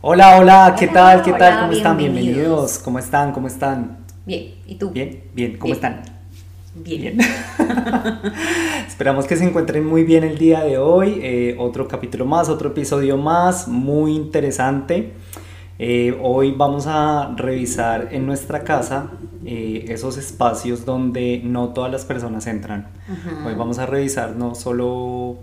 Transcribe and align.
Hola, 0.00 0.38
hola, 0.38 0.76
¿qué 0.78 0.86
tal? 0.86 1.22
¿Qué 1.22 1.30
hola, 1.30 1.38
tal? 1.38 1.60
¿Cómo 1.62 1.72
están? 1.72 1.96
bienvenidos. 1.96 2.36
Bienvenidos. 2.36 2.78
¿Cómo 2.78 2.98
están? 3.00 3.32
¿Cómo 3.32 3.48
están? 3.48 3.98
Bien, 4.24 4.54
¿y 4.64 4.76
tú? 4.76 4.90
Bien, 4.90 5.24
bien, 5.34 5.58
¿cómo 5.58 5.64
Bien. 5.64 5.74
están? 5.74 6.02
Bien. 6.76 7.18
Esperamos 8.86 9.26
que 9.26 9.36
se 9.36 9.42
encuentren 9.42 9.84
muy 9.84 10.04
bien 10.04 10.22
el 10.22 10.38
día 10.38 10.60
de 10.60 10.78
hoy. 10.78 11.18
Eh, 11.20 11.56
otro 11.58 11.88
capítulo 11.88 12.26
más, 12.26 12.48
otro 12.48 12.68
episodio 12.68 13.16
más, 13.16 13.66
muy 13.66 14.14
interesante. 14.14 15.14
Eh, 15.80 16.16
hoy 16.22 16.52
vamos 16.52 16.86
a 16.86 17.34
revisar 17.36 18.10
en 18.12 18.24
nuestra 18.24 18.62
casa 18.62 19.10
eh, 19.44 19.86
esos 19.88 20.16
espacios 20.16 20.84
donde 20.84 21.40
no 21.42 21.70
todas 21.70 21.90
las 21.90 22.04
personas 22.04 22.46
entran. 22.46 22.86
Hoy 23.44 23.54
vamos 23.56 23.80
a 23.80 23.86
revisar 23.86 24.36
no 24.36 24.54
solo 24.54 25.38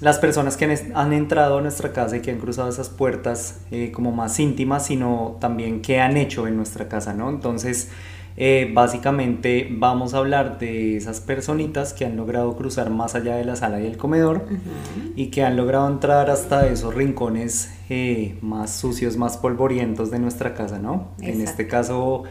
las 0.00 0.18
personas 0.18 0.56
que 0.56 0.78
han, 0.94 1.12
entrado 1.12 1.58
a 1.58 1.60
nuestra 1.62 1.92
casa 1.92 2.16
y 2.16 2.20
que 2.20 2.30
han 2.30 2.38
cruzado 2.38 2.68
esas 2.68 2.90
puertas 2.90 3.60
eh, 3.70 3.90
como 3.92 4.12
más 4.12 4.38
íntimas, 4.38 4.86
sino 4.86 5.38
también 5.40 5.80
qué 5.80 6.00
han 6.00 6.16
hecho 6.16 6.46
en 6.46 6.56
nuestra 6.56 6.88
casa, 6.88 7.14
¿no? 7.14 7.30
Entonces, 7.30 7.90
eh, 8.36 8.70
básicamente 8.74 9.66
vamos 9.70 10.12
a 10.12 10.18
hablar 10.18 10.58
de 10.58 10.98
esas 10.98 11.20
personitas 11.20 11.94
que 11.94 12.04
han 12.04 12.18
logrado 12.18 12.54
cruzar 12.56 12.90
más 12.90 13.14
allá 13.14 13.36
de 13.36 13.46
la 13.46 13.56
sala 13.56 13.80
y 13.80 13.86
el 13.86 13.96
comedor 13.96 14.44
y 15.14 15.28
que 15.28 15.42
han 15.42 15.56
logrado 15.56 15.88
entrar 15.88 16.28
hasta 16.28 16.66
esos 16.66 16.94
rincones 16.94 17.72
eh, 17.88 18.36
más 18.42 18.72
sucios, 18.72 19.16
más 19.16 19.38
polvorientos 19.38 20.10
de 20.10 20.18
nuestra 20.18 20.52
casa, 20.52 20.78
¿no? 20.78 21.08
En 21.22 21.40
este 21.40 21.66
caso 21.66 22.24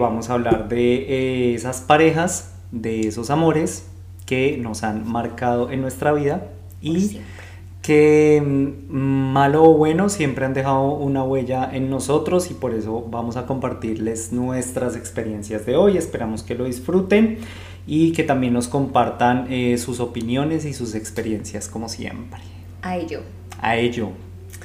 vamos 0.00 0.30
a 0.30 0.32
hablar 0.32 0.68
de 0.68 1.54
esas 1.54 1.80
parejas, 1.80 2.52
de 2.72 3.06
esos 3.06 3.30
amores 3.30 3.86
que 4.26 4.58
nos 4.58 4.82
han 4.82 5.06
marcado 5.06 5.70
en 5.70 5.80
nuestra 5.80 6.12
vida 6.12 6.48
y 6.84 7.00
siempre. 7.00 7.44
que 7.82 8.42
mm, 8.44 9.32
malo 9.32 9.64
o 9.64 9.74
bueno 9.74 10.08
siempre 10.08 10.44
han 10.44 10.54
dejado 10.54 10.92
una 10.92 11.24
huella 11.24 11.68
en 11.72 11.90
nosotros 11.90 12.50
y 12.50 12.54
por 12.54 12.74
eso 12.74 13.06
vamos 13.10 13.36
a 13.36 13.46
compartirles 13.46 14.32
nuestras 14.32 14.96
experiencias 14.96 15.66
de 15.66 15.76
hoy. 15.76 15.96
Esperamos 15.96 16.42
que 16.42 16.54
lo 16.54 16.64
disfruten 16.64 17.38
y 17.86 18.12
que 18.12 18.22
también 18.22 18.52
nos 18.52 18.68
compartan 18.68 19.46
eh, 19.50 19.76
sus 19.78 20.00
opiniones 20.00 20.64
y 20.64 20.72
sus 20.72 20.94
experiencias 20.94 21.68
como 21.68 21.88
siempre. 21.88 22.40
A 22.82 22.96
ello. 22.96 23.22
A 23.60 23.76
ello, 23.76 24.10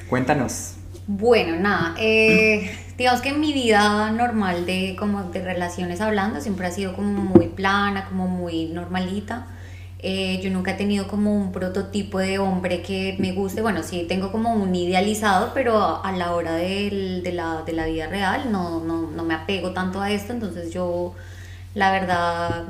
cuéntanos. 0.08 0.74
Bueno, 1.06 1.56
nada, 1.56 1.94
eh, 1.98 2.70
digamos 2.96 3.20
que 3.20 3.30
en 3.30 3.40
mi 3.40 3.52
vida 3.52 4.10
normal 4.12 4.64
de 4.64 4.94
como 4.96 5.24
de 5.24 5.42
relaciones 5.42 6.00
hablando 6.00 6.40
siempre 6.40 6.66
ha 6.66 6.70
sido 6.70 6.94
como 6.94 7.22
muy 7.24 7.48
plana, 7.48 8.06
como 8.06 8.28
muy 8.28 8.66
normalita. 8.66 9.46
Eh, 10.02 10.40
yo 10.42 10.50
nunca 10.50 10.70
he 10.70 10.74
tenido 10.74 11.06
como 11.08 11.34
un 11.34 11.52
prototipo 11.52 12.18
de 12.18 12.38
hombre 12.38 12.80
que 12.82 13.16
me 13.18 13.32
guste. 13.32 13.60
Bueno, 13.60 13.82
sí 13.82 14.06
tengo 14.08 14.32
como 14.32 14.54
un 14.54 14.74
idealizado, 14.74 15.52
pero 15.52 16.02
a 16.04 16.12
la 16.12 16.34
hora 16.34 16.54
del- 16.54 17.22
de, 17.22 17.32
la, 17.32 17.62
de 17.66 17.72
la 17.74 17.84
vida 17.86 18.06
real 18.06 18.50
no, 18.50 18.80
no, 18.80 19.10
no 19.10 19.24
me 19.24 19.34
apego 19.34 19.72
tanto 19.72 20.00
a 20.00 20.10
esto. 20.10 20.32
Entonces 20.32 20.72
yo, 20.72 21.14
la 21.74 21.92
verdad, 21.92 22.64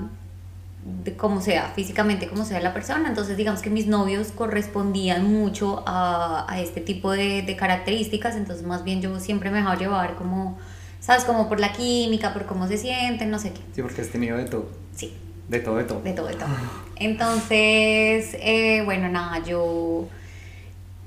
de 1.05 1.15
como 1.15 1.41
sea, 1.41 1.73
físicamente 1.75 2.27
como 2.27 2.45
sea 2.45 2.59
la 2.61 2.73
persona. 2.75 3.09
Entonces, 3.09 3.37
digamos 3.37 3.61
que 3.63 3.71
mis 3.71 3.87
novios 3.87 4.29
correspondían 4.33 5.25
mucho 5.33 5.85
a, 5.87 6.47
a 6.53 6.61
este 6.61 6.81
tipo 6.81 7.13
de, 7.13 7.43
de 7.43 7.55
características. 7.57 8.35
Entonces, 8.37 8.67
más 8.67 8.83
bien 8.83 9.01
yo 9.03 9.21
siempre 9.21 9.51
me 9.51 9.59
dejaba 9.59 9.77
llevar 9.77 10.17
como, 10.17 10.59
¿sabes? 11.01 11.25
Como 11.25 11.49
por 11.49 11.61
la 11.61 11.73
química, 11.73 12.33
por 12.33 12.47
cómo 12.47 12.67
se 12.67 12.77
sienten, 12.77 13.31
no 13.31 13.39
sé 13.39 13.53
qué. 13.53 13.61
Sí, 13.75 13.83
porque 13.83 14.01
has 14.01 14.09
tenido 14.09 14.37
de 14.37 14.47
todo. 14.47 14.67
Sí, 14.97 15.13
De 15.51 15.59
todo, 15.59 15.79
de 15.79 15.85
todo. 15.85 16.01
de 16.03 16.13
todo, 16.13 16.29
de 16.29 16.35
todo. 16.35 16.49
Entonces, 16.95 18.37
eh, 18.39 18.83
bueno, 18.85 19.09
nada, 19.09 19.43
yo 19.45 20.07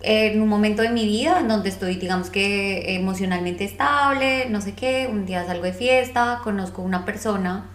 en 0.01 0.41
un 0.41 0.49
momento 0.49 0.81
de 0.81 0.89
mi 0.89 1.05
vida 1.05 1.39
en 1.39 1.47
donde 1.47 1.69
estoy, 1.69 1.95
digamos 1.95 2.29
que 2.29 2.93
emocionalmente 2.95 3.63
estable, 3.63 4.49
no 4.49 4.59
sé 4.59 4.73
qué, 4.73 5.07
un 5.09 5.25
día 5.25 5.45
salgo 5.45 5.63
de 5.63 5.71
fiesta, 5.71 6.41
conozco 6.43 6.81
una 6.81 7.05
persona 7.05 7.67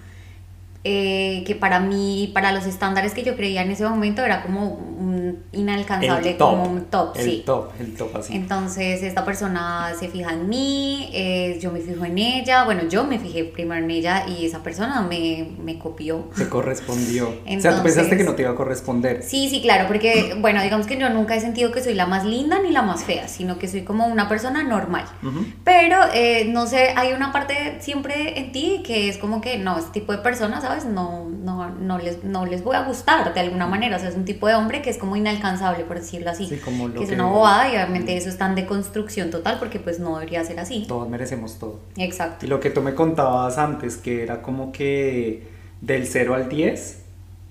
eh, 0.91 1.45
que 1.45 1.55
para 1.55 1.81
mí, 1.81 2.31
para 2.33 2.51
los 2.51 2.65
estándares 2.65 3.13
que 3.13 3.23
yo 3.23 3.37
creía 3.37 3.61
en 3.61 3.71
ese 3.71 3.87
momento, 3.87 4.25
era 4.25 4.41
como 4.43 4.73
un 4.73 5.45
inalcanzable, 5.53 6.33
top, 6.33 6.51
como 6.51 6.65
un 6.65 6.85
top, 6.87 7.15
el 7.15 7.25
sí. 7.25 7.43
top, 7.45 7.73
el 7.79 7.95
top 7.95 8.17
así. 8.17 8.35
Entonces 8.35 9.03
esta 9.03 9.23
persona 9.23 9.93
se 10.01 10.09
fija 10.09 10.33
en 10.33 10.49
mí, 10.49 11.11
eh, 11.13 11.59
yo 11.61 11.73
me 11.73 11.81
fijo 11.81 12.07
en 12.07 12.17
ella, 12.17 12.65
bueno, 12.65 12.85
yo 12.89 13.05
me 13.05 13.19
fijé 13.19 13.45
primero 13.45 13.85
en 13.85 13.91
ella 13.91 14.25
y 14.27 14.47
esa 14.47 14.63
persona 14.63 15.03
me, 15.03 15.51
me 15.63 15.79
copió. 15.79 16.31
Te 16.35 16.49
correspondió. 16.49 17.29
o 17.29 17.61
sea, 17.61 17.77
tú 17.77 17.83
pensaste 17.83 18.17
que 18.17 18.25
no 18.25 18.35
te 18.35 18.43
iba 18.43 18.53
a 18.53 18.55
corresponder. 18.55 19.23
Sí, 19.23 19.51
sí, 19.51 19.61
claro, 19.61 19.89
porque, 19.89 20.37
bueno, 20.41 20.63
digamos 20.63 20.87
que 20.87 20.97
yo 20.97 21.11
nunca 21.11 21.37
he 21.37 21.41
sentido 21.43 21.71
que 21.71 21.83
soy 21.83 21.93
la 21.93 22.07
más 22.07 22.25
linda 22.25 22.61
ni 22.63 22.71
la 22.71 22.81
más 22.81 23.05
fea, 23.05 23.29
sino 23.29 23.59
que 23.59 23.69
soy 23.69 23.83
como 23.83 24.07
una 24.07 24.27
persona 24.27 24.63
normal. 24.63 25.05
Ujú. 25.23 25.45
Pero, 25.65 25.99
eh, 26.15 26.47
no 26.49 26.67
sé, 26.67 26.95
hay 26.97 27.13
una 27.13 27.31
parte 27.31 27.77
siempre 27.81 28.39
en 28.39 28.53
ti 28.53 28.83
que 28.87 29.11
es 29.11 29.19
como 29.19 29.43
que, 29.43 29.59
no, 29.59 29.77
este 29.77 30.01
tipo 30.01 30.13
de 30.13 30.19
personas, 30.19 30.63
¿sabes? 30.63 30.78
No, 30.85 31.29
no, 31.29 31.71
no, 31.71 31.99
les, 31.99 32.25
no 32.25 32.47
les 32.47 32.63
voy 32.65 32.77
a 32.77 32.83
gustar 32.85 33.33
de 33.33 33.41
alguna 33.41 33.67
manera. 33.67 33.97
O 33.97 33.99
sea, 34.01 34.09
es 34.09 34.15
un 34.17 34.25
tipo 34.25 34.47
de 34.47 34.55
hombre 34.55 34.83
que 34.83 34.91
es 34.91 34.99
como 34.99 35.17
inalcanzable, 35.17 35.85
por 35.85 35.99
decirlo 35.99 36.31
así. 36.31 36.47
Sí, 36.47 36.57
como 36.59 36.89
lo 36.89 36.95
que 36.95 37.03
es 37.05 37.09
que- 37.09 37.15
una 37.15 37.27
bobada 37.27 37.69
y 37.69 37.73
obviamente 37.73 38.17
eso 38.17 38.29
está 38.29 38.47
en 38.47 38.55
deconstrucción 38.55 39.31
total 39.31 39.59
porque 39.59 39.79
pues 39.79 39.99
no 40.01 40.15
debería 40.19 40.45
ser 40.45 40.61
así. 40.61 40.85
Todos 40.89 41.09
merecemos 41.09 41.59
todo. 41.59 41.81
Exacto. 41.97 42.47
Y 42.47 42.49
lo 42.49 42.61
que 42.61 42.71
tú 42.71 42.83
me 42.83 42.95
contabas 42.95 43.59
antes, 43.59 43.97
que 43.97 44.23
era 44.23 44.43
como 44.43 44.73
que 44.73 45.49
del 45.81 46.07
0 46.07 46.35
al 46.35 46.49
10, 46.49 47.05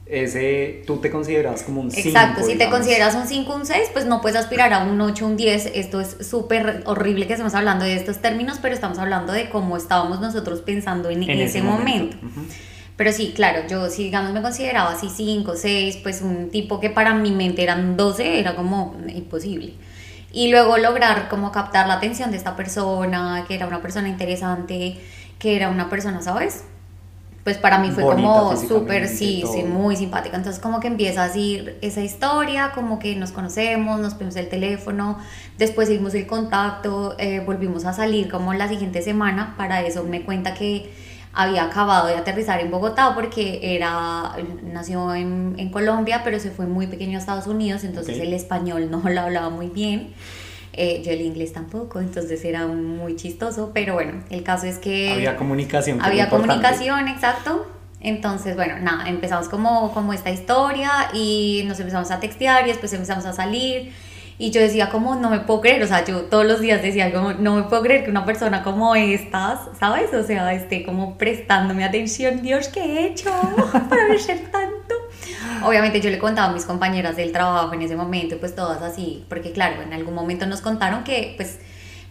ese 0.10 0.84
tú 0.88 0.98
te 0.98 1.12
considerabas 1.12 1.64
como 1.64 1.82
un 1.82 1.92
5. 1.92 2.08
Exacto, 2.08 2.44
si 2.44 2.58
te 2.58 2.70
consideras 2.70 3.14
un 3.16 3.28
5, 3.28 3.54
un 3.54 3.66
6, 3.66 3.90
pues 3.92 4.06
no 4.06 4.22
puedes 4.22 4.38
aspirar 4.38 4.74
a 4.74 4.84
un 4.84 5.00
8, 5.02 5.26
un 5.26 5.36
10. 5.36 5.72
Esto 5.76 6.00
es 6.00 6.26
súper 6.26 6.84
horrible 6.86 7.28
que 7.28 7.34
estamos 7.34 7.54
hablando 7.56 7.84
de 7.84 7.96
estos 7.96 8.20
términos, 8.20 8.60
pero 8.62 8.74
estamos 8.74 9.00
hablando 9.00 9.34
de 9.34 9.50
cómo 9.50 9.76
estábamos 9.76 10.22
nosotros 10.22 10.62
pensando 10.62 11.10
en, 11.10 11.24
ese, 11.30 11.62
momento. 11.62 12.16
Pero 12.98 13.12
sí, 13.12 13.32
claro, 13.36 13.62
yo 13.70 13.90
si 13.90 14.06
digamos 14.06 14.34
me 14.34 14.42
consideraba 14.42 14.92
así 14.92 15.10
5, 15.10 15.54
6, 15.56 16.00
pues 16.02 16.22
un 16.24 16.50
tipo 16.50 16.80
que 16.80 16.90
para 16.90 17.14
mi 17.14 17.32
mente 17.32 17.62
eran 17.62 17.96
12 17.96 18.40
era 18.40 18.56
como 18.56 18.98
imposible. 19.08 19.76
Y 20.34 20.50
luego 20.50 20.78
lograr 20.78 21.30
como 21.30 21.52
captar 21.52 21.88
la 21.88 21.94
atención 21.94 22.32
de 22.32 22.38
esta 22.38 22.56
persona, 22.56 23.46
que 23.48 23.56
era 23.56 23.68
una 23.68 23.82
persona 23.82 24.10
interesante, 24.10 24.98
que 25.38 25.56
era 25.56 25.70
una 25.70 25.90
persona, 25.90 26.22
¿sabes? 26.24 26.64
Pues 27.44 27.58
para 27.58 27.78
mí 27.78 27.92
fue 27.92 28.04
Bonita 28.04 28.28
como 28.28 28.58
súper, 28.58 29.08
sí, 29.08 29.44
sí, 29.50 29.64
muy 29.64 29.96
simpática. 29.96 30.36
Entonces 30.36 30.62
como 30.62 30.80
que 30.80 30.88
empieza 30.88 31.24
así 31.24 31.66
esa 31.82 32.02
historia, 32.02 32.72
como 32.74 33.00
que 33.00 33.16
nos 33.16 33.32
conocemos, 33.32 34.02
nos 34.02 34.16
pedimos 34.16 34.36
el 34.36 34.50
teléfono, 34.50 35.18
después 35.58 35.88
seguimos 35.88 36.14
el 36.16 36.28
contacto, 36.28 37.16
eh, 37.20 37.42
volvimos 37.46 37.86
a 37.86 37.94
salir 37.94 38.30
como 38.30 38.54
la 38.54 38.68
siguiente 38.68 39.02
semana. 39.02 39.54
Para 39.56 39.82
eso 39.82 40.04
me 40.04 40.24
cuenta 40.24 40.56
que 40.56 40.92
había 41.38 41.66
acabado 41.66 42.08
de 42.08 42.16
aterrizar 42.16 42.60
en 42.60 42.72
Bogotá 42.72 43.14
porque 43.14 43.60
era, 43.62 44.36
nació 44.64 45.14
en, 45.14 45.54
en 45.60 45.70
Colombia, 45.70 46.22
pero 46.24 46.40
se 46.40 46.50
fue 46.50 46.66
muy 46.66 46.88
pequeño 46.88 47.16
a 47.18 47.22
Estados 47.22 47.46
Unidos, 47.46 47.84
entonces 47.84 48.18
el 48.18 48.34
español 48.34 48.90
no 48.90 49.04
lo 49.08 49.22
hablaba 49.22 49.50
muy 49.52 49.68
bien. 49.68 50.14
Eh, 50.74 51.04
yo 51.06 51.12
el 51.12 51.22
inglés 51.22 51.54
tampoco, 51.54 52.00
entonces 52.00 52.44
era 52.44 52.66
muy 52.66 53.16
chistoso, 53.16 53.72
pero 53.74 53.94
bueno, 53.94 54.24
el 54.32 54.42
caso 54.42 54.66
es 54.66 54.80
que... 54.80 55.12
Había 55.12 55.36
comunicación. 55.36 56.02
Había 56.02 56.28
comunicación, 56.30 57.08
exacto. 57.08 57.68
Entonces, 58.00 58.56
bueno, 58.56 58.80
nada, 58.80 59.08
empezamos 59.08 59.48
como, 59.48 59.92
como 59.94 60.14
esta 60.14 60.32
historia 60.32 60.92
y 61.14 61.64
nos 61.68 61.80
empezamos 61.80 62.10
a 62.10 62.20
textear 62.20 62.66
y 62.66 62.70
después 62.70 62.92
empezamos 62.94 63.26
a 63.26 63.34
salir. 63.34 63.92
Y 64.40 64.52
yo 64.52 64.62
decía 64.62 64.90
como, 64.90 65.16
no 65.16 65.32
me 65.32 65.40
puedo 65.40 65.62
creer, 65.62 65.82
o 65.82 65.88
sea, 65.88 66.06
yo 66.06 66.22
todos 66.24 66.46
los 66.46 66.60
días 66.60 66.82
decía 66.84 67.12
como, 67.12 67.34
no 67.34 67.56
me 67.56 67.64
puedo 67.64 67.82
creer 67.82 68.04
que 68.04 68.12
una 68.12 68.24
persona 68.24 68.62
como 68.64 68.96
estas, 68.96 69.62
¿sabes? 69.80 70.14
O 70.14 70.24
sea, 70.24 70.54
esté 70.54 70.84
como 70.84 71.18
prestándome 71.18 71.84
atención, 71.84 72.44
Dios, 72.44 72.68
¿qué 72.68 72.82
he 72.82 73.08
hecho 73.08 73.32
para 73.90 74.18
ser 74.20 74.52
tanto? 74.52 74.96
Obviamente 75.64 76.02
yo 76.02 76.12
le 76.12 76.20
contaba 76.20 76.50
a 76.50 76.54
mis 76.54 76.66
compañeras 76.66 77.16
del 77.16 77.32
trabajo 77.32 77.74
en 77.74 77.82
ese 77.82 77.96
momento, 77.96 78.38
pues 78.38 78.56
todas 78.56 78.84
así, 78.84 79.26
porque 79.28 79.52
claro, 79.52 79.82
en 79.82 79.92
algún 79.92 80.14
momento 80.14 80.46
nos 80.46 80.62
contaron 80.62 81.04
que 81.04 81.34
pues 81.36 81.60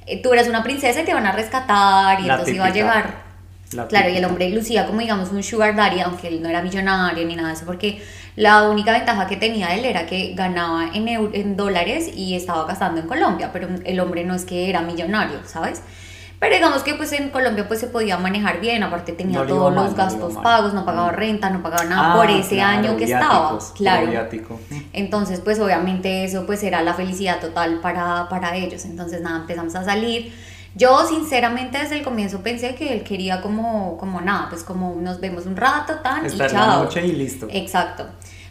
eh, 0.06 0.20
tú 0.20 0.32
eras 0.32 0.48
una 0.48 0.64
princesa 0.64 1.02
y 1.02 1.04
te 1.04 1.14
van 1.14 1.26
a 1.26 1.32
rescatar 1.32 2.20
y 2.20 2.24
La 2.24 2.34
entonces 2.34 2.56
iba 2.56 2.66
a 2.66 2.72
llegar 2.72 3.25
La 3.72 3.88
Claro, 3.88 4.08
y 4.10 4.16
el 4.16 4.24
hombre 4.24 4.48
lucía 4.50 4.86
como 4.86 5.00
digamos 5.00 5.30
un 5.32 5.42
sugar 5.42 5.74
daddy, 5.74 6.00
aunque 6.00 6.28
él 6.28 6.40
no 6.42 6.48
era 6.48 6.62
millonario 6.62 7.26
ni 7.26 7.34
nada 7.36 7.48
de 7.48 7.54
eso, 7.54 7.66
porque 7.66 8.00
la 8.36 8.68
única 8.68 8.92
ventaja 8.92 9.26
que 9.26 9.36
tenía 9.36 9.74
él 9.74 9.84
era 9.84 10.06
que 10.06 10.34
ganaba 10.34 10.90
en, 10.94 11.08
en 11.08 11.56
dólares 11.56 12.08
y 12.14 12.34
estaba 12.36 12.64
gastando 12.66 13.00
en 13.00 13.08
Colombia, 13.08 13.50
pero 13.52 13.68
el 13.84 13.98
hombre 14.00 14.24
no 14.24 14.34
es 14.34 14.44
que 14.44 14.70
era 14.70 14.82
millonario, 14.82 15.38
¿sabes? 15.46 15.82
Pero 16.38 16.54
digamos 16.54 16.82
que 16.82 16.94
pues 16.94 17.12
en 17.12 17.30
Colombia 17.30 17.66
pues 17.66 17.80
se 17.80 17.86
podía 17.86 18.18
manejar 18.18 18.60
bien, 18.60 18.82
aparte 18.82 19.12
tenía 19.12 19.38
No 19.40 19.46
todos 19.46 19.74
mal, 19.74 19.86
los 19.86 19.94
gastos 19.96 20.34
pagos, 20.34 20.74
no 20.74 20.84
pagaba 20.84 21.10
Mm. 21.10 21.14
renta, 21.14 21.48
no 21.50 21.62
pagaba 21.62 21.84
nada 21.84 22.12
Ah, 22.12 22.16
por 22.16 22.30
ese 22.30 22.56
claro, 22.56 22.78
año 22.78 22.96
que 22.98 23.04
estaba. 23.04 23.58
Claro. 23.74 24.06
viático. 24.10 24.60
Entonces, 24.92 25.40
pues 25.40 25.58
obviamente 25.58 26.24
eso 26.24 26.44
pues 26.44 26.62
era 26.62 26.82
la 26.82 26.92
felicidad 26.92 27.40
total 27.40 27.80
para, 27.80 28.28
para 28.28 28.54
ellos. 28.54 28.84
Entonces, 28.84 29.22
nada, 29.22 29.38
empezamos 29.38 29.74
a 29.76 29.84
salir. 29.84 30.30
Yo 30.76 31.06
sinceramente 31.06 31.78
desde 31.78 31.96
el 31.96 32.04
comienzo 32.04 32.42
pensé 32.42 32.74
que 32.74 32.92
él 32.92 33.02
quería 33.02 33.40
como, 33.40 33.96
como 33.96 34.20
nada, 34.20 34.48
pues 34.50 34.62
como 34.62 34.94
nos 35.00 35.20
vemos 35.20 35.46
un 35.46 35.56
rato, 35.56 35.94
tan 36.02 36.26
Estar 36.26 36.50
y 36.50 36.52
la 36.52 36.60
chao. 36.60 36.84
noche 36.84 37.06
y 37.06 37.12
listo. 37.12 37.48
Exacto. 37.50 38.06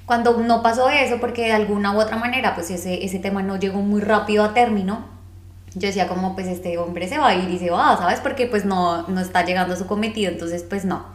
Cuando 0.07 0.35
no 0.39 0.63
pasó 0.63 0.89
eso, 0.89 1.19
porque 1.19 1.43
de 1.43 1.53
alguna 1.53 1.91
u 1.93 1.99
otra 1.99 2.17
manera, 2.17 2.55
pues 2.55 2.71
ese, 2.71 3.05
ese 3.05 3.19
tema 3.19 3.43
no 3.43 3.57
llegó 3.57 3.79
muy 3.79 4.01
rápido 4.01 4.43
a 4.43 4.53
término, 4.55 5.05
yo 5.75 5.87
decía 5.87 6.07
como, 6.07 6.33
pues 6.35 6.47
este 6.47 6.77
hombre 6.79 7.07
se 7.07 7.17
va 7.19 7.29
a 7.29 7.35
ir 7.35 7.49
y 7.49 7.59
se 7.59 7.69
va, 7.69 7.95
¿sabes? 7.97 8.19
Porque 8.21 8.47
pues 8.47 8.65
no, 8.65 9.07
no 9.07 9.19
está 9.21 9.45
llegando 9.45 9.75
a 9.75 9.77
su 9.77 9.85
cometido, 9.85 10.31
entonces 10.31 10.63
pues 10.63 10.83
no. 10.83 11.05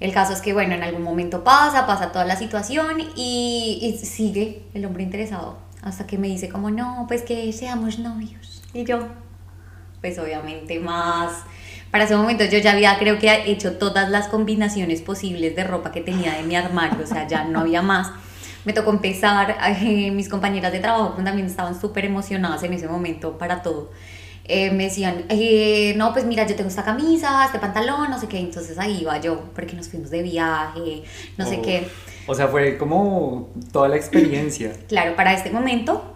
El 0.00 0.12
caso 0.12 0.32
es 0.32 0.40
que, 0.40 0.52
bueno, 0.52 0.74
en 0.74 0.82
algún 0.82 1.02
momento 1.02 1.44
pasa, 1.44 1.86
pasa 1.86 2.10
toda 2.12 2.24
la 2.24 2.36
situación 2.36 3.00
y, 3.14 3.78
y 3.80 4.04
sigue 4.04 4.64
el 4.74 4.84
hombre 4.84 5.04
interesado. 5.04 5.58
Hasta 5.80 6.06
que 6.06 6.18
me 6.18 6.26
dice 6.28 6.48
como, 6.48 6.70
no, 6.70 7.04
pues 7.08 7.22
que 7.22 7.52
seamos 7.52 7.98
novios. 8.00 8.62
Y 8.74 8.84
yo, 8.84 9.06
pues 10.02 10.18
obviamente 10.18 10.78
más... 10.78 11.32
Para 11.90 12.04
ese 12.04 12.16
momento 12.16 12.44
yo 12.44 12.58
ya 12.58 12.72
había, 12.72 12.98
creo 12.98 13.18
que, 13.18 13.30
hecho 13.50 13.76
todas 13.76 14.08
las 14.08 14.28
combinaciones 14.28 15.02
posibles 15.02 15.54
de 15.54 15.62
ropa 15.62 15.92
que 15.92 16.00
tenía 16.00 16.32
de 16.34 16.42
mi 16.42 16.56
armario, 16.56 17.04
o 17.04 17.06
sea, 17.06 17.28
ya 17.28 17.44
no 17.44 17.60
había 17.60 17.82
más. 17.82 18.10
Me 18.64 18.72
tocó 18.72 18.90
empezar, 18.90 19.58
eh, 19.82 20.10
mis 20.10 20.30
compañeras 20.30 20.72
de 20.72 20.80
trabajo 20.80 21.12
pues, 21.12 21.24
también 21.24 21.46
estaban 21.46 21.78
súper 21.78 22.06
emocionadas 22.06 22.62
en 22.62 22.72
ese 22.72 22.88
momento 22.88 23.36
para 23.36 23.60
todo. 23.60 23.90
Eh, 24.44 24.70
me 24.70 24.84
decían, 24.84 25.24
eh, 25.28 25.92
no, 25.98 26.14
pues 26.14 26.24
mira, 26.24 26.46
yo 26.46 26.56
tengo 26.56 26.70
esta 26.70 26.82
camisa, 26.82 27.44
este 27.44 27.58
pantalón, 27.58 28.10
no 28.10 28.18
sé 28.18 28.26
qué, 28.26 28.38
entonces 28.38 28.78
ahí 28.78 29.02
iba 29.02 29.20
yo, 29.20 29.50
porque 29.54 29.76
nos 29.76 29.88
fuimos 29.88 30.08
de 30.10 30.22
viaje, 30.22 31.02
no 31.36 31.46
sé 31.46 31.58
Oh. 31.58 31.62
qué. 31.62 31.86
O 32.26 32.34
sea, 32.34 32.48
fue 32.48 32.78
como 32.78 33.50
toda 33.70 33.88
la 33.88 33.96
experiencia. 33.96 34.72
Claro, 34.88 35.14
para 35.14 35.34
este 35.34 35.50
momento, 35.50 36.14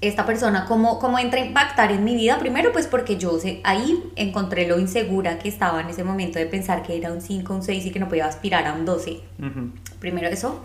esta 0.00 0.26
persona, 0.26 0.66
¿cómo, 0.66 0.98
cómo 0.98 1.18
entra 1.18 1.40
a 1.40 1.44
impactar 1.44 1.90
en 1.90 2.04
mi 2.04 2.14
vida? 2.14 2.38
Primero, 2.38 2.72
pues 2.72 2.86
porque 2.86 3.16
yo 3.16 3.38
sé, 3.38 3.60
ahí 3.64 4.02
encontré 4.16 4.66
lo 4.66 4.78
insegura 4.78 5.38
que 5.38 5.48
estaba 5.48 5.80
en 5.80 5.88
ese 5.88 6.04
momento 6.04 6.38
de 6.38 6.46
pensar 6.46 6.82
que 6.82 6.96
era 6.96 7.12
un 7.12 7.20
5, 7.20 7.54
un 7.54 7.62
6 7.62 7.86
y 7.86 7.90
que 7.90 7.98
no 7.98 8.08
podía 8.08 8.26
aspirar 8.26 8.66
a 8.66 8.74
un 8.74 8.84
12. 8.84 9.20
Ujú. 9.38 9.70
Primero 9.98 10.28
eso. 10.28 10.62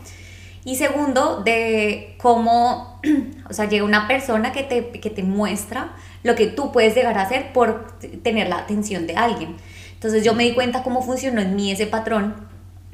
Y 0.64 0.76
segundo, 0.76 1.42
de 1.44 2.16
cómo, 2.18 3.00
o 3.50 3.54
sea, 3.54 3.68
llega 3.68 3.84
una 3.84 4.08
persona 4.08 4.52
que 4.52 4.64
te, 4.64 4.92
que 4.92 5.10
te 5.10 5.24
muestra 5.24 5.94
lo 6.24 6.36
que 6.36 6.48
tú 6.48 6.72
puedes 6.72 6.94
llegar 6.94 7.18
a 7.18 7.24
hacer 7.24 7.54
por 7.54 7.98
tener 8.24 8.50
la 8.50 8.58
atención 8.58 9.08
de 9.08 9.16
alguien. 9.16 9.56
Entonces 9.94 10.24
yo 10.24 10.34
me 10.34 10.44
di 10.44 10.54
cuenta 10.54 10.84
cómo 10.84 11.02
funcionó 11.02 11.42
en 11.42 11.56
mí 11.56 11.72
ese 11.72 11.88
patrón 11.88 12.36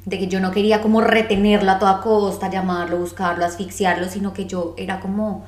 de 0.05 0.19
que 0.19 0.27
yo 0.27 0.39
no 0.39 0.51
quería 0.51 0.81
como 0.81 1.01
retenerlo 1.01 1.71
a 1.71 1.79
toda 1.79 1.99
costa, 2.01 2.49
llamarlo, 2.49 2.97
buscarlo, 2.97 3.43
asfixiarlo, 3.43 4.07
sino 4.07 4.33
que 4.33 4.45
yo 4.45 4.73
era 4.77 5.01
como 5.01 5.45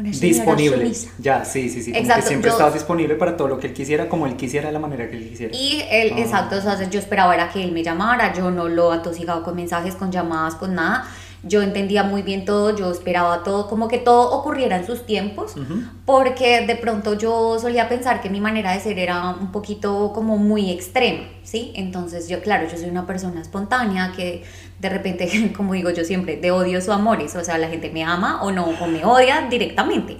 una 0.00 0.12
señora 0.12 0.36
Disponible. 0.38 0.78
sumisa. 0.94 1.10
Ya, 1.18 1.44
sí, 1.44 1.68
sí, 1.68 1.82
sí. 1.82 1.90
Como 1.92 2.02
Exacto, 2.02 2.22
que 2.22 2.28
siempre 2.28 2.48
yo- 2.50 2.54
estabas 2.54 2.74
disponible 2.74 3.14
para 3.14 3.36
todo 3.36 3.48
lo 3.48 3.58
que 3.58 3.68
él 3.68 3.72
quisiera, 3.72 4.08
como 4.08 4.26
él 4.26 4.36
quisiera, 4.36 4.66
de 4.68 4.72
la 4.72 4.78
manera 4.80 5.08
que 5.08 5.16
él 5.16 5.28
quisiera. 5.28 5.54
Y 5.54 5.82
él, 5.90 6.12
Ah. 6.16 6.20
exacto, 6.20 6.56
o 6.56 6.60
sea, 6.60 6.88
yo 6.88 6.98
esperaba 6.98 7.34
era 7.34 7.48
que 7.50 7.62
él 7.62 7.72
me 7.72 7.82
llamara, 7.82 8.32
yo 8.32 8.50
no 8.50 8.68
lo 8.68 8.92
atosigaba 8.92 9.42
con 9.42 9.54
mensajes, 9.56 9.94
con 9.94 10.10
llamadas, 10.10 10.54
con 10.56 10.74
nada. 10.74 11.06
Yo 11.42 11.62
entendía 11.62 12.02
muy 12.02 12.20
bien 12.20 12.44
todo, 12.44 12.76
yo 12.76 12.90
esperaba 12.92 13.42
todo, 13.42 13.66
como 13.66 13.88
que 13.88 13.96
todo 13.96 14.30
ocurriera 14.32 14.76
en 14.76 14.84
sus 14.86 15.06
tiempos, 15.06 15.56
Ujú. 15.56 15.84
porque 16.04 16.66
de 16.66 16.76
pronto 16.76 17.14
yo 17.14 17.58
solía 17.58 17.88
pensar 17.88 18.20
que 18.20 18.28
mi 18.28 18.42
manera 18.42 18.72
de 18.72 18.80
ser 18.80 18.98
era 18.98 19.30
un 19.30 19.50
poquito 19.50 20.12
como 20.14 20.36
muy 20.36 20.70
extrema, 20.70 21.22
¿sí? 21.42 21.72
Entonces 21.76 22.28
yo, 22.28 22.42
claro, 22.42 22.68
yo 22.70 22.76
soy 22.76 22.90
una 22.90 23.06
persona 23.06 23.40
espontánea 23.40 24.12
que 24.14 24.42
de 24.80 24.88
repente, 24.88 25.52
como 25.56 25.74
digo 25.74 25.90
yo 25.90 26.04
siempre, 26.04 26.36
de 26.36 26.50
odios 26.50 26.88
o 26.88 26.92
amores, 26.92 27.36
o 27.36 27.44
sea, 27.44 27.58
la 27.58 27.68
gente 27.68 27.90
me 27.90 28.02
ama 28.04 28.42
o 28.42 28.50
no, 28.50 28.64
o 28.66 28.86
me 28.86 29.04
odia 29.04 29.46
directamente. 29.50 30.16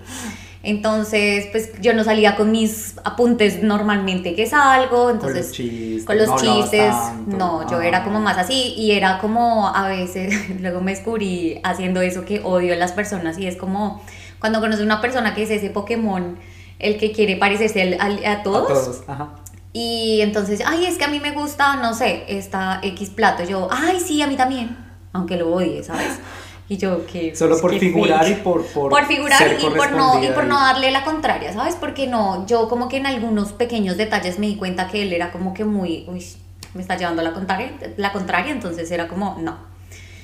Entonces, 0.62 1.46
pues 1.52 1.72
yo 1.80 1.94
no 1.94 2.04
salía 2.04 2.36
con 2.36 2.50
mis 2.52 2.96
apuntes 3.04 3.62
normalmente 3.62 4.34
que 4.34 4.46
salgo, 4.46 5.08
entonces 5.08 5.46
los 5.46 5.52
chistes, 5.56 6.04
con 6.04 6.18
los 6.18 6.28
no 6.28 6.36
chistes, 6.36 6.94
no, 7.26 7.66
yo 7.70 7.78
Ah. 7.78 7.86
era 7.86 8.04
como 8.04 8.20
más 8.20 8.36
así 8.36 8.74
y 8.76 8.90
era 8.92 9.18
como 9.20 9.68
a 9.74 9.88
veces, 9.88 10.34
luego 10.60 10.82
me 10.82 10.90
descubrí 10.94 11.60
haciendo 11.64 12.02
eso 12.02 12.26
que 12.26 12.40
odio 12.44 12.74
a 12.74 12.76
las 12.76 12.92
personas 12.92 13.38
y 13.38 13.46
es 13.46 13.56
como 13.56 14.02
cuando 14.38 14.60
conoces 14.60 14.84
una 14.84 15.00
persona 15.00 15.34
que 15.34 15.44
es 15.44 15.50
ese 15.50 15.70
Pokémon, 15.70 16.36
el 16.78 16.98
que 16.98 17.12
quiere 17.12 17.36
parecerse 17.36 17.80
al- 17.80 17.96
al- 17.98 18.24
a, 18.26 18.42
todos, 18.42 18.70
A 18.70 18.74
todos, 18.74 19.02
ajá. 19.06 19.30
Y 19.72 20.20
entonces, 20.20 20.62
ay, 20.66 20.86
es 20.86 20.98
que 20.98 21.04
a 21.04 21.08
mí 21.08 21.20
me 21.20 21.30
gusta, 21.30 21.76
no 21.76 21.94
sé, 21.94 22.24
esta 22.28 22.80
X 22.82 23.10
plato, 23.10 23.44
yo, 23.44 23.68
ay, 23.70 24.00
sí, 24.00 24.20
a 24.20 24.26
mí 24.26 24.36
también, 24.36 24.76
aunque 25.12 25.36
lo 25.36 25.54
odie, 25.54 25.82
¿sabes? 25.84 26.18
Y 26.68 26.76
yo, 26.76 27.04
que 27.04 27.34
Solo 27.34 27.60
por 27.60 27.76
figurar 27.76 28.28
y 28.28 28.34
por, 28.34 28.64
por, 28.66 28.90
por 28.90 29.04
figurar 29.06 29.38
ser 29.38 29.58
y 29.60 29.64
por 29.70 29.90
no 29.90 30.22
y 30.22 30.28
por 30.28 30.44
no 30.44 30.54
darle 30.54 30.92
la 30.92 31.02
contraria, 31.02 31.52
¿sabes? 31.52 31.74
Porque 31.74 32.06
no, 32.06 32.46
yo 32.46 32.68
como 32.68 32.88
que 32.88 32.98
en 32.98 33.06
algunos 33.06 33.52
pequeños 33.52 33.96
detalles 33.96 34.38
me 34.38 34.46
di 34.46 34.56
cuenta 34.56 34.86
que 34.86 35.02
él 35.02 35.12
era 35.12 35.32
como 35.32 35.52
que 35.52 35.64
muy, 35.64 36.04
uy, 36.06 36.24
me 36.74 36.82
está 36.82 36.96
llevando 36.96 37.22
la 37.22 37.32
contraria, 37.32 37.72
la 37.96 38.12
contraria, 38.12 38.52
entonces 38.52 38.88
era 38.90 39.08
como, 39.08 39.36
no. 39.40 39.58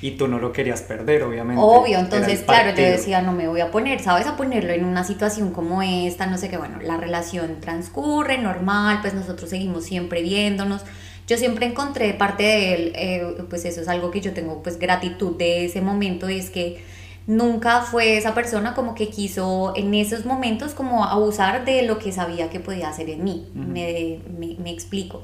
Y 0.01 0.11
tú 0.11 0.27
no 0.27 0.39
lo 0.39 0.51
querías 0.51 0.81
perder, 0.81 1.23
obviamente. 1.23 1.61
Obvio, 1.63 1.97
entonces, 1.97 2.41
claro, 2.41 2.69
yo 2.69 2.83
decía, 2.83 3.21
no 3.21 3.31
me 3.31 3.47
voy 3.47 3.61
a 3.61 3.71
poner, 3.71 3.99
¿sabes? 3.99 4.27
A 4.27 4.37
ponerlo 4.37 4.71
en 4.71 4.85
una 4.85 5.03
situación 5.03 5.51
como 5.51 5.81
esta, 5.81 6.27
no 6.27 6.37
sé 6.37 6.49
qué, 6.49 6.57
bueno, 6.57 6.79
la 6.81 6.97
relación 6.97 7.59
transcurre 7.61 8.37
normal, 8.37 8.99
pues 9.01 9.13
nosotros 9.13 9.49
seguimos 9.49 9.85
siempre 9.85 10.21
viéndonos. 10.21 10.83
Yo 11.27 11.37
siempre 11.37 11.65
encontré 11.65 12.13
parte 12.13 12.43
de 12.43 12.73
él, 12.73 12.91
eh, 12.95 13.43
pues 13.49 13.65
eso 13.65 13.81
es 13.81 13.87
algo 13.87 14.11
que 14.11 14.21
yo 14.21 14.33
tengo, 14.33 14.61
pues 14.63 14.79
gratitud 14.79 15.35
de 15.35 15.65
ese 15.65 15.81
momento, 15.81 16.27
es 16.27 16.49
que 16.49 16.81
nunca 17.25 17.81
fue 17.81 18.17
esa 18.17 18.33
persona 18.33 18.73
como 18.73 18.95
que 18.95 19.09
quiso 19.09 19.73
en 19.75 19.93
esos 19.93 20.25
momentos 20.25 20.73
como 20.73 21.03
abusar 21.03 21.65
de 21.65 21.81
lo 21.81 21.99
que 21.99 22.11
sabía 22.11 22.49
que 22.49 22.59
podía 22.59 22.87
hacer 22.87 23.09
en 23.09 23.23
mí. 23.23 23.47
Me, 23.53 24.19
me 24.39 24.71
explico. 24.71 25.23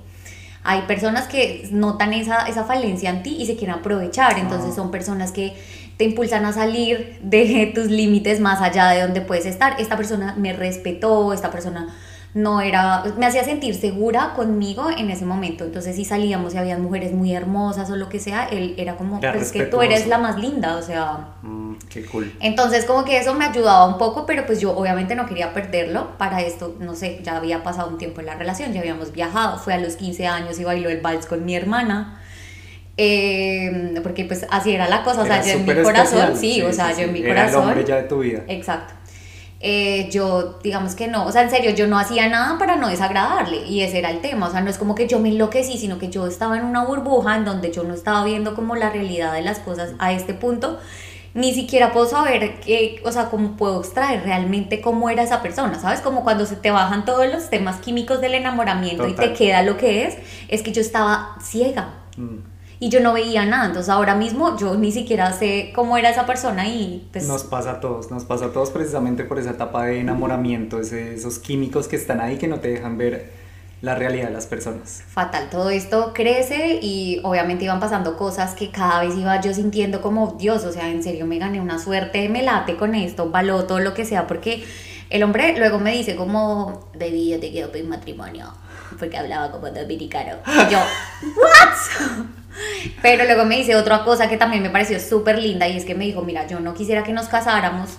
Hay 0.63 0.83
personas 0.83 1.27
que 1.27 1.67
notan 1.71 2.13
esa, 2.13 2.47
esa 2.47 2.63
falencia 2.63 3.09
en 3.09 3.21
ti 3.23 3.35
y 3.39 3.45
se 3.45 3.55
quieren 3.55 3.75
aprovechar, 3.75 4.39
entonces 4.39 4.71
Ah. 4.71 4.75
son 4.75 4.91
personas 4.91 5.31
que 5.31 5.53
te 5.97 6.05
impulsan 6.05 6.45
a 6.45 6.53
salir 6.53 7.19
de 7.21 7.71
tus 7.75 7.87
límites 7.87 8.39
más 8.39 8.61
allá 8.61 8.87
de 8.89 9.01
donde 9.01 9.21
puedes 9.21 9.45
estar. 9.45 9.79
Esta 9.79 9.97
persona 9.97 10.35
me 10.37 10.53
respetó, 10.53 11.33
esta 11.33 11.51
persona 11.51 11.93
no 12.33 12.61
era, 12.61 13.03
me 13.17 13.27
hacía 13.27 13.43
sentir 13.43 13.75
segura 13.75 14.33
conmigo 14.35 14.89
en 14.89 15.11
ese 15.11 15.23
momento. 15.23 15.65
Entonces 15.65 15.95
si 15.95 16.03
salíamos 16.03 16.55
y 16.55 16.57
había 16.57 16.77
mujeres 16.77 17.13
muy 17.13 17.33
hermosas 17.33 17.89
o 17.91 17.95
lo 17.95 18.09
que 18.09 18.19
sea, 18.19 18.45
él 18.45 18.73
era 18.77 18.95
como, 18.95 19.19
pues 19.19 19.51
que 19.51 19.63
tú 19.63 19.81
eres 19.81 20.07
la 20.07 20.17
más 20.17 20.39
linda, 20.39 20.77
o 20.77 20.81
sea... 20.81 21.35
Mm, 21.43 21.73
qué 21.89 22.05
cool. 22.05 22.33
Entonces 22.39 22.85
como 22.85 23.05
que 23.05 23.19
eso 23.19 23.35
me 23.35 23.45
ayudaba 23.45 23.85
un 23.85 23.99
poco, 23.99 24.25
pero 24.25 24.45
pues 24.47 24.59
yo 24.59 24.75
obviamente 24.75 25.13
no 25.15 25.27
quería 25.27 25.53
perderlo. 25.53 26.17
Para 26.17 26.41
esto, 26.41 26.75
no 26.79 26.95
sé, 26.95 27.19
ya 27.23 27.37
había 27.37 27.61
pasado 27.61 27.89
un 27.89 27.99
tiempo 27.99 28.21
en 28.21 28.25
la 28.25 28.35
relación, 28.35 28.73
ya 28.73 28.79
habíamos 28.79 29.11
viajado, 29.11 29.59
fue 29.59 29.73
a 29.75 29.77
los 29.77 29.95
15 29.95 30.25
años 30.25 30.59
y 30.59 30.63
bailó 30.63 30.89
el 30.89 31.01
vals 31.01 31.27
con 31.27 31.45
mi 31.45 31.55
hermana. 31.55 32.19
Eh, 32.95 33.99
porque 34.03 34.25
pues 34.25 34.45
así 34.51 34.71
era 34.71 34.87
la 34.87 35.03
cosa, 35.03 35.21
o 35.21 35.25
sea, 35.25 35.37
Era 35.37 35.45
yo 35.45 35.53
en 35.53 35.65
mi 35.65 35.83
corazón, 35.83 36.19
especial, 36.19 36.37
sí, 36.37 36.61
o 36.61 36.71
sea, 36.71 36.93
sí, 36.93 37.01
yo 37.01 37.07
en 37.07 37.13
mi 37.13 37.19
Era 37.21 37.29
el 37.29 37.51
corazón. 37.51 37.69
hombre 37.69 37.85
ya 37.85 37.95
de 37.95 38.03
tu 38.03 38.19
vida. 38.19 38.43
Exacto. 38.47 38.93
Eh, 39.65 40.09
yo, 40.11 40.59
digamos 40.61 40.93
que 40.93 41.07
no, 41.07 41.25
o 41.25 41.31
sea, 41.31 41.43
en 41.43 41.49
serio, 41.49 41.71
yo 41.71 41.87
no 41.87 41.97
hacía 41.97 42.27
nada 42.27 42.57
para 42.57 42.75
no 42.75 42.89
desagradarle 42.89 43.65
y 43.65 43.81
ese 43.81 43.99
era 43.99 44.11
el 44.11 44.19
tema, 44.19 44.47
o 44.47 44.51
sea, 44.51 44.59
no 44.59 44.69
es 44.69 44.77
como 44.77 44.93
que 44.93 45.07
yo 45.07 45.19
me 45.19 45.29
enloquecí, 45.29 45.77
sino 45.77 45.97
que 45.99 46.09
yo 46.09 46.27
estaba 46.27 46.57
en 46.57 46.65
una 46.65 46.83
burbuja 46.83 47.37
en 47.37 47.45
donde 47.45 47.71
yo 47.71 47.83
no 47.83 47.93
estaba 47.93 48.25
viendo 48.25 48.55
como 48.55 48.75
la 48.75 48.89
realidad 48.89 49.31
de 49.31 49.41
las 49.41 49.59
cosas 49.59 49.93
a 49.99 50.11
este 50.11 50.33
punto, 50.33 50.79
ni 51.33 51.53
siquiera 51.53 51.93
puedo 51.93 52.07
saber, 52.07 52.59
qué, 52.59 53.01
o 53.05 53.11
sea, 53.13 53.29
cómo 53.29 53.55
puedo 53.55 53.79
extraer 53.79 54.23
realmente 54.23 54.81
cómo 54.81 55.09
era 55.09 55.23
esa 55.23 55.41
persona, 55.41 55.79
¿sabes? 55.79 56.01
Como 56.01 56.23
cuando 56.25 56.45
se 56.45 56.57
te 56.57 56.69
bajan 56.69 57.05
todos 57.05 57.25
los 57.31 57.49
temas 57.49 57.77
químicos 57.77 58.19
del 58.19 58.33
enamoramiento 58.35 59.07
y 59.07 59.13
Total. 59.13 59.29
te 59.29 59.33
queda 59.33 59.63
lo 59.63 59.77
que 59.77 60.07
es, 60.07 60.17
es 60.49 60.61
que 60.61 60.73
yo 60.73 60.81
estaba 60.81 61.37
ciega 61.41 62.03
Mm. 62.17 62.52
Y 62.85 62.89
yo 62.89 62.99
no 62.99 63.13
veía 63.13 63.45
nada, 63.45 63.65
entonces 63.67 63.89
ahora 63.89 64.13
mismo 64.15 64.57
yo 64.57 64.75
ni 64.75 64.91
siquiera 64.91 65.31
sé 65.31 65.71
cómo 65.73 65.97
era 65.97 66.09
esa 66.09 66.25
persona 66.25 66.67
y 66.67 67.07
pues... 67.11 67.27
Nos 67.27 67.43
pasa 67.43 67.71
a 67.71 67.79
todos, 67.79 68.11
nos 68.11 68.25
pasa 68.25 68.45
a 68.45 68.51
todos 68.51 68.71
precisamente 68.71 69.23
por 69.23 69.39
esa 69.39 69.51
etapa 69.51 69.85
de 69.85 69.99
enamoramiento, 69.99 70.79
ese- 70.79 71.13
esos 71.13 71.39
químicos 71.39 71.87
que 71.87 71.95
están 71.95 72.19
ahí 72.19 72.37
que 72.37 72.47
no 72.47 72.59
te 72.59 72.67
dejan 72.69 72.97
ver 72.97 73.31
la 73.81 73.95
realidad 73.95 74.27
de 74.27 74.33
las 74.33 74.45
personas. 74.47 75.03
fatal. 75.07 75.49
Todo 75.49 75.69
esto 75.69 76.11
crece 76.13 76.79
y 76.81 77.19
obviamente 77.23 77.65
iban 77.65 77.79
pasando 77.81 78.15
cosas 78.17 78.53
que 78.55 78.71
cada 78.71 79.03
vez 79.03 79.15
iba 79.17 79.39
yo 79.41 79.53
sintiendo 79.53 80.01
como 80.01 80.35
Dios, 80.39 80.63
o 80.65 80.71
sea, 80.71 80.89
en 80.89 81.03
serio 81.03 81.25
me 81.25 81.37
gané 81.37 81.59
una 81.61 81.77
suerte, 81.79 82.27
me 82.29 82.43
late 82.43 82.75
con 82.77 82.95
esto, 82.95 83.29
baloto, 83.29 83.79
lo 83.79 83.93
que 83.93 84.05
sea, 84.05 84.25
porque 84.25 84.63
el 85.09 85.21
hombre 85.23 85.55
luego 85.57 85.79
me 85.79 85.91
dice 85.91 86.15
como, 86.15 86.87
baby, 86.97 87.29
yo 87.31 87.39
te 87.39 87.51
quiero 87.51 87.71
pedir 87.73 87.87
matrimonio, 87.87 88.47
porque 88.97 89.17
hablaba 89.17 89.51
como 89.51 89.69
dominicano. 89.69 90.37
Y 90.47 90.71
yo, 90.71 90.79
¿what? 91.35 92.25
Pero 93.01 93.25
luego 93.25 93.45
me 93.45 93.57
dice 93.57 93.75
otra 93.75 94.03
cosa 94.03 94.27
que 94.29 94.37
también 94.37 94.61
me 94.63 94.69
pareció 94.69 94.99
súper 94.99 95.39
linda 95.39 95.67
y 95.67 95.77
es 95.77 95.85
que 95.85 95.95
me 95.95 96.05
dijo, 96.05 96.21
mira, 96.21 96.47
yo 96.47 96.59
no 96.59 96.73
quisiera 96.73 97.03
que 97.03 97.13
nos 97.13 97.27
casáramos 97.27 97.97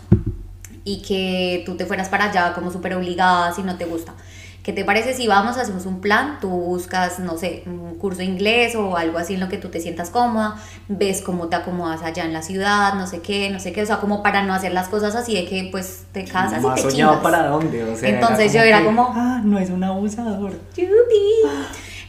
y 0.85 1.03
que 1.03 1.63
tú 1.67 1.77
te 1.77 1.87
fueras 1.87 2.09
para 2.09 2.27
allá 2.31 2.53
como 2.55 2.71
súper 2.71 2.95
obligada 2.95 3.53
si 3.53 3.63
no 3.63 3.77
te 3.77 3.85
gusta. 3.87 4.15
¿Qué 4.63 4.73
te 4.73 4.83
parece 4.83 5.13
si 5.13 5.27
vamos, 5.27 5.59
hacemos 5.59 5.85
un 5.85 6.01
plan? 6.01 6.39
Tú 6.41 6.49
buscas, 6.49 7.19
no 7.19 7.37
sé, 7.37 7.65
un 7.67 7.97
curso 7.99 8.21
de 8.21 8.25
inglés 8.25 8.75
o 8.77 8.97
algo 8.97 9.19
así 9.19 9.35
en 9.35 9.41
lo 9.41 9.51
que 9.51 9.59
tú 9.59 9.69
te 9.69 9.79
sientas 9.79 10.09
cómoda, 10.09 10.57
ves 10.89 11.21
cómo 11.21 11.49
te 11.49 11.57
acomodas 11.57 12.03
allá 12.03 12.25
en 12.25 12.33
la 12.33 12.41
ciudad, 12.41 12.95
no 12.95 13.07
sé 13.07 13.21
qué, 13.21 13.51
no 13.51 13.61
sé 13.61 13.73
qué, 13.73 13.83
o 13.83 13.87
sea, 13.87 13.99
como 13.99 14.23
para 14.23 14.43
no 14.43 14.55
hacer 14.55 14.73
las 14.73 14.89
cosas 14.89 15.15
así 15.17 15.35
de 15.35 15.45
que 15.45 15.69
pues 15.71 16.05
te 16.13 16.25
casas 16.25 16.63
Más 16.63 16.79
y 16.81 16.83
te 16.83 16.91
soñado 16.91 17.13
chingas. 17.17 17.23
para 17.23 17.47
dónde, 17.49 17.85
o 17.85 17.95
sea. 17.95 18.09
Entonces 18.09 18.55
yo 18.55 18.63
era 18.63 18.83
como- 18.83 19.13
Ah, 19.15 19.43
no 19.45 19.59
es 19.59 19.69
un 19.69 19.85
abusador. 19.85 20.53
Yupi. 20.75 20.91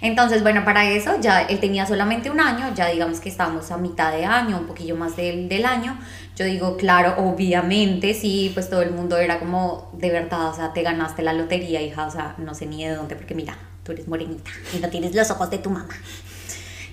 Entonces, 0.01 0.43
bueno, 0.43 0.63
para 0.65 0.89
eso 0.89 1.19
ya 1.21 1.41
él 1.43 1.59
tenía 1.59 1.85
solamente 1.85 2.29
un 2.29 2.39
año, 2.39 2.73
ya 2.75 2.87
digamos 2.87 3.19
que 3.19 3.29
estamos 3.29 3.71
a 3.71 3.77
mitad 3.77 4.11
de 4.11 4.25
año, 4.25 4.59
un 4.59 4.67
poquillo 4.67 4.95
más 4.95 5.15
del, 5.15 5.49
del 5.49 5.65
año. 5.65 5.97
Yo 6.35 6.45
digo, 6.45 6.77
claro, 6.77 7.15
obviamente, 7.17 8.13
sí, 8.13 8.51
pues 8.53 8.69
todo 8.69 8.81
el 8.81 8.91
mundo 8.91 9.17
era 9.17 9.39
como, 9.39 9.89
de 9.93 10.09
verdad, 10.09 10.49
o 10.49 10.53
sea, 10.53 10.73
te 10.73 10.81
ganaste 10.83 11.21
la 11.21 11.33
lotería, 11.33 11.81
hija, 11.81 12.05
o 12.05 12.11
sea, 12.11 12.35
no 12.37 12.53
sé 12.53 12.65
ni 12.65 12.85
de 12.85 12.93
dónde, 12.93 13.15
porque 13.15 13.35
mira, 13.35 13.57
tú 13.83 13.93
eres 13.93 14.07
morenita 14.07 14.51
y 14.75 14.79
no 14.79 14.89
tienes 14.89 15.15
los 15.15 15.31
ojos 15.31 15.49
de 15.49 15.59
tu 15.59 15.69
mamá. 15.69 15.89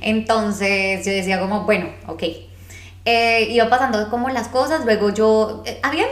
Entonces 0.00 1.04
yo 1.04 1.12
decía 1.12 1.40
como, 1.40 1.64
bueno, 1.64 1.88
ok. 2.06 2.22
Eh, 3.04 3.48
iba 3.50 3.68
pasando 3.68 4.08
como 4.10 4.28
las 4.30 4.46
cosas, 4.48 4.84
luego 4.84 5.10
yo, 5.10 5.62
eh, 5.66 5.80
había 5.82 6.04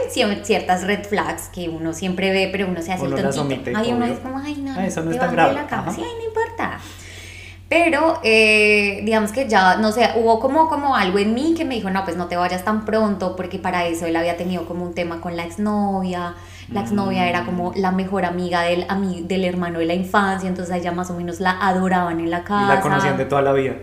ciertas 0.43 0.83
red 0.85 1.05
flags 1.05 1.49
que 1.49 1.69
uno 1.69 1.93
siempre 1.93 2.31
ve, 2.33 2.49
pero 2.51 2.67
uno 2.67 2.83
se 2.83 2.93
hace 2.93 3.05
Uno 3.07 3.17
el 3.17 3.23
tontito. 3.23 3.43
omite, 3.43 3.73
Ay, 3.77 3.93
uno 3.93 4.07
es 4.07 4.19
como, 4.19 4.39
ay, 4.39 4.57
no, 4.57 4.75
Ah, 4.77 4.85
eso 4.87 5.01
no 5.03 5.11
es 5.13 5.17
te 5.17 5.21
tan 5.25 5.33
grave. 5.33 5.55
la 5.55 5.67
cama. 5.69 5.83
Ajá. 5.83 5.93
Sí, 5.93 6.03
ay, 6.05 6.11
no 6.19 6.25
importa. 6.27 6.81
Pero, 7.69 8.19
eh, 8.25 9.03
digamos 9.05 9.31
que 9.31 9.49
ya, 9.49 9.77
no 9.77 9.93
sé, 9.93 10.11
hubo 10.17 10.41
como, 10.41 10.69
como 10.69 10.97
algo 10.97 11.21
en 11.21 11.33
mí 11.35 11.55
que 11.57 11.65
me 11.65 11.77
dijo, 11.77 11.89
no, 11.91 12.05
pues 12.05 12.17
no 12.17 12.27
te 12.27 12.37
vayas 12.37 12.65
tan 12.65 12.85
pronto, 12.85 13.37
porque 13.37 13.61
para 13.61 13.87
eso 13.87 14.07
él 14.07 14.17
había 14.17 14.37
tenido 14.37 14.67
como 14.67 14.85
un 14.85 14.93
tema 14.93 15.21
con 15.21 15.37
la 15.37 15.45
exnovia. 15.45 16.35
La 16.73 16.81
exnovia 16.81 17.29
era 17.29 17.45
como 17.45 17.73
la 17.77 17.93
mejor 17.93 18.25
amiga 18.25 18.63
del, 18.63 18.87
ami- 18.89 19.25
del 19.27 19.45
hermano 19.45 19.79
de 19.79 19.85
la 19.87 19.95
infancia, 19.95 20.49
entonces 20.49 20.75
ella 20.77 20.91
más 20.91 21.11
o 21.11 21.15
menos 21.15 21.39
la 21.39 21.53
adoraban 21.61 22.19
en 22.19 22.31
la 22.31 22.43
casa. 22.43 22.65
Y 22.65 22.67
la 22.67 22.81
conocían 22.81 23.17
de 23.17 23.25
toda 23.27 23.43
la 23.43 23.53
vida. 23.53 23.75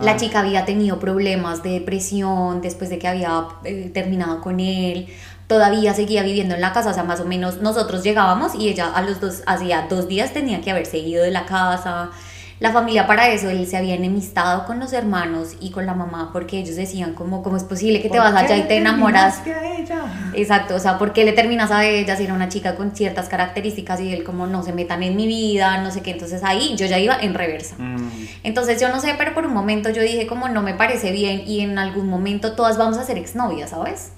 La 0.00 0.12
Ah. 0.12 0.16
chica 0.16 0.40
había 0.40 0.64
tenido 0.64 0.98
problemas 0.98 1.62
de 1.62 1.70
depresión 1.70 2.60
después 2.60 2.90
de 2.90 2.98
que 2.98 3.08
había 3.08 3.46
eh, 3.64 3.90
terminado 3.94 4.40
con 4.40 4.60
él. 4.60 5.08
Todavía 5.46 5.94
seguía 5.94 6.22
viviendo 6.22 6.54
en 6.54 6.60
la 6.60 6.72
casa, 6.72 6.90
o 6.90 6.94
sea, 6.94 7.04
más 7.04 7.20
o 7.20 7.24
menos 7.24 7.60
nosotros 7.62 8.02
llegábamos 8.02 8.54
y 8.54 8.68
ella 8.68 8.92
a 8.94 9.02
los 9.02 9.20
dos, 9.20 9.42
hacía 9.46 9.86
dos 9.88 10.08
días 10.08 10.32
tenía 10.32 10.60
que 10.60 10.70
haberse 10.70 10.98
ido 10.98 11.22
de 11.22 11.30
la 11.30 11.46
casa. 11.46 12.10
La 12.58 12.72
familia 12.72 13.06
para 13.06 13.28
eso, 13.28 13.50
él 13.50 13.66
se 13.66 13.76
había 13.76 13.94
enemistado 13.94 14.64
con 14.64 14.78
los 14.80 14.94
hermanos 14.94 15.56
y 15.60 15.70
con 15.72 15.84
la 15.84 15.92
mamá 15.92 16.30
porque 16.32 16.56
ellos 16.58 16.74
decían 16.76 17.12
como, 17.12 17.42
¿cómo 17.42 17.58
es 17.58 17.64
posible 17.64 18.00
que 18.00 18.08
te 18.08 18.16
¿Por 18.16 18.20
vas 18.32 18.34
allá 18.34 18.56
y 18.56 18.62
te 18.62 18.76
enamoras? 18.78 19.44
terminaste 19.44 19.68
a 19.68 19.78
ella? 19.78 20.30
Exacto, 20.32 20.74
o 20.74 20.78
sea, 20.78 20.96
¿por 20.96 21.12
qué 21.12 21.24
le 21.26 21.32
terminas 21.32 21.70
a 21.70 21.84
ella 21.84 22.16
si 22.16 22.24
era 22.24 22.32
una 22.32 22.48
chica 22.48 22.74
con 22.74 22.96
ciertas 22.96 23.28
características 23.28 24.00
y 24.00 24.10
él 24.10 24.24
como 24.24 24.46
no 24.46 24.62
se 24.62 24.72
metan 24.72 25.02
en 25.02 25.16
mi 25.16 25.26
vida, 25.26 25.82
no 25.82 25.90
sé 25.90 26.00
qué? 26.00 26.12
Entonces 26.12 26.42
ahí 26.44 26.74
yo 26.76 26.86
ya 26.86 26.98
iba 26.98 27.14
en 27.20 27.34
reversa. 27.34 27.74
Mm, 27.76 28.10
Entonces 28.42 28.80
yo 28.80 28.88
no 28.88 29.00
sé, 29.00 29.14
pero 29.18 29.34
por 29.34 29.44
un 29.44 29.52
momento 29.52 29.90
yo 29.90 30.00
dije 30.00 30.26
como 30.26 30.48
no 30.48 30.62
me 30.62 30.72
parece 30.72 31.12
bien 31.12 31.42
y 31.46 31.60
en 31.60 31.78
algún 31.78 32.08
momento 32.08 32.52
todas 32.54 32.78
vamos 32.78 32.96
a 32.96 33.04
ser 33.04 33.18
exnovias, 33.18 33.68
¿sabes? 33.70 34.12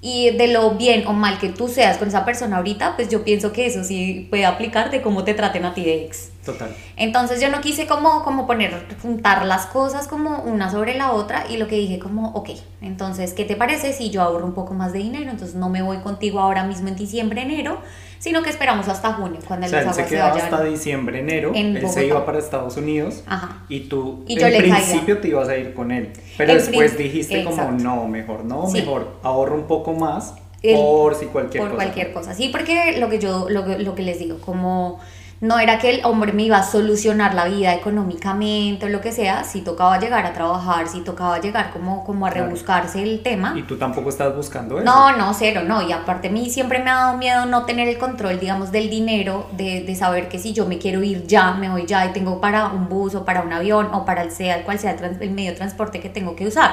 Y 0.00 0.30
de 0.30 0.48
lo 0.48 0.70
bien 0.72 1.06
o 1.06 1.12
mal 1.12 1.38
que 1.38 1.50
tú 1.50 1.68
seas 1.68 1.98
con 1.98 2.08
esa 2.08 2.24
persona 2.24 2.56
ahorita, 2.56 2.96
pues 2.96 3.10
yo 3.10 3.24
pienso 3.24 3.52
que 3.52 3.66
eso 3.66 3.84
sí 3.84 4.26
puede 4.30 4.46
aplicar 4.46 4.90
de 4.90 5.02
cómo 5.02 5.22
te 5.24 5.34
traten 5.34 5.66
a 5.66 5.74
ti 5.74 5.84
de 5.84 6.04
ex. 6.06 6.30
Total. 6.44 6.74
Entonces 6.96 7.40
yo 7.40 7.48
no 7.48 7.60
quise 7.60 7.86
como, 7.86 8.22
como 8.22 8.46
poner, 8.46 8.86
juntar 9.02 9.44
las 9.46 9.66
cosas 9.66 10.06
como 10.08 10.38
una 10.42 10.70
sobre 10.70 10.94
la 10.94 11.12
otra 11.12 11.46
y 11.50 11.56
lo 11.56 11.66
que 11.68 11.76
dije 11.76 11.98
como, 11.98 12.30
ok, 12.32 12.50
entonces, 12.82 13.32
¿qué 13.32 13.44
te 13.44 13.56
parece 13.56 13.92
si 13.92 14.10
yo 14.10 14.22
ahorro 14.22 14.44
un 14.46 14.52
poco 14.54 14.74
más 14.74 14.92
de 14.92 14.98
dinero? 15.00 15.30
Entonces 15.30 15.56
no 15.56 15.68
me 15.68 15.82
voy 15.82 15.98
contigo 15.98 16.40
ahora 16.40 16.64
mismo 16.64 16.88
en 16.88 16.96
diciembre, 16.96 17.42
enero, 17.42 17.78
sino 18.18 18.42
que 18.42 18.50
esperamos 18.50 18.88
hasta 18.88 19.12
junio, 19.14 19.40
cuando 19.46 19.66
O 19.66 19.68
sea, 19.70 19.80
él 19.82 19.88
se 19.92 20.02
se 20.02 20.06
quedaba 20.08 20.30
vayan. 20.32 20.44
hasta 20.52 20.64
diciembre, 20.64 21.18
enero. 21.20 21.52
en 21.54 21.76
él 21.76 21.88
se 21.88 22.06
iba 22.06 22.24
para 22.24 22.38
Estados 22.38 22.76
Unidos. 22.76 23.22
Ajá. 23.26 23.64
Y 23.68 23.80
tú, 23.80 24.24
Y 24.26 24.38
yo 24.38 24.46
en 24.46 24.52
le 24.52 24.58
caía. 24.60 24.74
principio, 24.76 25.18
te 25.18 25.28
ibas 25.28 25.48
a 25.48 25.56
ir 25.56 25.74
con 25.74 25.90
él. 25.90 26.12
Pero 26.38 26.52
En 26.52 26.58
después 26.58 26.96
dijiste 26.96 27.44
como, 27.44 27.56
Exacto. 27.56 27.82
no, 27.84 28.06
mejor 28.08 28.44
no, 28.44 28.66
Sí. 28.68 28.78
mejor 28.80 29.18
ahorro 29.22 29.54
un 29.56 29.64
poco 29.64 29.92
más 29.92 30.34
El- 30.62 30.76
por 30.76 31.14
si 31.14 31.26
cualquier 31.26 31.62
por 31.62 31.72
cosa. 31.72 31.82
cualquier 31.84 32.12
cosa. 32.14 32.34
Sí, 32.34 32.48
porque 32.50 32.96
lo 32.98 33.10
que 33.10 33.18
yo, 33.18 33.46
lo, 33.50 33.66
lo 33.66 33.94
que 33.94 34.02
les 34.02 34.18
digo, 34.18 34.38
como 34.38 35.00
no 35.46 35.58
era 35.58 35.78
que 35.78 35.90
el 35.90 36.04
hombre 36.04 36.32
me 36.32 36.44
iba 36.44 36.56
a 36.58 36.62
solucionar 36.62 37.34
la 37.34 37.44
vida 37.44 37.74
económicamente 37.74 38.86
o 38.86 38.88
lo 38.88 39.00
que 39.00 39.12
sea, 39.12 39.44
si 39.44 39.60
tocaba 39.60 39.98
llegar 39.98 40.24
a 40.26 40.32
trabajar, 40.32 40.88
si 40.88 41.00
tocaba 41.02 41.38
llegar 41.40 41.70
como, 41.72 42.02
como 42.04 42.26
a 42.26 42.30
rebuscarse 42.30 43.02
el 43.02 43.22
tema. 43.22 43.52
Y 43.56 43.62
tú 43.64 43.76
tampoco 43.76 44.08
estás 44.08 44.34
buscando 44.34 44.76
eso. 44.78 44.84
No, 44.84 45.16
no, 45.16 45.34
cero, 45.34 45.62
no. 45.66 45.82
Y 45.82 45.92
aparte 45.92 46.28
a 46.28 46.30
mí 46.30 46.48
siempre 46.50 46.78
me 46.82 46.90
ha 46.90 46.94
dado 46.94 47.16
miedo 47.18 47.46
no 47.46 47.64
tener 47.64 47.88
el 47.88 47.98
control, 47.98 48.40
digamos, 48.40 48.72
del 48.72 48.88
dinero, 48.88 49.46
de, 49.52 49.82
de 49.82 49.94
saber 49.94 50.28
que 50.28 50.38
si 50.38 50.52
yo 50.52 50.66
me 50.66 50.78
quiero 50.78 51.02
ir 51.02 51.26
ya, 51.26 51.52
me 51.52 51.68
voy 51.68 51.84
ya 51.86 52.06
y 52.06 52.12
tengo 52.12 52.40
para 52.40 52.68
un 52.68 52.88
bus 52.88 53.14
o 53.14 53.24
para 53.24 53.42
un 53.42 53.52
avión 53.52 53.88
o 53.92 54.04
para 54.04 54.22
el 54.22 54.30
sea 54.30 54.56
el 54.56 54.64
cual 54.64 54.78
sea 54.78 54.92
el, 54.92 54.96
trans- 54.96 55.20
el 55.20 55.30
medio 55.32 55.50
de 55.50 55.56
transporte 55.56 56.00
que 56.00 56.08
tengo 56.08 56.34
que 56.36 56.46
usar. 56.46 56.70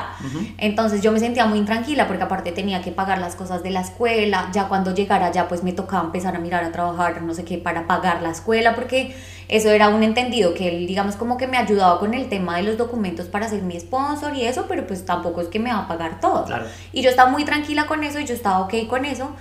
Entonces 0.57 1.01
yo 1.01 1.11
me 1.11 1.19
sentía 1.19 1.45
muy 1.45 1.57
intranquila 1.59 2.07
porque 2.07 2.23
aparte 2.23 2.51
tenía 2.51 2.81
que 2.81 2.91
pagar 2.91 3.17
las 3.19 3.35
cosas 3.35 3.63
de 3.63 3.71
la 3.71 3.81
escuela, 3.81 4.49
ya 4.53 4.67
cuando 4.67 4.93
llegara 4.93 5.31
ya 5.31 5.47
pues 5.47 5.63
me 5.63 5.73
tocaba 5.73 6.03
empezar 6.03 6.35
a 6.35 6.39
mirar 6.39 6.63
a 6.63 6.71
trabajar, 6.71 7.21
no 7.21 7.33
sé 7.33 7.43
qué, 7.43 7.57
para 7.57 7.87
pagar 7.87 8.21
la 8.21 8.29
escuela, 8.31 8.60
porque 8.75 9.15
eso 9.49 9.69
era 9.69 9.89
un 9.89 10.01
entendido 10.03 10.53
que 10.53 10.69
él, 10.69 10.87
digamos, 10.87 11.15
como 11.17 11.37
que 11.37 11.47
me 11.47 11.57
ayudaba 11.57 11.99
con 11.99 12.13
el 12.13 12.29
tema 12.29 12.55
de 12.57 12.63
los 12.63 12.77
documentos 12.77 13.27
para 13.27 13.49
ser 13.49 13.61
mi 13.63 13.77
sponsor 13.79 14.33
y 14.35 14.45
eso, 14.45 14.65
pero 14.69 14.87
pues 14.87 15.05
tampoco 15.05 15.41
es 15.41 15.47
que 15.49 15.59
me 15.59 15.71
va 15.73 15.79
a 15.79 15.87
pagar 15.87 16.19
todo. 16.21 16.45
Claro. 16.45 16.65
Y 16.93 17.01
yo 17.01 17.09
estaba 17.09 17.29
muy 17.29 17.43
tranquila 17.43 17.85
con 17.85 18.03
eso 18.03 18.19
y 18.19 18.25
yo 18.25 18.33
estaba 18.33 18.59
ok 18.61 18.87
con 18.87 19.03
eso. 19.05 19.31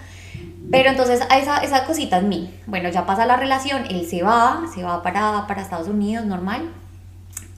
Pero 0.71 0.91
entonces 0.91 1.21
esa, 1.37 1.59
esa 1.59 1.85
cosita 1.85 2.19
en 2.19 2.29
mí. 2.29 2.51
Bueno, 2.67 2.89
ya 2.91 3.05
pasa 3.07 3.27
la 3.27 3.37
relación, 3.37 3.85
él 3.91 4.07
se 4.09 4.23
va, 4.23 4.63
se 4.75 4.83
va 4.83 5.03
para, 5.03 5.47
para 5.47 5.63
Estados 5.63 5.89
Unidos, 5.89 6.25
normal. 6.27 6.63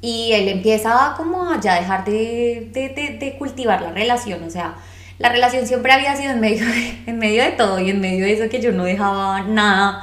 Y 0.00 0.32
él 0.32 0.48
empieza 0.48 1.14
como 1.16 1.50
a 1.50 1.60
ya 1.60 1.76
dejar 1.76 2.04
de, 2.04 2.68
de, 2.72 2.88
de- 2.88 3.18
de 3.18 3.38
cultivar 3.38 3.80
la 3.82 3.92
relación. 3.92 4.42
O 4.42 4.50
sea, 4.50 4.74
la 5.18 5.28
relación 5.28 5.66
siempre 5.66 5.92
había 5.92 6.16
sido 6.16 6.32
en 6.32 6.40
medio, 6.40 6.66
de, 6.66 7.02
en 7.06 7.18
medio 7.18 7.42
de 7.44 7.52
todo 7.52 7.78
y 7.78 7.90
en 7.90 8.00
medio 8.00 8.24
de 8.24 8.32
eso 8.32 8.48
que 8.50 8.60
yo 8.60 8.72
no 8.72 8.84
dejaba 8.84 9.42
nada 9.42 10.02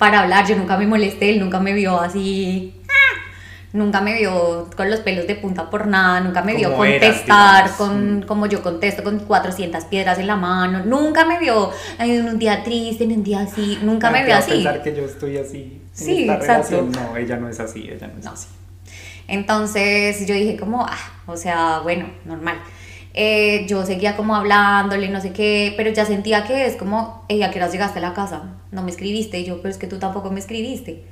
para 0.00 0.20
hablar. 0.20 0.44
Yo 0.48 0.56
nunca 0.56 0.76
me 0.76 0.86
molesté, 0.88 1.30
él 1.30 1.38
nunca 1.38 1.60
me 1.60 1.72
vio 1.74 2.00
así. 2.00 2.74
¡ah! 2.88 3.18
Nunca 3.72 4.00
me 4.00 4.14
vio 4.18 4.68
con 4.76 4.90
los 4.90 4.98
pelos 4.98 5.28
de 5.28 5.36
punta 5.36 5.70
por 5.70 5.86
nada, 5.86 6.18
nunca 6.20 6.42
me 6.42 6.54
vio 6.56 6.70
eras, 6.82 7.00
contestar 7.18 7.70
con, 7.76 8.18
Mm. 8.18 8.22
como 8.22 8.46
yo 8.46 8.62
contesto 8.64 9.04
con 9.04 9.20
400 9.20 9.84
piedras 9.84 10.18
en 10.18 10.26
la 10.26 10.34
mano, 10.34 10.84
nunca 10.84 11.24
me 11.24 11.38
vio 11.38 11.70
en 12.00 12.24
un 12.30 12.38
día 12.40 12.64
triste, 12.64 13.04
en 13.04 13.12
un 13.12 13.22
día 13.22 13.42
así, 13.42 13.78
nunca 13.82 14.10
me 14.10 14.20
Te 14.20 14.26
vio 14.26 14.36
así. 14.36 14.50
pensar 14.50 14.82
que 14.82 14.96
yo 14.96 15.04
estoy 15.04 15.36
así 15.38 15.80
en 15.82 15.90
Sí, 15.92 16.20
esta 16.22 16.34
exacto. 16.34 16.70
relación. 16.80 16.90
No, 16.90 17.16
ella 17.16 17.36
no 17.36 17.48
es 17.48 17.60
así, 17.60 17.88
ella 17.88 18.08
no 18.08 18.18
es 18.18 18.24
No. 18.24 18.32
así. 18.32 18.48
Entonces 19.28 20.26
yo 20.26 20.34
dije 20.34 20.56
como, 20.56 20.84
ah, 20.84 20.98
o 21.26 21.36
sea, 21.36 21.78
bueno, 21.84 22.06
normal. 22.24 22.56
Eh, 23.14 23.66
yo 23.68 23.84
seguía 23.84 24.16
como 24.16 24.36
hablándole, 24.36 25.08
no 25.08 25.20
sé 25.20 25.32
qué, 25.32 25.74
pero 25.76 25.90
ya 25.90 26.04
sentía 26.04 26.44
que 26.44 26.66
es 26.66 26.76
como, 26.76 27.24
ella, 27.28 27.46
¿a 27.46 27.50
qué 27.50 27.58
horas 27.58 27.72
llegaste 27.72 27.98
a 27.98 28.02
la 28.02 28.14
casa? 28.14 28.54
No 28.70 28.82
me 28.82 28.90
escribiste. 28.90 29.40
Y 29.40 29.44
yo, 29.44 29.56
pero 29.60 29.70
es 29.70 29.78
que 29.78 29.86
tú 29.86 29.98
tampoco 29.98 30.30
me 30.30 30.40
escribiste. 30.40 31.04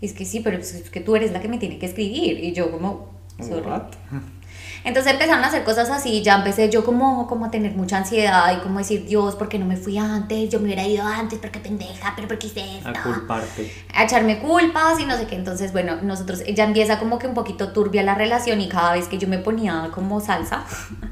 Y 0.00 0.06
es 0.06 0.12
que 0.14 0.24
sí, 0.24 0.40
pero 0.40 0.58
es 0.58 0.90
que 0.90 1.00
tú 1.00 1.14
eres 1.14 1.32
la 1.32 1.40
que 1.40 1.48
me 1.48 1.58
tiene 1.58 1.78
que 1.78 1.86
escribir. 1.86 2.42
Y 2.42 2.52
yo 2.52 2.70
como, 2.70 3.10
sorry. 3.38 3.68
Entonces 4.84 5.12
empezaron 5.12 5.44
a 5.44 5.46
hacer 5.46 5.62
cosas 5.62 5.90
así, 5.90 6.22
ya 6.22 6.36
empecé 6.36 6.68
yo 6.68 6.84
como, 6.84 7.26
como 7.28 7.46
a 7.46 7.50
tener 7.50 7.72
mucha 7.72 7.98
ansiedad 7.98 8.56
y 8.56 8.60
como 8.60 8.78
decir, 8.78 9.04
Dios, 9.06 9.36
¿por 9.36 9.48
qué 9.48 9.58
no 9.58 9.66
me 9.66 9.76
fui 9.76 9.96
antes? 9.96 10.50
Yo 10.50 10.58
me 10.58 10.66
hubiera 10.66 10.84
ido 10.84 11.04
antes, 11.06 11.38
¿por 11.38 11.50
qué 11.50 11.60
pendeja? 11.60 12.12
¿Pero 12.16 12.26
por 12.26 12.38
qué 12.38 12.48
hice 12.48 12.78
esto? 12.78 12.88
A 12.88 13.02
culparte. 13.02 13.72
a 13.94 14.04
echarme 14.04 14.40
culpas 14.40 14.98
y 14.98 15.06
no 15.06 15.16
sé 15.16 15.26
qué. 15.26 15.36
Entonces, 15.36 15.72
bueno, 15.72 15.96
nosotros 16.02 16.42
ya 16.52 16.64
empieza 16.64 16.98
como 16.98 17.18
que 17.18 17.26
un 17.26 17.34
poquito 17.34 17.72
turbia 17.72 18.02
la 18.02 18.14
relación 18.14 18.60
y 18.60 18.68
cada 18.68 18.94
vez 18.94 19.06
que 19.06 19.18
yo 19.18 19.28
me 19.28 19.38
ponía 19.38 19.90
como 19.94 20.20
salsa, 20.20 20.64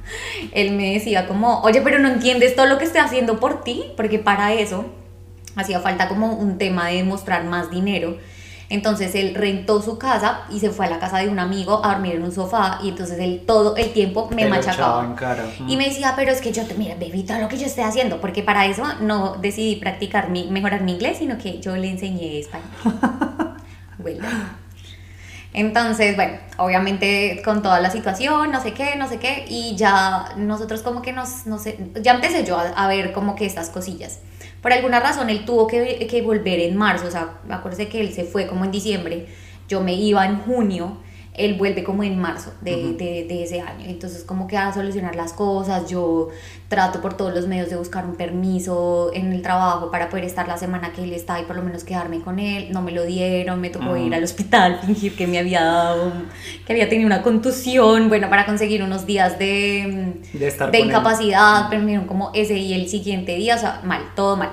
él 0.52 0.72
me 0.72 0.94
decía 0.94 1.28
como, 1.28 1.60
oye, 1.60 1.80
pero 1.82 1.98
no 1.98 2.08
entiendes 2.08 2.56
todo 2.56 2.66
lo 2.66 2.78
que 2.78 2.84
estoy 2.84 3.00
haciendo 3.00 3.38
por 3.38 3.62
ti, 3.62 3.84
porque 3.96 4.18
para 4.18 4.52
eso 4.52 4.86
hacía 5.56 5.80
falta 5.80 6.08
como 6.08 6.34
un 6.34 6.58
tema 6.58 6.88
de 6.88 7.04
mostrar 7.04 7.44
más 7.44 7.70
dinero. 7.70 8.16
Entonces 8.70 9.16
él 9.16 9.34
rentó 9.34 9.82
su 9.82 9.98
casa 9.98 10.42
y 10.48 10.60
se 10.60 10.70
fue 10.70 10.86
a 10.86 10.90
la 10.90 11.00
casa 11.00 11.18
de 11.18 11.28
un 11.28 11.40
amigo 11.40 11.84
a 11.84 11.92
dormir 11.92 12.14
en 12.14 12.22
un 12.22 12.30
sofá 12.30 12.78
y 12.80 12.90
entonces 12.90 13.18
él 13.18 13.42
todo 13.44 13.76
el 13.76 13.92
tiempo 13.92 14.30
me 14.30 14.42
echaba 14.42 14.56
machacaba. 14.56 15.04
en 15.04 15.14
cara. 15.14 15.44
Y 15.66 15.76
me 15.76 15.86
decía, 15.86 16.14
pero 16.14 16.30
es 16.30 16.40
que 16.40 16.52
yo, 16.52 16.64
te 16.64 16.74
mira, 16.74 16.94
baby, 16.94 17.24
todo 17.24 17.40
lo 17.40 17.48
que 17.48 17.58
yo 17.58 17.66
estoy 17.66 17.82
haciendo, 17.82 18.20
porque 18.20 18.44
para 18.44 18.66
eso 18.66 18.84
no 19.00 19.34
decidí 19.34 19.74
practicar, 19.74 20.30
mi, 20.30 20.46
mejorar 20.50 20.82
mi 20.82 20.92
inglés, 20.92 21.18
sino 21.18 21.36
que 21.36 21.58
yo 21.58 21.76
le 21.76 21.90
enseñé 21.90 22.38
español. 22.38 22.68
Bueno. 23.98 24.26
Entonces, 25.52 26.16
bueno, 26.16 26.38
obviamente 26.56 27.42
con 27.44 27.60
toda 27.60 27.80
la 27.80 27.90
situación, 27.90 28.50
no 28.50 28.62
sé 28.62 28.72
qué, 28.72 28.96
no 28.96 29.06
sé 29.08 29.18
qué, 29.18 29.44
y 29.46 29.76
ya 29.76 30.32
nosotros 30.38 30.80
como 30.80 31.02
que 31.02 31.12
nos, 31.12 31.44
no 31.44 31.58
sé, 31.58 31.76
ya 32.00 32.12
empecé 32.12 32.44
yo 32.44 32.56
a, 32.56 32.68
a 32.68 32.88
ver 32.88 33.12
como 33.12 33.34
que 33.34 33.44
estas 33.44 33.68
cosillas. 33.68 34.20
Por 34.60 34.72
alguna 34.72 35.00
razón 35.00 35.30
él 35.30 35.44
tuvo 35.44 35.66
que, 35.66 36.06
que 36.06 36.22
volver 36.22 36.60
en 36.60 36.76
marzo, 36.76 37.06
o 37.06 37.10
sea, 37.10 37.38
acuérdese 37.48 37.88
que 37.88 38.00
él 38.00 38.12
se 38.12 38.24
fue 38.24 38.46
como 38.46 38.64
en 38.64 38.70
diciembre, 38.70 39.26
yo 39.68 39.80
me 39.80 39.94
iba 39.94 40.24
en 40.26 40.38
junio, 40.40 40.98
él 41.34 41.54
vuelve 41.54 41.84
como 41.84 42.02
en 42.02 42.18
marzo 42.18 42.52
de, 42.60 42.94
de, 42.94 43.24
de, 43.24 43.42
ese 43.44 43.60
año. 43.60 43.84
Entonces 43.86 44.24
como 44.24 44.46
que 44.46 44.56
a 44.56 44.72
solucionar 44.74 45.14
las 45.14 45.32
cosas, 45.32 45.88
yo 45.88 46.28
trato 46.68 47.00
por 47.00 47.16
todos 47.16 47.32
los 47.32 47.46
medios 47.46 47.70
de 47.70 47.76
buscar 47.76 48.04
un 48.04 48.16
permiso 48.16 49.10
en 49.14 49.32
el 49.32 49.40
trabajo 49.40 49.90
para 49.90 50.08
poder 50.08 50.24
estar 50.24 50.48
la 50.48 50.56
semana 50.56 50.92
que 50.92 51.04
él 51.04 51.12
está 51.12 51.40
y 51.40 51.44
por 51.44 51.56
lo 51.56 51.62
menos 51.62 51.84
quedarme 51.84 52.20
con 52.20 52.38
él. 52.38 52.72
No 52.72 52.82
me 52.82 52.92
lo 52.92 53.04
dieron, 53.04 53.60
me 53.60 53.70
tocó 53.70 53.96
ir 53.96 54.12
ah. 54.12 54.16
al 54.16 54.24
hospital, 54.24 54.80
fingir 54.86 55.14
que 55.16 55.26
me 55.26 55.38
había 55.38 55.62
dado, 55.62 56.12
que 56.66 56.72
había 56.72 56.88
tenido 56.88 57.06
una 57.06 57.22
contusión, 57.22 58.08
bueno, 58.08 58.28
para 58.28 58.44
conseguir 58.44 58.82
unos 58.82 59.06
días 59.06 59.38
de, 59.38 60.14
de, 60.32 60.50
de 60.50 60.80
incapacidad, 60.80 61.66
pero 61.70 61.80
me 61.80 61.88
dieron 61.88 62.06
como 62.06 62.32
ese 62.34 62.56
y 62.58 62.74
el 62.74 62.88
siguiente 62.88 63.36
día, 63.36 63.54
o 63.54 63.58
sea, 63.58 63.80
mal, 63.84 64.02
todo 64.16 64.36
mal. 64.36 64.50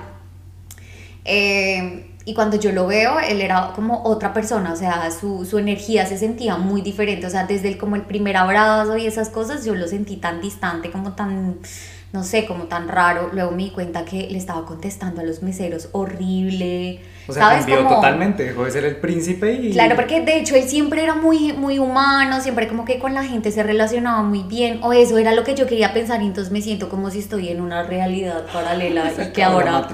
Eh, 1.24 2.07
y 2.28 2.34
cuando 2.34 2.58
yo 2.58 2.72
lo 2.72 2.86
veo, 2.86 3.18
él 3.20 3.40
era 3.40 3.72
como 3.74 4.02
otra 4.04 4.34
persona, 4.34 4.74
o 4.74 4.76
sea, 4.76 5.10
su, 5.10 5.46
su, 5.46 5.56
energía 5.56 6.04
se 6.04 6.18
sentía 6.18 6.58
muy 6.58 6.82
diferente, 6.82 7.26
o 7.26 7.30
sea, 7.30 7.46
desde 7.46 7.68
el, 7.68 7.78
como 7.78 7.96
el 7.96 8.02
primer 8.02 8.36
abrazo 8.36 8.98
y 8.98 9.06
esas 9.06 9.30
cosas, 9.30 9.64
yo 9.64 9.74
lo 9.74 9.88
sentí 9.88 10.16
tan 10.16 10.42
distante, 10.42 10.90
como 10.90 11.14
tan, 11.14 11.56
no 12.12 12.24
sé, 12.24 12.44
como 12.44 12.64
tan 12.64 12.86
raro. 12.86 13.30
Luego 13.32 13.52
me 13.52 13.62
di 13.62 13.70
cuenta 13.70 14.04
que 14.04 14.28
le 14.28 14.36
estaba 14.36 14.66
contestando 14.66 15.22
a 15.22 15.24
los 15.24 15.42
meseros 15.42 15.88
horrible. 15.92 17.00
O 17.26 17.32
sea, 17.32 17.48
cambió 17.48 17.86
totalmente, 17.86 18.44
dejó 18.44 18.66
de 18.66 18.72
ser 18.72 18.84
el 18.84 18.96
príncipe 18.96 19.54
y... 19.54 19.72
Claro, 19.72 19.96
porque 19.96 20.20
de 20.20 20.38
hecho 20.38 20.54
él 20.54 20.68
siempre 20.68 21.02
era 21.02 21.14
muy, 21.14 21.54
muy 21.54 21.78
humano, 21.78 22.42
siempre 22.42 22.68
como 22.68 22.84
que 22.84 22.98
con 22.98 23.14
la 23.14 23.24
gente 23.24 23.50
se 23.52 23.62
relacionaba 23.62 24.22
muy 24.22 24.42
bien, 24.42 24.80
o 24.82 24.92
eso 24.92 25.16
era 25.16 25.32
lo 25.32 25.44
que 25.44 25.54
yo 25.54 25.66
quería 25.66 25.94
pensar, 25.94 26.20
y 26.20 26.26
entonces 26.26 26.52
me 26.52 26.60
siento 26.60 26.90
como 26.90 27.10
si 27.10 27.20
estoy 27.20 27.48
en 27.48 27.62
una 27.62 27.84
realidad 27.84 28.44
paralela 28.52 29.10
y 29.12 29.28
que 29.32 29.42
ahora... 29.42 29.88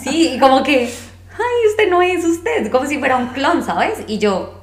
Sí, 0.00 0.36
como 0.40 0.62
que 0.62 0.92
ay, 1.34 1.70
usted 1.70 1.90
no 1.90 2.02
es 2.02 2.24
usted, 2.24 2.70
como 2.70 2.86
si 2.86 2.98
fuera 2.98 3.16
un 3.16 3.28
clon, 3.28 3.64
¿sabes? 3.64 4.04
Y 4.06 4.18
yo, 4.18 4.62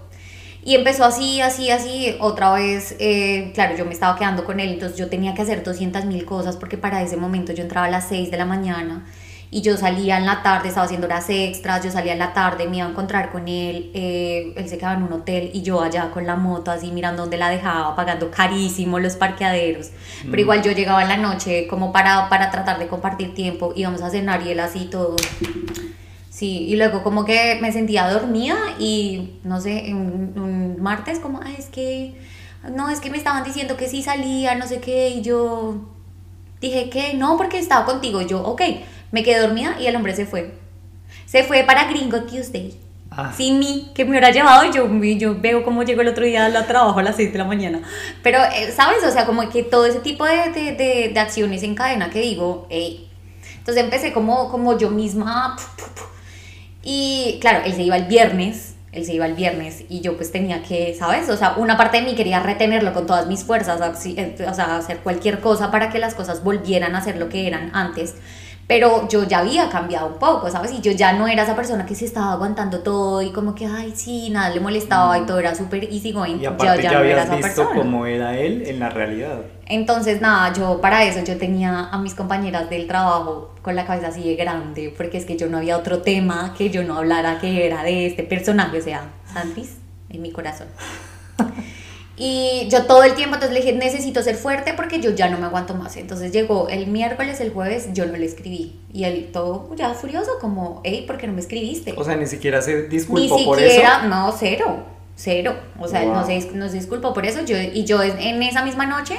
y 0.63 0.75
empezó 0.75 1.05
así, 1.05 1.39
así, 1.41 1.71
así, 1.71 2.15
otra 2.19 2.51
vez, 2.51 2.95
eh, 2.99 3.51
claro, 3.55 3.77
yo 3.77 3.85
me 3.85 3.93
estaba 3.93 4.17
quedando 4.17 4.43
con 4.43 4.59
él, 4.59 4.73
entonces 4.73 4.97
yo 4.97 5.09
tenía 5.09 5.33
que 5.33 5.41
hacer 5.41 5.63
200 5.63 6.05
mil 6.05 6.25
cosas 6.25 6.57
porque 6.57 6.77
para 6.77 7.01
ese 7.01 7.15
momento 7.15 7.53
yo 7.53 7.63
entraba 7.63 7.87
a 7.87 7.89
las 7.89 8.07
6 8.09 8.29
de 8.29 8.37
la 8.37 8.45
mañana 8.45 9.05
y 9.51 9.61
yo 9.61 9.77
salía 9.77 10.17
en 10.17 10.25
la 10.25 10.43
tarde, 10.43 10.67
estaba 10.67 10.85
haciendo 10.85 11.07
horas 11.07 11.27
extras, 11.29 11.83
yo 11.83 11.89
salía 11.89 12.13
en 12.13 12.19
la 12.19 12.33
tarde, 12.33 12.67
me 12.67 12.77
iba 12.77 12.85
a 12.85 12.89
encontrar 12.89 13.31
con 13.31 13.47
él, 13.47 13.89
eh, 13.93 14.53
él 14.55 14.69
se 14.69 14.77
quedaba 14.77 14.95
en 14.95 15.03
un 15.03 15.13
hotel 15.13 15.49
y 15.53 15.61
yo 15.61 15.81
allá 15.81 16.11
con 16.11 16.27
la 16.27 16.35
moto 16.35 16.71
así 16.71 16.91
mirando 16.91 17.23
dónde 17.23 17.37
la 17.37 17.49
dejaba, 17.49 17.95
pagando 17.95 18.29
carísimo 18.29 18.99
los 18.99 19.15
parqueaderos, 19.15 19.91
pero 20.23 20.35
mm. 20.35 20.39
igual 20.39 20.61
yo 20.61 20.73
llegaba 20.73 21.01
en 21.01 21.07
la 21.07 21.17
noche 21.17 21.67
como 21.67 21.91
para, 21.93 22.27
para 22.29 22.51
tratar 22.51 22.77
de 22.77 22.87
compartir 22.87 23.33
tiempo, 23.33 23.73
íbamos 23.75 24.01
a 24.01 24.09
cenar 24.09 24.45
y 24.45 24.51
él 24.51 24.59
así 24.59 24.85
todo 24.85 25.15
Sí, 26.39 26.67
y 26.69 26.77
luego 26.77 27.03
como 27.03 27.25
que 27.25 27.57
me 27.59 27.69
sentía 27.73 28.09
dormida 28.09 28.55
y 28.79 29.41
no 29.43 29.59
sé, 29.59 29.93
un, 29.93 30.77
martes 30.79 31.19
como, 31.19 31.41
es 31.43 31.65
que, 31.65 32.15
no, 32.73 32.89
es 32.89 33.01
que 33.01 33.09
me 33.09 33.17
estaban 33.17 33.43
diciendo 33.43 33.75
que 33.75 33.89
sí 33.89 34.01
salía, 34.01 34.55
no 34.55 34.65
sé 34.65 34.79
qué, 34.79 35.09
y 35.09 35.21
yo 35.21 35.81
dije 36.61 36.89
que 36.89 37.13
no, 37.15 37.35
porque 37.35 37.59
estaba 37.59 37.85
contigo. 37.85 38.21
yo, 38.21 38.41
ok, 38.41 38.61
me 39.11 39.21
quedé 39.21 39.41
dormida 39.41 39.75
y 39.81 39.87
el 39.87 39.97
hombre 39.97 40.15
se 40.15 40.25
fue. 40.25 40.53
Se 41.25 41.43
fue 41.43 41.65
para 41.65 41.89
Gringo 41.89 42.21
Tuesday. 42.21 42.73
Ah. 43.11 43.33
Sin 43.35 43.59
mí, 43.59 43.91
que 43.93 44.05
me 44.05 44.11
hubiera 44.11 44.31
llevado, 44.31 44.71
yo, 44.71 44.87
yo 45.17 45.35
veo 45.41 45.65
cómo 45.65 45.83
llegó 45.83 46.03
el 46.03 46.07
otro 46.07 46.23
día 46.23 46.45
al 46.45 46.67
trabajo 46.67 46.99
a 46.99 47.03
las 47.03 47.17
6 47.17 47.33
de 47.33 47.37
la 47.37 47.43
mañana. 47.43 47.81
Pero, 48.23 48.39
eh, 48.55 48.71
¿sabes? 48.73 49.03
O 49.03 49.11
sea, 49.11 49.25
como 49.25 49.49
que 49.49 49.63
todo 49.63 49.85
ese 49.85 49.99
tipo 49.99 50.23
de, 50.23 50.53
de, 50.53 51.09
de, 51.13 51.19
acciones 51.19 51.63
en 51.63 51.75
cadena 51.75 52.09
que 52.09 52.21
digo, 52.21 52.65
hey. 52.69 53.09
Entonces 53.57 53.83
empecé 53.83 54.13
como, 54.13 54.49
como 54.49 54.77
yo 54.77 54.89
misma 54.89 55.57
y 56.91 57.37
claro, 57.39 57.61
él 57.65 57.73
se 57.73 57.83
iba 57.83 57.97
el 57.97 58.05
viernes, 58.05 58.73
él 58.91 59.05
se 59.05 59.13
iba 59.13 59.27
el 59.27 59.35
viernes 59.35 59.83
y 59.89 60.01
yo 60.01 60.17
pues 60.17 60.31
tenía 60.31 60.63
que, 60.63 60.95
¿sabes? 60.97 61.29
O 61.29 61.37
sea, 61.37 61.53
una 61.57 61.77
parte 61.77 61.97
de 61.97 62.03
mí 62.03 62.15
quería 62.15 62.39
retenerlo 62.39 62.93
con 62.93 63.05
todas 63.05 63.27
mis 63.27 63.43
fuerzas, 63.43 63.79
sea, 64.01 64.75
hacer 64.75 64.97
cualquier 64.97 65.39
cosa 65.39 65.69
para 65.69 65.91
que 65.91 65.99
las 65.99 66.15
cosas 66.15 66.43
volvieran 66.43 66.95
a 66.95 67.03
ser 67.03 67.17
lo 67.17 67.29
que 67.29 67.45
eran 67.45 67.69
antes 67.75 68.15
pero 68.69 69.07
yo 69.07 69.23
ya 69.23 69.39
había 69.39 69.67
cambiado 69.67 70.05
un 70.05 70.19
poco, 70.19 70.47
¿sabes? 70.51 70.71
Y 70.71 70.79
yo 70.79 70.91
ya 70.91 71.13
no 71.13 71.27
era 71.27 71.41
esa 71.41 71.55
persona 71.55 71.87
que 71.87 71.95
se 71.95 72.05
estaba 72.05 72.33
aguantando 72.33 72.81
todo 72.81 73.19
y 73.23 73.31
como 73.31 73.55
que, 73.55 73.65
ay, 73.65 73.93
sí, 73.95 74.29
nada 74.29 74.51
le 74.51 74.59
molestaba 74.59 75.17
y 75.17 75.21
mm. 75.21 75.25
todo 75.25 75.39
era 75.39 75.55
súper 75.55 75.85
easy 75.85 76.11
going. 76.11 76.37
Y 76.39 76.45
aparte 76.45 76.83
ya, 76.83 76.91
ya 76.91 76.99
habías 76.99 77.35
visto 77.35 77.67
cómo 77.73 78.05
era 78.05 78.37
él 78.37 78.61
en 78.67 78.79
la 78.79 78.91
realidad. 78.91 79.39
Entonces, 79.65 80.21
nada, 80.21 80.53
yo 80.53 80.79
para 80.81 81.03
eso 81.03 81.23
yo 81.23 81.35
tenía 81.39 81.89
a 81.89 81.97
mis 81.97 82.13
compañeras 82.13 82.69
del 82.69 82.85
trabajo 82.85 83.55
con 83.63 83.75
la 83.75 83.87
cabeza 83.87 84.09
así 84.09 84.21
de 84.21 84.35
grande, 84.35 84.93
porque 84.95 85.17
es 85.17 85.25
que 85.25 85.35
yo 85.35 85.49
no 85.49 85.57
había 85.57 85.75
otro 85.75 86.03
tema 86.03 86.53
que 86.55 86.69
yo 86.69 86.83
no 86.83 86.95
hablara 86.95 87.39
que 87.39 87.65
era 87.65 87.81
de 87.81 88.05
este 88.05 88.21
personaje, 88.21 88.77
o 88.77 88.83
sea, 88.83 89.01
Santis 89.33 89.77
en 90.11 90.21
mi 90.21 90.31
corazón. 90.31 90.67
Y 92.21 92.67
yo 92.69 92.83
todo 92.83 93.03
el 93.03 93.15
tiempo 93.15 93.35
entonces 93.35 93.57
le 93.57 93.65
dije, 93.65 93.77
necesito 93.77 94.21
ser 94.21 94.35
fuerte 94.35 94.73
porque 94.73 94.99
yo 94.99 95.11
ya 95.11 95.29
no 95.29 95.37
me 95.37 95.45
aguanto 95.45 95.73
más. 95.73 95.95
Entonces 95.95 96.33
llegó 96.33 96.67
el 96.67 96.87
miércoles, 96.87 97.39
el 97.39 97.51
jueves, 97.51 97.87
yo 97.93 98.05
no 98.05 98.17
le 98.17 98.25
escribí. 98.25 98.77
Y 98.91 99.05
él 99.05 99.29
todo 99.31 99.73
ya 99.77 99.93
furioso, 99.93 100.31
como, 100.41 100.81
hey, 100.83 101.05
¿por 101.07 101.17
qué 101.17 101.27
no 101.27 101.33
me 101.33 101.39
escribiste? 101.39 101.93
O 101.95 102.03
sea, 102.03 102.17
ni 102.17 102.27
siquiera 102.27 102.61
se 102.61 102.89
disculpó 102.89 103.41
por 103.45 103.57
eso. 103.57 103.65
Ni 103.65 103.71
siquiera, 103.71 104.03
no, 104.03 104.35
cero, 104.37 104.83
cero. 105.15 105.55
O 105.79 105.87
sea, 105.87 106.03
no, 106.03 106.25
se, 106.25 106.51
no 106.51 106.67
se 106.67 106.75
disculpó 106.75 107.13
por 107.13 107.25
eso. 107.25 107.45
Yo, 107.45 107.57
y 107.57 107.85
yo 107.85 108.03
en 108.03 108.43
esa 108.43 108.65
misma 108.65 108.85
noche, 108.85 109.15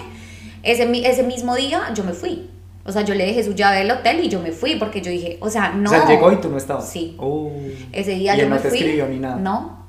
ese, 0.63 0.87
ese 1.09 1.23
mismo 1.23 1.57
día, 1.57 1.81
yo 1.95 2.05
me 2.05 2.13
fui. 2.13 2.51
O 2.85 2.93
sea, 2.93 3.03
yo 3.03 3.15
le 3.15 3.25
dejé 3.25 3.45
su 3.45 3.55
llave 3.55 3.79
del 3.79 3.91
hotel 3.91 4.23
y 4.23 4.29
yo 4.29 4.41
me 4.43 4.53
fui 4.53 4.77
porque 4.77 5.01
yo 5.01 5.11
dije, 5.11 5.39
o 5.41 5.49
sea, 5.49 5.71
no. 5.71 5.91
O 5.91 5.95
sea, 5.95 6.07
llegó 6.07 6.33
y 6.33 6.37
tú 6.37 6.51
no 6.51 6.59
estabas. 6.59 6.91
Sí. 6.91 7.15
Oh. 7.19 7.51
Ese 7.93 8.13
día 8.13 8.37
yo 8.37 8.49
me 8.49 8.59
fui. 8.59 8.65
no 8.65 8.71
te 8.71 8.77
escribió 8.77 9.07
ni 9.07 9.19
nada. 9.19 9.37
No, 9.37 9.80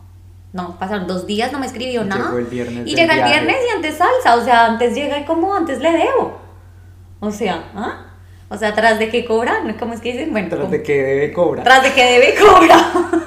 no, 0.53 0.77
pasaron 0.77 1.07
dos 1.07 1.25
días, 1.25 1.51
no 1.51 1.59
me 1.59 1.65
escribió 1.65 2.03
nada. 2.03 2.25
Llegó 2.25 2.37
el 2.39 2.45
viernes. 2.45 2.87
Y 2.87 2.95
llega 2.95 3.13
el 3.13 3.23
viernes 3.23 3.57
y 3.67 3.75
antes 3.75 3.97
salsa, 3.97 4.35
o 4.35 4.43
sea, 4.43 4.65
antes 4.65 4.93
llega 4.93 5.19
y 5.19 5.25
como 5.25 5.55
antes 5.55 5.79
le 5.79 5.91
debo. 5.91 6.39
O 7.19 7.31
sea, 7.31 7.71
¿ah? 7.75 8.07
O 8.49 8.57
sea, 8.57 8.73
tras 8.73 8.99
de 8.99 9.07
que 9.07 9.23
cobra, 9.23 9.63
¿cómo 9.79 9.93
es 9.93 10.01
que 10.01 10.11
dicen? 10.11 10.31
Bueno, 10.31 10.49
tras 10.49 10.69
de 10.69 10.83
que 10.83 11.01
debe 11.01 11.31
cobra. 11.31 11.63
Tras 11.63 11.83
de 11.83 11.93
que 11.93 12.03
debe 12.03 12.35
cobra. 12.35 12.91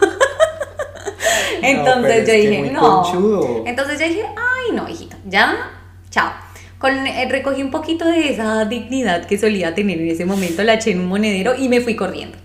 Entonces 1.62 2.26
yo 2.26 2.34
dije, 2.34 2.70
no. 2.72 3.64
Entonces 3.66 3.98
yo 3.98 4.06
dije, 4.06 4.24
ay, 4.36 4.76
no, 4.76 4.88
hijita, 4.88 5.16
ya, 5.26 5.70
chao. 6.10 6.30
Con, 6.78 7.06
eh, 7.06 7.26
recogí 7.30 7.62
un 7.62 7.70
poquito 7.70 8.04
de 8.04 8.28
esa 8.28 8.66
dignidad 8.66 9.24
que 9.24 9.38
solía 9.38 9.74
tener 9.74 9.98
en 9.98 10.08
ese 10.08 10.26
momento, 10.26 10.62
la 10.62 10.74
eché 10.74 10.90
en 10.90 11.00
un 11.00 11.06
monedero 11.06 11.54
y 11.56 11.70
me 11.70 11.80
fui 11.80 11.96
corriendo. 11.96 12.36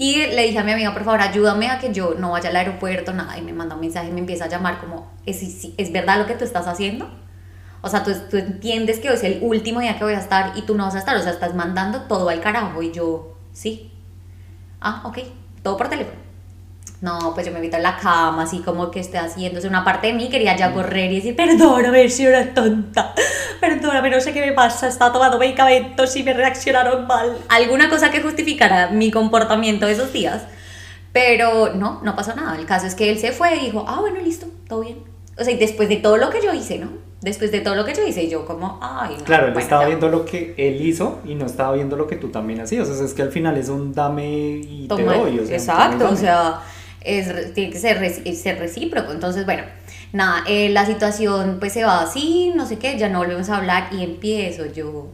Y 0.00 0.16
le 0.28 0.46
dije 0.46 0.58
a 0.58 0.64
mi 0.64 0.72
amiga, 0.72 0.94
por 0.94 1.04
favor, 1.04 1.20
ayúdame 1.20 1.68
a 1.68 1.78
que 1.78 1.92
yo 1.92 2.14
no 2.14 2.30
vaya 2.30 2.48
al 2.48 2.56
aeropuerto, 2.56 3.12
nada. 3.12 3.36
Y 3.36 3.42
me 3.42 3.52
manda 3.52 3.74
un 3.74 3.82
mensaje, 3.82 4.10
me 4.10 4.20
empieza 4.20 4.46
a 4.46 4.48
llamar 4.48 4.80
como, 4.80 5.12
¿es, 5.26 5.42
¿es 5.76 5.92
verdad 5.92 6.18
lo 6.18 6.26
que 6.26 6.32
tú 6.32 6.42
estás 6.42 6.66
haciendo? 6.66 7.10
O 7.82 7.88
sea, 7.90 8.02
tú, 8.02 8.10
tú 8.30 8.38
entiendes 8.38 8.98
que 8.98 9.10
hoy 9.10 9.16
es 9.16 9.24
el 9.24 9.40
último 9.42 9.80
día 9.80 9.98
que 9.98 10.04
voy 10.04 10.14
a 10.14 10.18
estar 10.18 10.56
y 10.56 10.62
tú 10.62 10.74
no 10.74 10.86
vas 10.86 10.94
a 10.94 11.00
estar. 11.00 11.14
O 11.18 11.20
sea, 11.20 11.32
estás 11.32 11.54
mandando 11.54 12.00
todo 12.04 12.30
al 12.30 12.40
carajo. 12.40 12.80
Y 12.80 12.92
yo, 12.92 13.36
sí. 13.52 13.92
Ah, 14.80 15.02
ok. 15.04 15.18
Todo 15.62 15.76
por 15.76 15.90
teléfono. 15.90 16.18
No, 17.00 17.32
pues 17.32 17.46
yo 17.46 17.52
me 17.52 17.60
meto 17.60 17.78
en 17.78 17.82
la 17.82 17.96
cama, 17.96 18.42
así 18.42 18.58
como 18.58 18.90
que 18.90 19.00
esté 19.00 19.16
haciéndose 19.16 19.66
una 19.66 19.82
parte 19.84 20.08
de 20.08 20.12
mí, 20.12 20.28
quería 20.28 20.54
ya 20.54 20.74
correr 20.74 21.10
y 21.10 21.16
decir, 21.16 21.34
perdóname 21.34 22.10
si 22.10 22.26
era 22.26 22.52
tonta, 22.52 23.14
perdóname, 23.58 24.10
no 24.10 24.20
sé 24.20 24.34
qué 24.34 24.40
me 24.42 24.52
pasa, 24.52 24.86
estaba 24.86 25.10
tomando 25.10 25.38
medicamentos 25.38 26.14
y 26.16 26.22
me 26.22 26.34
reaccionaron 26.34 27.06
mal. 27.06 27.38
Alguna 27.48 27.88
cosa 27.88 28.10
que 28.10 28.20
justificara 28.20 28.88
mi 28.90 29.10
comportamiento 29.10 29.86
esos 29.86 30.12
días, 30.12 30.42
pero 31.12 31.72
no, 31.74 32.02
no 32.02 32.14
pasó 32.14 32.34
nada. 32.34 32.58
El 32.58 32.66
caso 32.66 32.86
es 32.86 32.94
que 32.94 33.08
él 33.08 33.18
se 33.18 33.32
fue 33.32 33.56
y 33.56 33.60
dijo, 33.60 33.86
ah, 33.88 34.00
bueno, 34.00 34.20
listo, 34.20 34.46
todo 34.68 34.80
bien. 34.82 34.98
O 35.38 35.44
sea, 35.44 35.54
y 35.54 35.56
después 35.56 35.88
de 35.88 35.96
todo 35.96 36.18
lo 36.18 36.28
que 36.28 36.42
yo 36.42 36.52
hice, 36.52 36.78
¿no? 36.78 36.88
Después 37.22 37.50
de 37.50 37.60
todo 37.60 37.76
lo 37.76 37.86
que 37.86 37.94
yo 37.94 38.06
hice, 38.06 38.28
yo 38.28 38.44
como, 38.44 38.78
ay, 38.82 39.16
no. 39.18 39.24
Claro, 39.24 39.48
él 39.48 39.56
estaba 39.56 39.86
viendo 39.86 40.10
lo 40.10 40.26
que 40.26 40.54
él 40.58 40.86
hizo 40.86 41.20
y 41.24 41.34
no 41.34 41.46
estaba 41.46 41.72
viendo 41.72 41.96
lo 41.96 42.06
que 42.06 42.16
tú 42.16 42.28
también 42.28 42.60
hacías. 42.60 42.90
O 42.90 42.94
sea, 42.94 43.06
es 43.06 43.14
que 43.14 43.22
al 43.22 43.32
final 43.32 43.56
es 43.56 43.70
un 43.70 43.94
dame 43.94 44.28
y 44.28 44.86
te 44.86 45.02
doy. 45.02 45.38
O 45.38 45.46
sea, 45.46 45.56
exacto, 45.56 46.10
o 46.10 46.16
sea 46.16 46.60
es, 47.00 47.54
tiene 47.54 47.72
que 47.72 47.78
ser, 47.78 48.34
ser 48.34 48.58
recíproco. 48.58 49.12
Entonces, 49.12 49.44
bueno, 49.44 49.64
nada, 50.12 50.44
eh, 50.46 50.68
la 50.70 50.86
situación 50.86 51.56
pues 51.58 51.72
se 51.72 51.84
va 51.84 52.02
así, 52.02 52.52
no 52.54 52.66
sé 52.66 52.78
qué, 52.78 52.98
ya 52.98 53.08
no 53.08 53.18
volvemos 53.18 53.48
a 53.50 53.56
hablar 53.56 53.88
y 53.92 54.02
empiezo 54.02 54.66
yo 54.66 55.08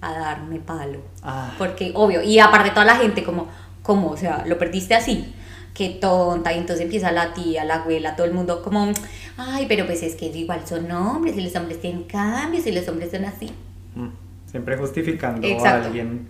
a 0.00 0.12
darme 0.12 0.58
palo. 0.60 1.00
Ah. 1.22 1.54
Porque, 1.58 1.92
obvio, 1.94 2.22
y 2.22 2.38
aparte 2.38 2.70
toda 2.70 2.84
la 2.84 2.96
gente 2.96 3.24
como, 3.24 3.48
¿cómo? 3.82 4.10
O 4.10 4.16
sea, 4.16 4.44
lo 4.46 4.58
perdiste 4.58 4.94
así. 4.94 5.34
Qué 5.72 5.88
tonta, 5.88 6.52
y 6.52 6.58
entonces 6.58 6.84
empieza 6.84 7.10
la 7.10 7.34
tía, 7.34 7.64
la 7.64 7.76
abuela, 7.76 8.14
todo 8.14 8.28
el 8.28 8.32
mundo 8.32 8.62
como, 8.62 8.92
ay, 9.36 9.66
pero 9.66 9.86
pues 9.86 10.04
es 10.04 10.14
que 10.14 10.26
igual 10.26 10.60
son 10.64 10.88
hombres, 10.92 11.36
y 11.36 11.40
los 11.40 11.56
hombres 11.56 11.80
tienen 11.80 12.04
cambios, 12.04 12.64
y 12.68 12.72
los 12.72 12.86
hombres 12.86 13.10
son 13.10 13.24
así. 13.24 13.50
Mm, 13.96 14.06
siempre 14.48 14.76
justificando 14.76 15.44
a 15.64 15.74
alguien. 15.74 16.28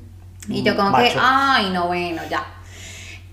Y 0.48 0.62
yo 0.62 0.74
como 0.74 0.96
que, 0.96 1.12
ay, 1.18 1.70
no, 1.72 1.88
bueno, 1.88 2.22
ya 2.30 2.42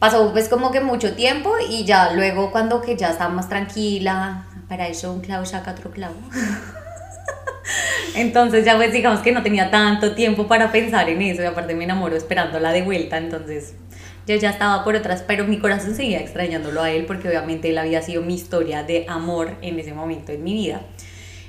pasó 0.02 0.32
pues 0.32 0.50
como 0.50 0.72
que 0.72 0.82
mucho 0.82 1.14
tiempo 1.14 1.54
y 1.70 1.86
ya 1.86 2.14
luego 2.14 2.50
cuando 2.50 2.82
que 2.82 2.98
ya 2.98 3.12
estaba 3.12 3.32
más 3.32 3.48
tranquila, 3.48 4.48
para 4.68 4.88
eso 4.88 5.14
un 5.14 5.22
clavo 5.22 5.46
saca 5.46 5.74
otro 5.74 5.92
clavo. 5.92 6.16
entonces 8.16 8.66
ya 8.66 8.76
pues 8.78 8.92
digamos 8.94 9.20
que 9.20 9.32
no 9.32 9.44
tenía 9.44 9.70
tanto 9.70 10.16
tiempo 10.16 10.48
para 10.48 10.72
pensar 10.72 11.08
en 11.08 11.22
eso 11.22 11.44
y 11.44 11.46
aparte 11.46 11.76
me 11.76 11.84
enamoro 11.84 12.16
esperándola 12.16 12.72
de 12.72 12.82
vuelta, 12.82 13.20
entonces 13.20 13.76
yo 14.26 14.36
ya 14.38 14.50
estaba 14.50 14.84
por 14.84 14.96
otras, 14.96 15.22
pero 15.22 15.46
mi 15.46 15.60
corazón 15.60 15.94
seguía 15.94 16.20
extrañándolo 16.20 16.82
a 16.82 16.90
él 16.90 17.06
porque 17.06 17.28
obviamente 17.28 17.70
él 17.70 17.78
había 17.78 18.02
sido 18.02 18.24
mi 18.24 18.34
historia 18.34 18.82
de 18.82 19.06
amor 19.08 19.56
en 19.62 19.80
ese 19.80 19.94
momento 19.94 20.32
en 20.32 20.44
mi 20.44 20.54
vida. 20.54 20.82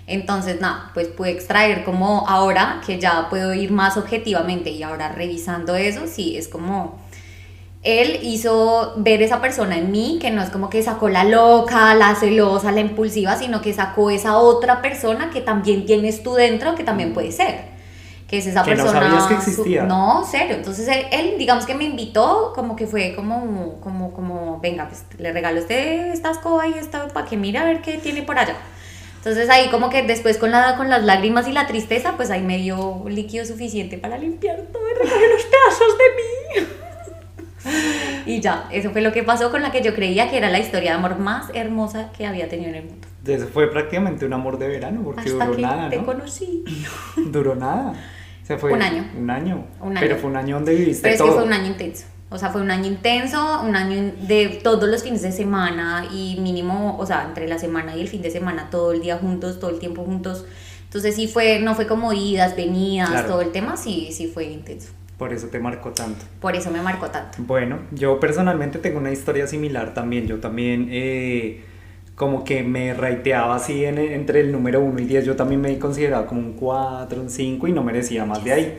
Entonces, 0.07 0.61
nada, 0.61 0.91
pues 0.93 1.09
pude 1.09 1.31
extraer 1.31 1.85
como 1.85 2.29
ahora 2.29 2.83
que 2.85 2.99
ya 2.99 3.31
puedo 3.31 3.55
ir 3.55 3.71
más 3.71 3.97
objetivamente 3.97 4.69
y 4.69 4.83
ahora 4.83 5.09
revisando 5.09 5.75
eso, 5.75 6.07
sí, 6.07 6.37
es 6.37 6.49
como 6.49 7.01
él 7.83 8.21
hizo 8.23 8.95
ver 8.97 9.23
esa 9.23 9.41
persona 9.41 9.77
en 9.77 9.91
mí, 9.91 10.19
que 10.21 10.31
no 10.31 10.41
es 10.41 10.51
como 10.51 10.71
que 10.71 10.83
sacó 10.83 11.09
la 11.09 11.25
loca, 11.25 11.95
la 11.95 12.15
celosa, 12.15 12.71
la 12.71 12.81
impulsiva, 12.81 13.37
sino 13.37 13.61
que 13.61 13.73
sacó 13.73 14.11
esa 14.11 14.37
otra 14.39 14.81
persona 14.81 15.31
que 15.31 15.41
también 15.41 15.85
tienes 15.85 16.23
tú 16.23 16.35
dentro, 16.35 16.77
que 16.77 16.85
también 16.85 17.13
puede 17.13 17.33
ser. 17.33 17.73
Que 18.29 18.39
es 18.39 18.47
esa 18.47 18.65
persona. 18.65 18.93
No 18.93 19.01
sabías 19.01 19.27
que 19.27 19.35
existía. 19.35 19.83
no, 19.83 20.25
serio. 20.25 20.55
Entonces 20.55 20.89
él, 21.11 21.35
digamos 21.39 21.67
que 21.67 21.75
me 21.75 21.85
invitó, 21.85 22.53
como 22.55 22.77
que 22.77 22.87
fue 22.87 23.15
como, 23.15 23.81
como, 23.81 24.13
como, 24.13 24.61
venga, 24.61 24.89
pues 24.89 25.05
le 25.19 25.33
regalo 25.33 25.59
este, 25.59 26.13
esta 26.13 26.31
escoba 26.31 26.67
y 26.69 26.75
esta 26.75 27.09
para 27.09 27.27
que 27.27 27.37
mire 27.37 27.59
a 27.59 27.65
ver 27.65 27.83
qué 27.83 27.99
tiene 27.99 28.23
por 28.23 28.39
allá. 28.39 28.57
Entonces 29.17 29.51
ahí 29.51 29.69
como 29.71 29.91
que 29.91 30.03
después 30.03 30.39
con, 30.39 30.51
la, 30.51 30.77
con 30.77 30.89
las 30.89 31.05
lágrimas 31.05 31.47
y 31.47 31.53
la 31.53 31.67
tristeza, 31.67 32.15
pues 32.17 32.31
ahí 32.31 32.43
me 32.43 32.59
dio 32.59 33.05
líquido 33.07 33.45
suficiente 33.45 33.99
para 33.99 34.19
limpiar 34.19 34.63
todo 34.73 34.83
y 34.89 34.95
recoger 34.95 35.31
los. 35.31 35.43
Y 38.37 38.41
ya, 38.41 38.69
eso 38.73 38.91
fue 38.91 39.01
lo 39.01 39.13
que 39.13 39.23
pasó 39.23 39.51
con 39.51 39.63
la 39.63 39.71
que 39.71 39.83
yo 39.83 39.95
creía 39.95 40.31
que 40.31 40.37
era 40.39 40.49
la 40.51 40.59
historia 40.59 40.93
de 40.93 40.97
amor 40.99 41.19
más 41.19 41.51
hermosa 41.55 42.11
que 42.17 42.27
había 42.27 42.49
tenido 42.49 42.71
en 42.71 42.75
el 42.77 42.85
mundo. 42.85 43.09
Eso 43.27 43.47
fue 43.47 43.71
prácticamente 43.71 44.25
un 44.27 44.33
amor 44.33 44.59
de 44.59 44.69
verano, 44.69 45.03
porque 45.05 45.21
Hasta 45.31 45.45
duró 45.47 45.57
que 45.57 45.63
nada, 45.63 45.89
te 45.91 45.97
¿no? 45.99 46.07
conocí. 46.07 46.65
Duró 47.31 47.55
nada. 47.55 47.93
Se 48.43 48.59
fue 48.59 48.73
Un 48.73 48.83
año. 48.83 49.05
Un 49.17 49.31
año. 49.31 49.65
Un 49.81 49.97
año. 49.97 50.01
Pero 50.01 50.17
fue 50.17 50.31
un 50.31 50.37
año 50.37 50.57
donde 50.57 50.75
viviste 50.75 51.03
Pero 51.03 51.13
es 51.15 51.19
todo. 51.19 51.29
que 51.29 51.35
fue 51.35 51.45
un 51.45 51.53
año 51.53 51.67
intenso. 51.69 52.07
O 52.31 52.39
sea, 52.39 52.49
fue 52.49 52.63
un 52.63 52.71
año 52.71 52.87
intenso, 52.87 53.61
un 53.63 53.77
año 53.77 54.13
de 54.27 54.61
todos 54.65 54.89
los 54.89 55.03
fines 55.03 55.21
de 55.23 55.33
semana 55.33 56.07
y 56.13 56.39
mínimo, 56.41 56.97
o 56.99 57.05
sea, 57.07 57.25
entre 57.29 57.47
la 57.47 57.59
semana 57.59 57.95
y 57.95 58.01
el 58.01 58.09
fin 58.09 58.23
de 58.23 58.31
semana, 58.31 58.69
todo 58.71 58.93
el 58.93 59.03
día 59.03 59.19
juntos, 59.19 59.61
todo 59.61 59.71
el 59.71 59.79
tiempo 59.79 60.03
juntos. 60.05 60.47
Entonces 60.85 61.15
sí 61.15 61.29
fue, 61.29 61.61
no 61.61 61.75
fue 61.75 61.87
como 61.87 62.13
idas, 62.13 62.57
venidas, 62.57 63.11
Claro. 63.11 63.29
todo 63.29 63.41
el 63.43 63.53
tema, 63.53 63.77
sí, 63.77 64.09
sí 64.13 64.27
fue 64.29 64.45
intenso. 64.45 64.89
Por 65.19 65.33
eso 65.33 65.47
te 65.49 65.59
marcó 65.61 65.91
tanto. 65.91 66.25
Por 66.41 66.57
eso 66.57 66.71
me 66.71 66.83
marcó 66.83 67.09
tanto. 67.11 67.39
Bueno, 67.47 67.79
yo 67.93 68.19
personalmente 68.19 68.79
tengo 68.79 68.99
una 68.99 69.13
historia 69.13 69.47
similar 69.47 69.95
también. 69.95 70.27
Yo 70.27 70.41
también 70.41 70.89
eh, 70.91 71.61
como 72.17 72.43
que 72.45 72.63
me 72.65 72.93
raiteaba 72.95 73.55
así 73.57 73.85
en- 73.85 73.99
entre 73.99 74.41
el 74.41 74.51
número 74.51 74.81
1 74.81 75.01
y 75.01 75.05
10. 75.05 75.25
Yo 75.25 75.37
también 75.37 75.61
me 75.61 75.79
consideraba 75.79 76.27
como 76.27 76.41
un 76.41 76.55
4, 76.55 77.21
un 77.21 77.31
5 77.31 77.69
y 77.69 77.73
no 77.73 77.85
merecía 77.85 78.25
más 78.25 78.43
de 78.43 78.53
ahí. 78.53 78.79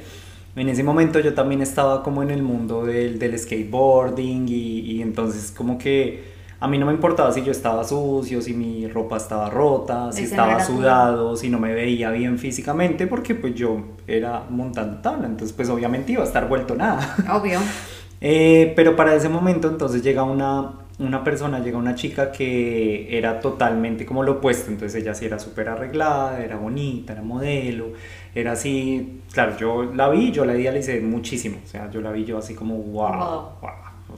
En 0.56 0.70
ese 0.70 0.84
momento 0.84 1.20
yo 1.20 1.34
también 1.34 1.62
estaba 1.62 2.04
como 2.04 2.22
en 2.24 2.30
el 2.30 2.44
mundo 2.44 2.86
del, 2.86 3.18
del 3.20 3.40
skateboarding 3.40 4.48
y, 4.50 4.80
y 4.82 5.02
entonces 5.02 5.52
como 5.52 5.78
que 5.78 6.33
a 6.64 6.68
mí 6.70 6.78
no 6.78 6.86
me 6.86 6.94
importaba 6.94 7.30
si 7.34 7.44
yo 7.44 7.52
estaba 7.52 7.84
sucio, 7.84 8.42
si 8.42 8.54
mi 8.54 8.88
ropa 8.88 9.18
estaba 9.18 9.50
rota, 9.50 10.12
si 10.14 10.24
Ese 10.24 10.32
estaba 10.32 10.64
sudado, 10.64 11.36
si 11.36 11.50
no 11.50 11.60
me 11.60 11.74
veía 11.74 12.10
bien 12.12 12.40
físicamente, 12.40 13.06
porque 13.06 13.36
pues 13.36 13.54
yo 13.54 13.82
era 14.08 14.46
montando 14.50 15.00
tabla, 15.02 15.28
entonces 15.28 15.54
pues 15.56 15.70
obviamente 15.70 16.14
iba 16.14 16.22
a 16.24 16.26
estar 16.26 16.48
vuelto 16.48 16.76
nada. 16.76 17.16
Obvio. 17.32 17.60
Eh, 18.26 18.72
pero 18.78 18.96
para 18.96 19.14
ese 19.16 19.28
momento 19.28 19.68
entonces 19.68 20.02
llega 20.02 20.24
una, 20.24 20.72
una 20.98 21.26
persona, 21.26 21.60
llega 21.60 21.78
una 21.78 21.94
chica 21.96 22.32
que 22.32 23.18
era 23.18 23.42
totalmente 23.42 24.06
como 24.06 24.24
lo 24.24 24.34
opuesto, 24.34 24.72
entonces 24.72 25.02
ella 25.02 25.14
sí 25.14 25.26
era 25.26 25.40
súper 25.40 25.68
arreglada, 25.68 26.42
era 26.42 26.56
bonita, 26.56 27.12
era 27.12 27.22
modelo, 27.22 27.88
era 28.34 28.54
así, 28.54 29.24
claro, 29.34 29.58
yo 29.58 29.84
la 29.94 30.08
vi, 30.08 30.32
yo 30.32 30.46
la 30.46 30.56
idealicé 30.56 31.02
muchísimo, 31.02 31.58
o 31.66 31.68
sea, 31.68 31.92
yo 31.92 32.00
la 32.00 32.14
vi 32.14 32.24
yo 32.24 32.38
así 32.38 32.56
como 32.56 32.76
wow, 32.78 33.12
Wow. 33.12 33.50
wow, 33.62 33.72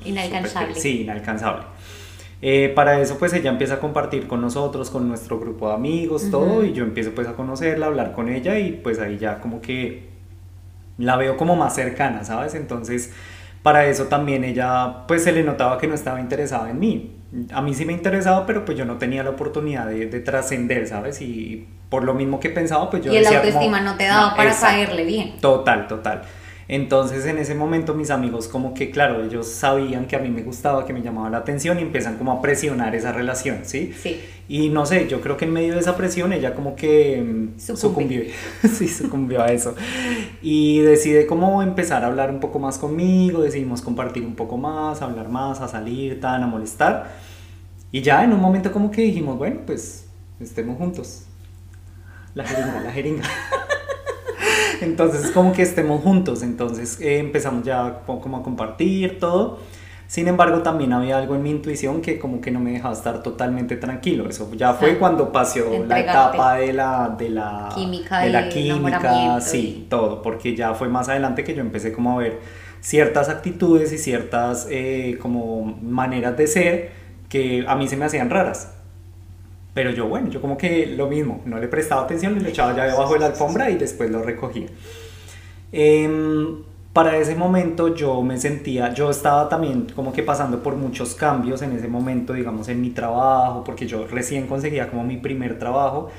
Inalcanzable. 0.05 0.75
sí, 0.75 1.01
inalcanzable. 1.01 1.63
Eh, 2.47 2.71
para 2.75 2.99
eso 2.99 3.17
pues 3.17 3.33
ella 3.33 3.49
empieza 3.49 3.73
a 3.73 3.79
compartir 3.79 4.27
con 4.27 4.39
nosotros, 4.39 4.91
con 4.91 5.07
nuestro 5.07 5.39
grupo 5.39 5.67
de 5.69 5.73
amigos, 5.73 6.29
todo, 6.29 6.63
y 6.63 6.73
yo 6.73 6.83
empiezo 6.83 7.09
pues 7.15 7.27
a 7.27 7.33
conocerla, 7.33 7.87
a 7.87 7.89
hablar 7.89 8.11
con 8.11 8.29
ella 8.29 8.59
y 8.59 8.71
pues 8.73 8.99
ahí 8.99 9.17
ya 9.17 9.39
como 9.39 9.61
que 9.61 10.09
la 10.99 11.17
veo 11.17 11.37
como 11.37 11.55
más 11.55 11.73
cercana, 11.73 12.23
¿sabes? 12.23 12.53
Entonces, 12.53 13.11
para 13.63 13.87
eso 13.87 14.03
también 14.03 14.43
ella, 14.43 15.07
pues 15.07 15.23
se 15.23 15.31
le 15.31 15.43
notaba 15.43 15.79
que 15.79 15.87
no 15.87 15.95
estaba 15.95 16.21
interesada 16.21 16.69
en 16.69 16.77
mí. 16.79 17.15
A 17.51 17.63
mí 17.63 17.73
sí 17.73 17.83
me 17.83 17.93
interesaba, 17.93 18.45
pero 18.45 18.63
pues 18.63 18.77
yo 18.77 18.85
no 18.85 18.99
tenía 18.99 19.23
la 19.23 19.31
oportunidad 19.31 19.87
de, 19.87 20.05
de 20.05 20.19
trascender, 20.19 20.85
¿sabes? 20.87 21.21
Y 21.21 21.67
por 21.89 22.03
lo 22.03 22.13
mismo 22.13 22.39
que 22.39 22.51
pensaba, 22.51 22.91
pues 22.91 23.03
yo 23.03 23.11
y 23.11 23.15
el 23.15 23.23
decía 23.23 23.39
como, 23.41 23.53
autoestima 23.53 23.81
no 23.81 23.97
te 23.97 24.05
daba 24.05 24.29
"No, 24.29 24.35
para 24.37 24.51
exacto". 24.51 24.75
caerle 24.75 25.03
bien. 25.05 25.39
Total, 25.41 25.87
total. 25.87 26.21
Entonces 26.67 27.25
en 27.25 27.37
ese 27.37 27.53
momento 27.53 27.93
mis 27.93 28.09
amigos 28.09 28.47
como 28.47 28.73
que, 28.73 28.89
claro, 28.89 29.23
ellos 29.23 29.47
sabían 29.47 30.07
que 30.07 30.15
a 30.15 30.19
mí 30.19 30.29
me 30.29 30.41
gustaba, 30.41 30.85
que 30.85 30.93
me 30.93 31.01
llamaba 31.01 31.29
la 31.29 31.37
atención 31.37 31.77
y 31.77 31.83
empiezan 31.83 32.17
como 32.17 32.31
a 32.31 32.41
presionar 32.41 32.95
esa 32.95 33.11
relación, 33.11 33.59
¿sí? 33.63 33.93
Sí. 34.01 34.19
Y 34.47 34.69
no 34.69 34.85
sé, 34.85 35.07
yo 35.07 35.21
creo 35.21 35.37
que 35.37 35.45
en 35.45 35.53
medio 35.53 35.75
de 35.75 35.79
esa 35.79 35.95
presión 35.95 36.33
ella 36.33 36.55
como 36.55 36.75
que 36.75 37.21
mm, 37.21 37.59
sucumbió, 37.59 38.21
sí, 38.63 38.87
sucumbió 38.87 39.43
a 39.43 39.47
eso. 39.47 39.75
Y 40.41 40.79
decide 40.79 41.27
como 41.27 41.61
empezar 41.61 42.03
a 42.03 42.07
hablar 42.07 42.31
un 42.31 42.39
poco 42.39 42.57
más 42.57 42.79
conmigo, 42.79 43.41
decidimos 43.41 43.81
compartir 43.81 44.23
un 44.23 44.35
poco 44.35 44.57
más, 44.57 45.01
a 45.01 45.05
hablar 45.05 45.29
más, 45.29 45.61
a 45.61 45.67
salir, 45.67 46.19
tan, 46.19 46.41
a 46.41 46.47
molestar. 46.47 47.11
Y 47.91 48.01
ya 48.01 48.23
en 48.23 48.33
un 48.33 48.41
momento 48.41 48.71
como 48.71 48.89
que 48.89 49.03
dijimos, 49.03 49.37
bueno, 49.37 49.61
pues 49.65 50.07
estemos 50.39 50.77
juntos. 50.77 51.25
La 52.33 52.43
jeringa, 52.43 52.81
la 52.81 52.91
jeringa. 52.91 53.23
Entonces 54.81 55.31
como 55.31 55.53
que 55.53 55.61
estemos 55.61 56.01
juntos, 56.01 56.43
entonces 56.43 56.99
eh, 57.01 57.19
empezamos 57.19 57.63
ya 57.63 58.01
como 58.05 58.37
a 58.37 58.43
compartir 58.43 59.19
todo. 59.19 59.59
Sin 60.07 60.27
embargo, 60.27 60.61
también 60.61 60.93
había 60.93 61.17
algo 61.17 61.33
en 61.35 61.41
mi 61.41 61.49
intuición 61.49 62.01
que 62.01 62.19
como 62.19 62.39
que 62.39 62.51
no 62.51 62.59
me 62.59 62.71
dejaba 62.71 62.93
estar 62.93 63.23
totalmente 63.23 63.75
tranquilo. 63.75 64.29
Eso 64.29 64.49
ya 64.55 64.73
fue 64.73 64.99
cuando 64.99 65.31
pasó 65.31 65.83
la 65.87 65.99
etapa 65.99 66.55
de 66.57 66.73
la, 66.73 67.15
de 67.17 67.29
la 67.29 67.69
Química 67.73 68.19
de 68.19 68.29
la 68.29 68.49
química, 68.49 69.41
sí, 69.41 69.57
y- 69.85 69.89
todo, 69.89 70.21
porque 70.21 70.55
ya 70.55 70.75
fue 70.75 70.89
más 70.89 71.09
adelante 71.09 71.43
que 71.43 71.55
yo 71.55 71.61
empecé 71.61 71.91
como 71.91 72.11
a 72.19 72.21
ver 72.21 72.39
ciertas 72.81 73.29
actitudes 73.29 73.91
y 73.93 73.97
ciertas 73.97 74.67
eh, 74.69 75.17
como 75.19 75.63
maneras 75.81 76.37
de 76.37 76.45
ser 76.47 76.91
que 77.27 77.65
a 77.67 77.75
mí 77.75 77.87
se 77.87 77.97
me 77.97 78.05
hacían 78.05 78.29
raras. 78.29 78.74
Pero 79.75 79.91
yo, 79.91 80.07
bueno, 80.07 80.29
yo 80.29 80.39
como 80.41 80.57
que 80.57 80.87
lo 80.87 81.07
mismo, 81.07 81.41
no 81.45 81.59
le 81.59 81.67
prestaba 81.67 82.03
atención, 82.03 82.41
lo 82.41 82.47
echaba 82.47 82.73
ya 82.73 82.85
debajo 82.85 83.13
de 83.13 83.19
la 83.19 83.25
alfombra 83.27 83.69
y 83.69 83.75
después 83.75 84.09
lo 84.09 84.23
recogía. 84.23 84.67
Em, 85.73 86.63
para 86.93 87.17
ese 87.17 87.35
momento 87.35 87.93
yo 87.93 88.21
me 88.21 88.37
sentía, 88.37 88.93
yo 88.93 89.09
estaba 89.09 89.49
también 89.49 89.87
como 89.93 90.13
que 90.13 90.23
pasando 90.23 90.63
por 90.63 90.77
muchos 90.77 91.13
cambios 91.13 91.61
en 91.61 91.73
ese 91.73 91.89
momento, 91.89 92.31
digamos, 92.31 92.69
en 92.69 92.79
mi 92.79 92.91
trabajo, 92.91 93.65
porque 93.65 93.85
yo 93.85 94.07
recién 94.07 94.47
conseguía 94.47 94.89
como 94.89 95.03
mi 95.03 95.17
primer 95.17 95.59
trabajo 95.59 96.09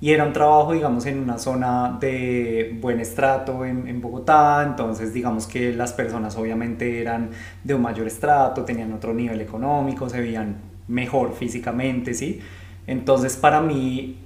y 0.00 0.12
era 0.12 0.24
un 0.24 0.32
trabajo, 0.32 0.72
digamos, 0.72 1.04
en 1.04 1.18
una 1.18 1.36
zona 1.36 1.98
de 2.00 2.78
buen 2.80 2.98
estrato 2.98 3.66
en, 3.66 3.88
en 3.88 4.00
Bogotá, 4.00 4.64
entonces 4.66 5.12
digamos 5.12 5.46
que 5.46 5.74
las 5.74 5.92
personas 5.92 6.34
obviamente 6.38 7.02
eran 7.02 7.28
de 7.62 7.74
un 7.74 7.82
mayor 7.82 8.06
estrato, 8.06 8.64
tenían 8.64 8.90
otro 8.94 9.12
nivel 9.12 9.42
económico, 9.42 10.08
se 10.08 10.18
veían 10.18 10.56
mejor 10.88 11.34
físicamente, 11.34 12.14
¿sí? 12.14 12.40
Entonces 12.86 13.36
para 13.36 13.60
mí 13.60 14.18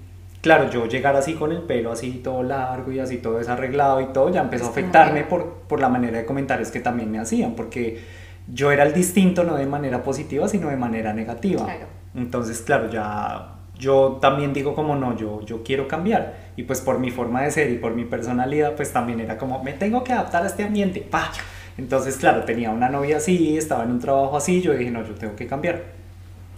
claro, 0.46 0.70
yo 0.70 0.86
llegar 0.86 1.16
así 1.16 1.34
con 1.34 1.50
el 1.50 1.62
pelo 1.62 1.90
así 1.90 2.20
todo 2.22 2.44
largo 2.44 2.92
y 2.92 3.00
así 3.00 3.16
todo 3.16 3.38
desarreglado 3.38 4.00
y 4.00 4.06
todo, 4.12 4.30
ya 4.30 4.42
empezó 4.42 4.66
a 4.66 4.68
afectarme 4.68 5.24
por, 5.24 5.62
por 5.66 5.80
la 5.80 5.88
manera 5.88 6.18
de 6.18 6.24
comentarios 6.24 6.70
que 6.70 6.78
también 6.78 7.10
me 7.10 7.18
hacían, 7.18 7.54
porque 7.56 7.98
yo 8.46 8.70
era 8.70 8.84
el 8.84 8.92
distinto 8.92 9.42
no 9.42 9.56
de 9.56 9.66
manera 9.66 10.04
positiva, 10.04 10.46
sino 10.46 10.68
de 10.68 10.76
manera 10.76 11.12
negativa. 11.12 11.64
Claro. 11.64 11.86
Entonces, 12.14 12.60
claro, 12.60 12.88
ya 12.88 13.54
yo 13.76 14.18
también 14.22 14.52
digo 14.52 14.76
como 14.76 14.94
no, 14.94 15.16
yo, 15.16 15.44
yo 15.44 15.64
quiero 15.64 15.88
cambiar. 15.88 16.52
Y 16.56 16.62
pues 16.62 16.80
por 16.80 17.00
mi 17.00 17.10
forma 17.10 17.42
de 17.42 17.50
ser 17.50 17.70
y 17.70 17.78
por 17.78 17.94
mi 17.94 18.04
personalidad, 18.04 18.76
pues 18.76 18.92
también 18.92 19.18
era 19.18 19.36
como, 19.36 19.62
me 19.64 19.72
tengo 19.72 20.04
que 20.04 20.12
adaptar 20.12 20.44
a 20.44 20.46
este 20.46 20.62
ambiente, 20.62 21.00
pa. 21.00 21.32
Entonces, 21.76 22.16
claro, 22.18 22.44
tenía 22.44 22.70
una 22.70 22.88
novia 22.88 23.16
así, 23.16 23.58
estaba 23.58 23.82
en 23.82 23.90
un 23.90 23.98
trabajo 23.98 24.36
así, 24.36 24.62
yo 24.62 24.72
dije, 24.74 24.92
no, 24.92 25.04
yo 25.04 25.14
tengo 25.14 25.34
que 25.34 25.48
cambiar 25.48 26.05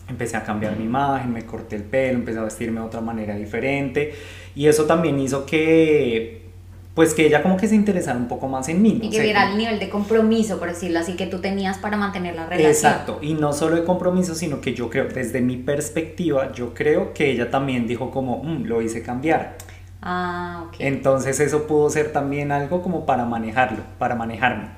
empecé 0.09 0.37
a 0.37 0.43
cambiar 0.43 0.77
mi 0.77 0.85
imagen, 0.85 1.33
me 1.33 1.45
corté 1.45 1.77
el 1.77 1.83
pelo, 1.83 2.19
empecé 2.19 2.39
a 2.39 2.45
vestirme 2.45 2.81
de 2.81 2.87
otra 2.87 3.01
manera 3.01 3.35
diferente 3.37 4.15
y 4.55 4.67
eso 4.67 4.85
también 4.85 5.19
hizo 5.21 5.45
que 5.47 6.49
pues 6.95 7.15
que 7.15 7.27
ella 7.27 7.45
como 7.45 7.57
que 7.57 7.69
se 7.69 7.77
interesara 7.77 8.19
un 8.19 8.27
poco 8.27 8.49
más 8.49 8.69
en 8.69 8.83
mí. 8.83 8.99
no 9.01 9.05
Y 9.05 9.11
que 9.11 9.21
viera 9.21 9.53
el 9.53 9.57
nivel 9.57 9.79
de 9.79 9.89
compromiso, 9.89 10.59
por 10.59 10.67
decirlo 10.67 10.99
así, 10.99 11.13
que 11.15 11.29
tú 11.29 11.39
tenías 11.39 11.79
para 11.79 11.97
mantener 11.97 12.35
la 12.35 12.47
relación. 12.47 12.73
Exacto, 12.73 13.19
y 13.23 13.35
no 13.35 13.53
solo 13.53 13.77
de 13.77 13.85
compromiso, 13.85 14.35
sino 14.35 14.61
que 14.61 14.75
yo 14.75 14.91
creo, 14.91 15.05
desde 15.05 15.41
mi 15.41 15.57
perspectiva, 15.59 16.51
yo 16.53 16.75
creo 16.75 17.15
que 17.15 17.31
ella 17.31 17.53
también 17.53 17.87
dijo 17.87 18.11
como, 18.11 18.43
"Mm, 18.43 18.65
lo 18.65 18.83
hice 18.83 19.01
cambiar. 19.05 19.59
Ah, 20.03 20.65
ok. 20.67 20.75
Entonces 20.81 21.39
eso 21.39 21.69
pudo 21.69 21.89
ser 21.89 22.13
también 22.13 22.51
algo 22.51 22.83
como 22.83 23.07
para 23.07 23.25
manejarlo, 23.25 23.85
para 24.01 24.17
manejarme. 24.17 24.71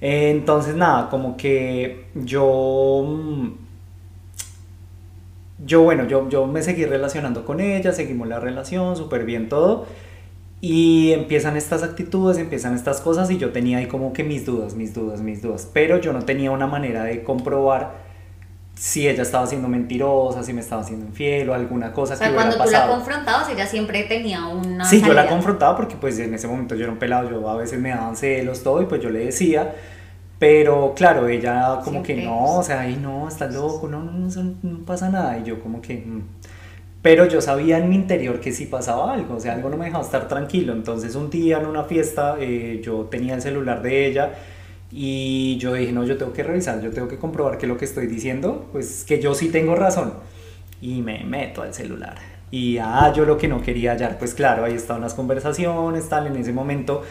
Entonces 0.00 0.76
nada, 0.76 1.10
como 1.10 1.36
que 1.36 2.06
yo... 2.14 3.04
Yo 5.64 5.82
bueno, 5.82 6.06
yo, 6.06 6.28
yo 6.28 6.46
me 6.46 6.62
seguí 6.62 6.84
relacionando 6.84 7.44
con 7.44 7.60
ella, 7.60 7.92
seguimos 7.92 8.28
la 8.28 8.40
relación, 8.40 8.96
súper 8.96 9.24
bien 9.24 9.48
todo. 9.48 9.86
Y 10.62 11.12
empiezan 11.12 11.56
estas 11.56 11.82
actitudes, 11.82 12.36
empiezan 12.36 12.74
estas 12.74 13.00
cosas 13.00 13.30
y 13.30 13.38
yo 13.38 13.50
tenía 13.50 13.78
ahí 13.78 13.86
como 13.86 14.12
que 14.12 14.24
mis 14.24 14.44
dudas, 14.44 14.74
mis 14.74 14.92
dudas, 14.92 15.20
mis 15.20 15.40
dudas. 15.40 15.68
Pero 15.72 15.98
yo 15.98 16.12
no 16.12 16.24
tenía 16.24 16.50
una 16.50 16.66
manera 16.66 17.04
de 17.04 17.22
comprobar 17.22 18.10
si 18.80 19.06
ella 19.06 19.22
estaba 19.22 19.46
siendo 19.46 19.68
mentirosa, 19.68 20.42
si 20.42 20.54
me 20.54 20.62
estaba 20.62 20.82
siendo 20.82 21.04
infiel 21.04 21.50
o 21.50 21.54
alguna 21.54 21.92
cosa 21.92 22.14
o 22.14 22.16
sea, 22.16 22.28
que 22.28 22.34
cuando 22.34 22.56
tú 22.56 22.70
la 22.70 22.86
confrontabas, 22.86 23.48
ella 23.50 23.66
siempre 23.66 24.04
tenía 24.04 24.46
una. 24.46 24.86
Sí, 24.86 25.02
yo 25.02 25.12
la 25.12 25.26
confrontaba 25.26 25.76
porque 25.76 25.96
pues 25.96 26.18
en 26.18 26.32
ese 26.32 26.46
momento 26.48 26.74
yo 26.74 26.84
era 26.84 26.92
un 26.92 26.98
pelado, 26.98 27.28
yo 27.28 27.46
a 27.46 27.56
veces 27.56 27.78
me 27.78 27.90
daban 27.90 28.16
celos, 28.16 28.62
todo, 28.62 28.80
y 28.80 28.86
pues 28.86 29.02
yo 29.02 29.10
le 29.10 29.26
decía, 29.26 29.74
pero 30.40 30.94
claro, 30.96 31.28
ella 31.28 31.80
como 31.84 32.02
que 32.02 32.16
no, 32.16 32.56
o 32.58 32.62
sea, 32.64 32.80
ay 32.80 32.96
no, 33.00 33.28
estás 33.28 33.54
loco, 33.54 33.86
no, 33.88 34.02
no, 34.02 34.12
no, 34.12 34.54
no 34.62 34.78
pasa 34.86 35.10
nada, 35.10 35.38
y 35.38 35.44
yo 35.44 35.60
como 35.60 35.80
que... 35.82 35.98
mm. 35.98 36.22
Pero 37.02 37.26
yo 37.26 37.40
sabía 37.40 37.78
en 37.78 37.88
mi 37.88 37.96
interior 37.96 38.40
que 38.40 38.52
sí 38.52 38.66
pasaba 38.66 39.12
algo, 39.14 39.36
o 39.36 39.40
sea, 39.40 39.54
algo 39.54 39.70
no 39.70 39.76
me 39.76 39.86
dejaba 39.86 40.04
estar 40.04 40.28
tranquilo, 40.28 40.72
entonces 40.72 41.14
un 41.14 41.30
día 41.30 41.58
en 41.58 41.66
una 41.66 41.84
fiesta 41.84 42.36
eh, 42.40 42.80
yo 42.82 43.04
tenía 43.10 43.34
el 43.34 43.42
celular 43.42 43.82
de 43.82 44.06
ella 44.06 44.32
y 44.90 45.56
yo 45.58 45.74
dije, 45.74 45.92
no, 45.92 46.04
yo 46.04 46.16
tengo 46.18 46.32
que 46.32 46.42
revisar, 46.42 46.80
yo 46.82 46.90
tengo 46.90 47.08
que 47.08 47.18
comprobar 47.18 47.58
que 47.58 47.66
lo 47.66 47.76
que 47.76 47.84
estoy 47.84 48.06
diciendo, 48.06 48.66
pues 48.72 49.04
que 49.04 49.20
yo 49.20 49.34
sí 49.34 49.50
tengo 49.50 49.74
razón. 49.76 50.14
Y 50.82 51.02
me 51.02 51.24
meto 51.24 51.62
al 51.62 51.74
celular. 51.74 52.16
Y 52.50 52.78
ah, 52.78 53.12
yo 53.14 53.24
lo 53.24 53.38
que 53.38 53.46
no 53.48 53.62
quería 53.62 53.92
hallar, 53.92 54.18
pues 54.18 54.34
claro, 54.34 54.64
ahí 54.64 54.74
estaban 54.74 55.02
las 55.02 55.14
conversaciones, 55.14 56.08
tal, 56.08 56.26
en 56.26 56.36
ese 56.36 56.52
momento, 56.52 57.02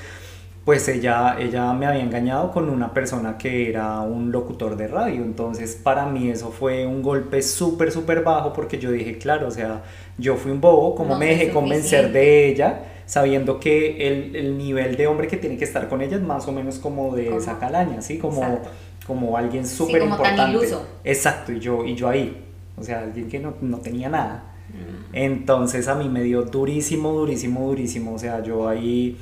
pues 0.70 0.88
ella, 0.88 1.36
ella 1.40 1.74
me 1.74 1.88
había 1.88 2.04
engañado 2.04 2.52
con 2.52 2.70
una 2.70 2.94
persona 2.94 3.40
que 3.40 3.68
era 3.68 4.02
un 4.02 4.32
locutor 4.32 4.78
de 4.78 4.88
radio. 4.88 5.24
Entonces, 5.24 5.76
para 5.76 6.06
mí 6.06 6.30
eso 6.30 6.52
fue 6.52 6.86
un 6.86 7.02
golpe 7.02 7.42
súper, 7.42 7.92
súper 7.92 8.22
bajo 8.22 8.54
porque 8.54 8.78
yo 8.78 8.92
dije, 8.92 9.18
claro, 9.18 9.48
o 9.48 9.52
sea, 9.52 9.82
yo 10.20 10.36
fui 10.36 10.52
un 10.52 10.62
bobo, 10.62 10.94
como 10.94 11.16
No 11.16 11.20
me 11.20 11.26
dejé 11.26 11.50
convencer 11.50 12.12
de 12.12 12.50
ella, 12.50 12.84
sabiendo 13.08 13.60
que 13.60 14.08
el, 14.08 14.36
el 14.36 14.60
nivel 14.60 14.96
de 14.96 15.08
hombre 15.08 15.28
que 15.28 15.38
tiene 15.38 15.58
que 15.58 15.64
estar 15.64 15.90
con 15.90 16.04
ella 16.04 16.18
es 16.18 16.22
más 16.22 16.48
o 16.48 16.52
menos 16.52 16.78
como 16.78 17.16
de 17.16 17.36
esa 17.36 17.58
calaña, 17.58 18.04
¿sí? 18.04 18.20
Como, 18.20 18.44
Exacto. 18.44 18.70
como 19.08 19.38
alguien 19.38 19.66
súper 19.66 20.02
tan 20.02 20.10
importante. 20.10 20.68
Exacto, 21.04 21.52
y 21.52 21.60
yo, 21.60 21.84
y 21.84 21.96
yo 21.96 22.08
ahí, 22.08 22.46
o 22.78 22.84
sea, 22.84 23.00
alguien 23.00 23.28
que 23.28 23.40
no, 23.40 23.56
no 23.62 23.80
tenía 23.80 24.08
nada. 24.08 24.44
Mm. 24.70 25.16
Entonces 25.16 25.88
a 25.88 25.96
mí 25.96 26.08
me 26.10 26.22
dio 26.22 26.44
durísimo, 26.44 27.12
durísimo, 27.14 27.62
durísimo. 27.62 28.14
O 28.14 28.20
sea, 28.20 28.44
yo 28.44 28.70
ahí, 28.70 29.18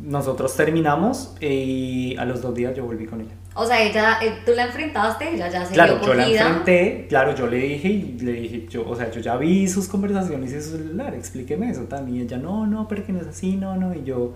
nosotros 0.00 0.54
terminamos 0.56 1.34
y 1.40 2.16
a 2.16 2.24
los 2.24 2.40
dos 2.40 2.54
días 2.54 2.74
yo 2.76 2.84
volví 2.84 3.06
con 3.06 3.20
ella. 3.20 3.32
O 3.54 3.66
sea, 3.66 3.82
ella, 3.82 4.18
eh, 4.22 4.38
tú 4.46 4.52
la 4.54 4.64
enfrentaste, 4.66 5.34
ella 5.34 5.48
ya 5.48 5.64
se 5.66 5.74
Claro, 5.74 6.00
yo 6.00 6.14
la 6.14 6.26
enfrenté, 6.26 7.06
claro, 7.08 7.34
yo 7.34 7.46
le 7.48 7.58
dije 7.58 7.88
y 7.88 8.18
le 8.20 8.32
dije, 8.32 8.66
yo, 8.68 8.88
o 8.88 8.96
sea, 8.96 9.10
yo 9.10 9.20
ya 9.20 9.36
vi 9.36 9.68
sus 9.68 9.88
conversaciones 9.88 10.52
y 10.52 10.62
su 10.62 10.78
celular, 10.78 11.14
explíqueme 11.14 11.68
eso 11.70 11.82
también. 11.82 12.18
Y 12.18 12.20
ella, 12.22 12.38
no, 12.38 12.66
no, 12.66 12.88
pero 12.88 13.04
que 13.04 13.12
no 13.12 13.20
es 13.20 13.26
así, 13.26 13.56
no, 13.56 13.76
no. 13.76 13.94
Y 13.94 14.04
yo, 14.04 14.32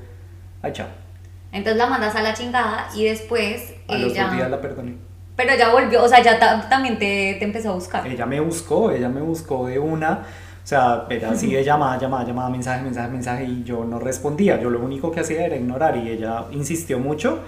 ay, 0.62 0.72
chao. 0.72 0.88
Entonces 1.52 1.78
la 1.78 1.86
mandas 1.86 2.14
a 2.14 2.22
la 2.22 2.34
chingada 2.34 2.88
y 2.94 3.04
después 3.04 3.72
A 3.88 3.96
los 3.96 4.12
ella. 4.12 4.24
dos 4.26 4.36
días 4.36 4.50
la 4.50 4.60
perdoné. 4.60 4.96
Pero 5.36 5.52
ella 5.52 5.70
volvió, 5.70 6.02
o 6.02 6.08
sea, 6.08 6.22
ya 6.22 6.38
ta- 6.38 6.68
también 6.68 6.98
te, 6.98 7.36
te 7.38 7.44
empezó 7.44 7.70
a 7.70 7.74
buscar. 7.74 8.06
Ella 8.06 8.26
me 8.26 8.40
buscó, 8.40 8.90
ella 8.90 9.08
me 9.08 9.20
buscó 9.22 9.66
de 9.66 9.78
una, 9.78 10.24
o 10.66 10.68
sea, 10.68 11.06
era 11.10 11.30
así 11.30 11.52
de 11.52 11.62
llamada, 11.62 11.96
llamada, 11.96 12.24
llamada, 12.26 12.50
mensaje, 12.50 12.82
mensaje, 12.82 13.08
mensaje 13.08 13.44
y 13.44 13.62
yo 13.62 13.84
no 13.84 14.00
respondía, 14.00 14.60
yo 14.60 14.68
lo 14.68 14.80
único 14.80 15.12
que 15.12 15.20
hacía 15.20 15.46
era 15.46 15.54
ignorar 15.54 15.96
y 15.96 16.08
ella 16.08 16.46
insistió 16.50 16.98
mucho 16.98 17.38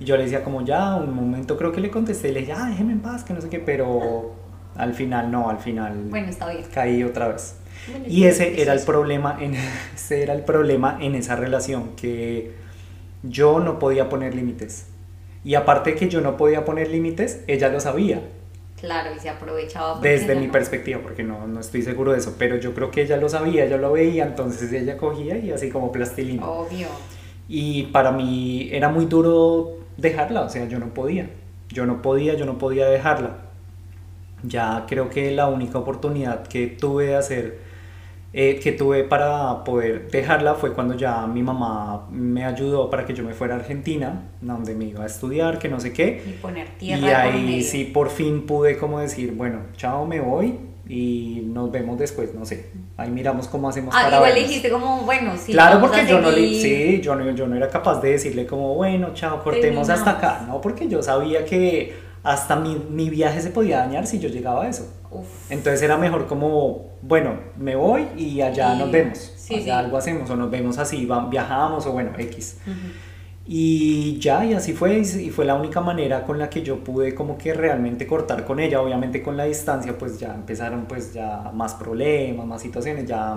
y 0.00 0.06
yo 0.06 0.16
le 0.16 0.22
decía 0.22 0.42
como 0.42 0.62
ya, 0.62 0.94
un 0.94 1.14
momento 1.14 1.58
creo 1.58 1.70
que 1.70 1.82
le 1.82 1.90
contesté 1.90 2.30
y 2.30 2.32
le 2.32 2.40
dije, 2.40 2.54
ah, 2.56 2.68
déjeme 2.70 2.94
en 2.94 3.00
paz, 3.00 3.24
que 3.24 3.34
no 3.34 3.42
sé 3.42 3.50
qué, 3.50 3.58
pero 3.58 4.32
al 4.74 4.94
final 4.94 5.30
no, 5.30 5.50
al 5.50 5.58
final 5.58 6.06
Bueno, 6.08 6.30
está 6.30 6.48
bien. 6.48 6.64
caí 6.72 7.04
otra 7.04 7.28
vez. 7.28 7.56
Bueno, 7.90 8.06
Y 8.08 8.24
ese 8.24 8.62
era 8.62 8.72
el 8.72 8.80
problema 8.80 9.36
en, 9.38 9.54
ese 9.94 10.22
era 10.22 10.32
el 10.32 10.42
problema 10.42 10.96
en 10.98 11.14
esa 11.14 11.36
relación, 11.36 11.90
que 11.94 12.54
yo 13.22 13.60
no 13.60 13.78
podía 13.78 14.08
poner 14.08 14.34
límites. 14.34 14.86
Y 15.44 15.56
aparte 15.56 15.90
de 15.90 15.96
que 15.96 16.08
yo 16.08 16.22
no 16.22 16.38
podía 16.38 16.64
poner 16.64 16.88
límites, 16.88 17.44
ella 17.48 17.68
lo 17.68 17.80
sabía 17.80 18.22
Claro, 18.82 19.14
y 19.16 19.18
se 19.20 19.30
aprovechaba. 19.30 19.98
desde 20.00 20.34
mi 20.34 20.48
no- 20.48 20.52
perspectiva, 20.52 21.00
porque 21.00 21.22
no, 21.22 21.46
no 21.46 21.60
estoy 21.60 21.80
seguro 21.82 22.12
de 22.12 22.18
eso, 22.18 22.34
pero 22.36 22.56
yo 22.56 22.74
creo 22.74 22.90
que 22.90 23.02
ella 23.02 23.16
lo 23.16 23.28
sabía, 23.30 23.64
ella 23.64 23.78
lo 23.78 23.92
veía, 23.92 24.24
entonces 24.26 24.70
ella 24.72 24.96
cogía 24.98 25.38
y 25.38 25.52
así 25.52 25.70
como 25.70 25.90
plastilina. 25.92 26.44
Obvio. 26.46 26.88
Y 27.48 27.84
para 27.84 28.10
mí 28.12 28.68
era 28.72 28.88
muy 28.88 29.06
duro 29.06 29.76
dejarla, 29.96 30.42
o 30.42 30.48
sea, 30.48 30.66
yo 30.66 30.78
no 30.80 30.92
podía, 30.92 31.30
yo 31.68 31.86
no 31.86 32.02
podía, 32.02 32.34
yo 32.34 32.44
no 32.44 32.58
podía 32.58 32.86
dejarla. 32.88 33.36
Ya 34.42 34.84
creo 34.88 35.08
que 35.08 35.30
la 35.30 35.46
única 35.46 35.78
oportunidad 35.78 36.46
que 36.48 36.66
tuve 36.66 37.06
de 37.06 37.16
hacer, 37.16 37.58
eh, 38.34 38.58
que 38.62 38.72
tuve 38.72 39.04
para 39.04 39.62
poder 39.64 40.10
dejarla 40.10 40.54
fue 40.54 40.72
cuando 40.72 40.94
ya 40.94 41.26
mi 41.26 41.42
mamá 41.42 42.06
me 42.10 42.44
ayudó 42.44 42.88
para 42.88 43.04
que 43.04 43.12
yo 43.14 43.22
me 43.24 43.34
fuera 43.34 43.54
a 43.54 43.58
Argentina, 43.58 44.30
donde 44.40 44.74
me 44.74 44.86
iba 44.86 45.02
a 45.02 45.06
estudiar, 45.06 45.58
que 45.58 45.68
no 45.68 45.78
sé 45.80 45.92
qué. 45.92 46.22
Y 46.26 46.30
poner 46.40 46.68
tierra 46.78 46.98
Y 46.98 47.02
por 47.02 47.14
ahí 47.14 47.42
medio. 47.44 47.64
sí 47.64 47.84
por 47.84 48.08
fin 48.10 48.46
pude 48.46 48.78
como 48.78 49.00
decir, 49.00 49.32
bueno, 49.32 49.58
chao, 49.76 50.06
me 50.06 50.20
voy 50.20 50.58
y 50.88 51.42
nos 51.46 51.70
vemos 51.70 51.98
después, 51.98 52.34
no 52.34 52.44
sé. 52.44 52.70
Ahí 52.96 53.10
miramos 53.10 53.48
cómo 53.48 53.68
hacemos 53.68 53.94
Ah, 53.96 54.04
para 54.04 54.16
igual 54.16 54.32
vernos. 54.32 54.48
dijiste 54.48 54.70
como, 54.70 55.02
bueno, 55.02 55.32
sí. 55.36 55.52
claro, 55.52 55.76
vamos 55.76 55.90
porque 55.90 56.04
a 56.06 56.08
yo 56.08 56.20
no 56.20 56.30
le, 56.30 56.36
seguir. 56.36 56.62
sí, 56.96 57.00
yo 57.02 57.14
no, 57.14 57.30
yo 57.32 57.46
no 57.46 57.54
era 57.56 57.68
capaz 57.68 58.00
de 58.00 58.12
decirle 58.12 58.46
como, 58.46 58.74
bueno, 58.74 59.10
chao, 59.14 59.42
cortemos 59.42 59.88
hasta 59.90 60.12
acá, 60.12 60.44
¿no? 60.46 60.60
Porque 60.60 60.88
yo 60.88 61.02
sabía 61.02 61.44
que 61.44 61.94
hasta 62.22 62.56
mi, 62.56 62.76
mi 62.90 63.10
viaje 63.10 63.40
se 63.40 63.50
podía 63.50 63.78
dañar 63.78 64.06
si 64.06 64.18
yo 64.18 64.28
llegaba 64.28 64.64
a 64.64 64.68
eso. 64.68 64.90
Uf. 65.12 65.50
Entonces 65.50 65.82
era 65.82 65.96
mejor 65.98 66.26
como, 66.26 66.92
bueno, 67.02 67.34
me 67.58 67.76
voy 67.76 68.06
y 68.16 68.40
allá 68.40 68.74
Y- 68.74 68.78
nos 68.78 68.90
vemos. 68.90 69.18
sí, 69.36 69.54
allá 69.56 69.64
sí. 69.64 69.70
algo 69.70 69.96
hacemos 69.98 70.30
o 70.30 70.36
nos 70.36 70.50
vemos 70.50 70.78
así, 70.78 71.06
viajamos 71.30 71.86
o 71.86 71.92
bueno, 71.92 72.12
X. 72.18 72.58
Y 73.44 74.18
ya, 74.20 74.44
y 74.44 74.54
así 74.54 74.72
fue, 74.72 74.98
y 75.00 75.02
y 75.26 75.30
fue 75.30 75.44
la 75.44 75.56
única 75.56 75.80
manera 75.80 76.22
con 76.24 76.38
la 76.38 76.48
que 76.48 76.62
yo 76.62 76.78
pude 76.84 77.12
como 77.14 77.36
que 77.36 77.52
realmente 77.52 78.06
cortar 78.06 78.44
con 78.44 78.60
ella, 78.60 78.80
obviamente 78.80 79.20
con 79.20 79.36
la 79.36 79.44
distancia 79.44 79.98
pues 79.98 80.20
ya 80.20 80.32
empezaron 80.32 80.84
pues 80.86 81.12
ya 81.12 81.50
más 81.52 81.74
problemas, 81.74 82.46
más 82.46 82.62
situaciones, 82.62 83.04
ya 83.04 83.34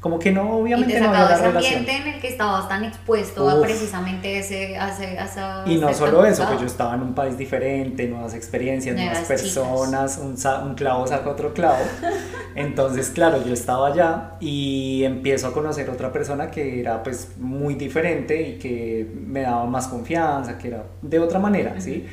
como 0.00 0.18
que 0.18 0.32
no, 0.32 0.58
Y 0.58 0.62
obviamente 0.62 0.94
te 0.94 1.00
no 1.00 1.06
sacaba 1.06 1.24
había 1.26 1.36
ese 1.36 1.46
relación. 1.48 1.78
ambiente 1.80 2.02
en 2.08 2.14
el 2.14 2.20
que 2.22 2.28
estabas 2.28 2.68
tan 2.68 2.84
expuesto 2.84 3.48
a 3.50 3.56
Uf. 3.56 3.66
precisamente 3.66 4.38
ese, 4.38 4.78
a 4.78 4.88
ese, 4.90 5.18
a 5.18 5.24
esa- 5.26 5.64
Y 5.66 5.76
no 5.76 5.92
solo 5.92 6.24
eso, 6.24 6.42
juzgado. 6.42 6.60
yo 6.60 6.66
estaba 6.66 6.94
en 6.94 7.02
un 7.02 7.14
país 7.14 7.36
diferente, 7.36 8.08
nuevas 8.08 8.34
experiencias, 8.34 8.96
nuevas 8.96 9.12
Nuevas 9.12 9.28
personas, 9.28 10.18
un, 10.18 10.36
un 10.68 10.74
clavo 10.74 11.06
saca 11.06 11.28
otro 11.28 11.52
clavo. 11.52 11.84
Entonces, 12.54 13.10
claro, 13.10 13.44
yo 13.44 13.52
estaba 13.52 13.88
allá 13.88 14.32
y 14.40 15.04
empiezo 15.04 15.48
a 15.48 15.52
conocer 15.52 15.90
otra 15.90 16.10
persona 16.12 16.50
que 16.50 16.80
era 16.80 17.02
pues 17.02 17.32
muy 17.38 17.74
diferente 17.74 18.40
y 18.42 18.58
que 18.58 19.06
me 19.26 19.42
daba 19.42 19.66
más 19.66 19.86
confianza, 19.88 20.58
que 20.58 20.68
era 20.68 20.84
de 21.02 21.18
otra 21.18 21.38
manera, 21.38 21.80
¿sí? 21.80 22.06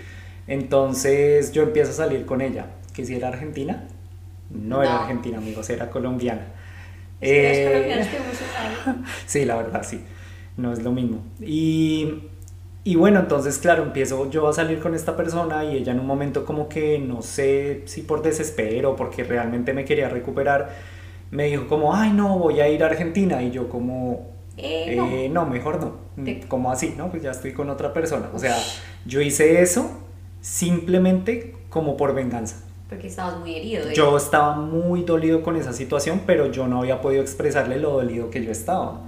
Entonces 0.47 1.52
yo 1.52 1.63
empiezo 1.63 1.91
a 1.91 1.93
salir 1.95 2.26
con 2.26 2.41
ella, 2.41 2.67
que 2.93 3.06
si 3.06 3.15
era 3.15 3.30
argentina, 3.30 3.84
no, 4.50 4.84
era 4.84 4.95
No. 4.95 5.00
argentina, 5.02 5.38
amigos, 5.39 5.69
era 5.69 5.89
colombiana. 5.89 6.47
Es 7.20 7.30
que 7.32 7.48
los 7.50 7.58
Eh, 7.58 7.66
colombianos 7.72 8.08
Sí, 9.26 9.46
la 9.46 9.56
verdad, 9.58 9.84
sí. 9.84 10.04
No 10.58 10.74
es 10.74 10.82
lo 10.84 10.92
mismo. 10.92 11.20
Y, 11.40 12.24
y 12.84 12.96
bueno, 12.96 13.20
entonces, 13.20 13.58
claro, 13.60 13.84
empiezo 13.84 14.30
yo 14.30 14.48
a 14.48 14.54
salir 14.54 14.80
con 14.80 14.96
esta 14.96 15.16
persona 15.16 15.64
y 15.66 15.78
ella 15.78 15.92
en 15.92 16.00
un 16.00 16.08
momento 16.08 16.46
como 16.46 16.68
que, 16.70 16.98
no 17.00 17.22
sé 17.22 17.84
si 17.86 18.02
por 18.02 18.22
desespero, 18.22 18.96
porque 18.96 19.24
realmente 19.24 19.74
me 19.74 19.86
quería 19.86 20.10
recuperar, 20.10 20.70
me 21.32 21.46
dijo 21.46 21.68
como, 21.68 21.94
ay, 21.96 22.12
no, 22.12 22.40
voy 22.40 22.60
a 22.62 22.70
ir 22.70 22.84
a 22.84 22.88
Argentina. 22.88 23.42
Y 23.44 23.52
yo 23.52 23.70
como, 23.70 24.32
Eh, 24.58 24.96
no. 24.96 25.08
"Eh, 25.08 25.30
no, 25.30 25.46
mejor 25.46 25.80
no. 25.80 26.08
Te- 26.26 26.40
Como 26.48 26.72
así, 26.72 26.96
¿no? 26.98 27.12
Pues 27.12 27.22
ya 27.22 27.30
estoy 27.32 27.54
con 27.54 27.70
otra 27.70 27.94
persona. 27.94 28.30
O 28.34 28.40
sea, 28.40 28.58
yo 29.06 29.22
hice 29.22 29.62
eso 29.62 29.92
simplemente 30.42 31.54
como 31.70 31.96
por 31.98 32.16
venganza. 32.16 32.64
Porque 32.89 33.08
estabas 33.08 33.39
muy 33.39 33.56
herido. 33.56 33.86
de- 33.86 33.93
Yo 33.95 34.15
estaba 34.15 34.56
muy 34.56 35.04
dolido 35.04 35.41
con 35.43 35.56
esa 35.58 35.73
situación, 35.73 36.21
pero 36.26 36.52
yo 36.52 36.67
no 36.67 36.80
había 36.80 37.02
podido 37.02 37.21
expresarle 37.21 37.80
lo 37.80 37.91
dolido 37.91 38.30
que 38.30 38.43
yo 38.43 38.52
estaba. 38.52 39.02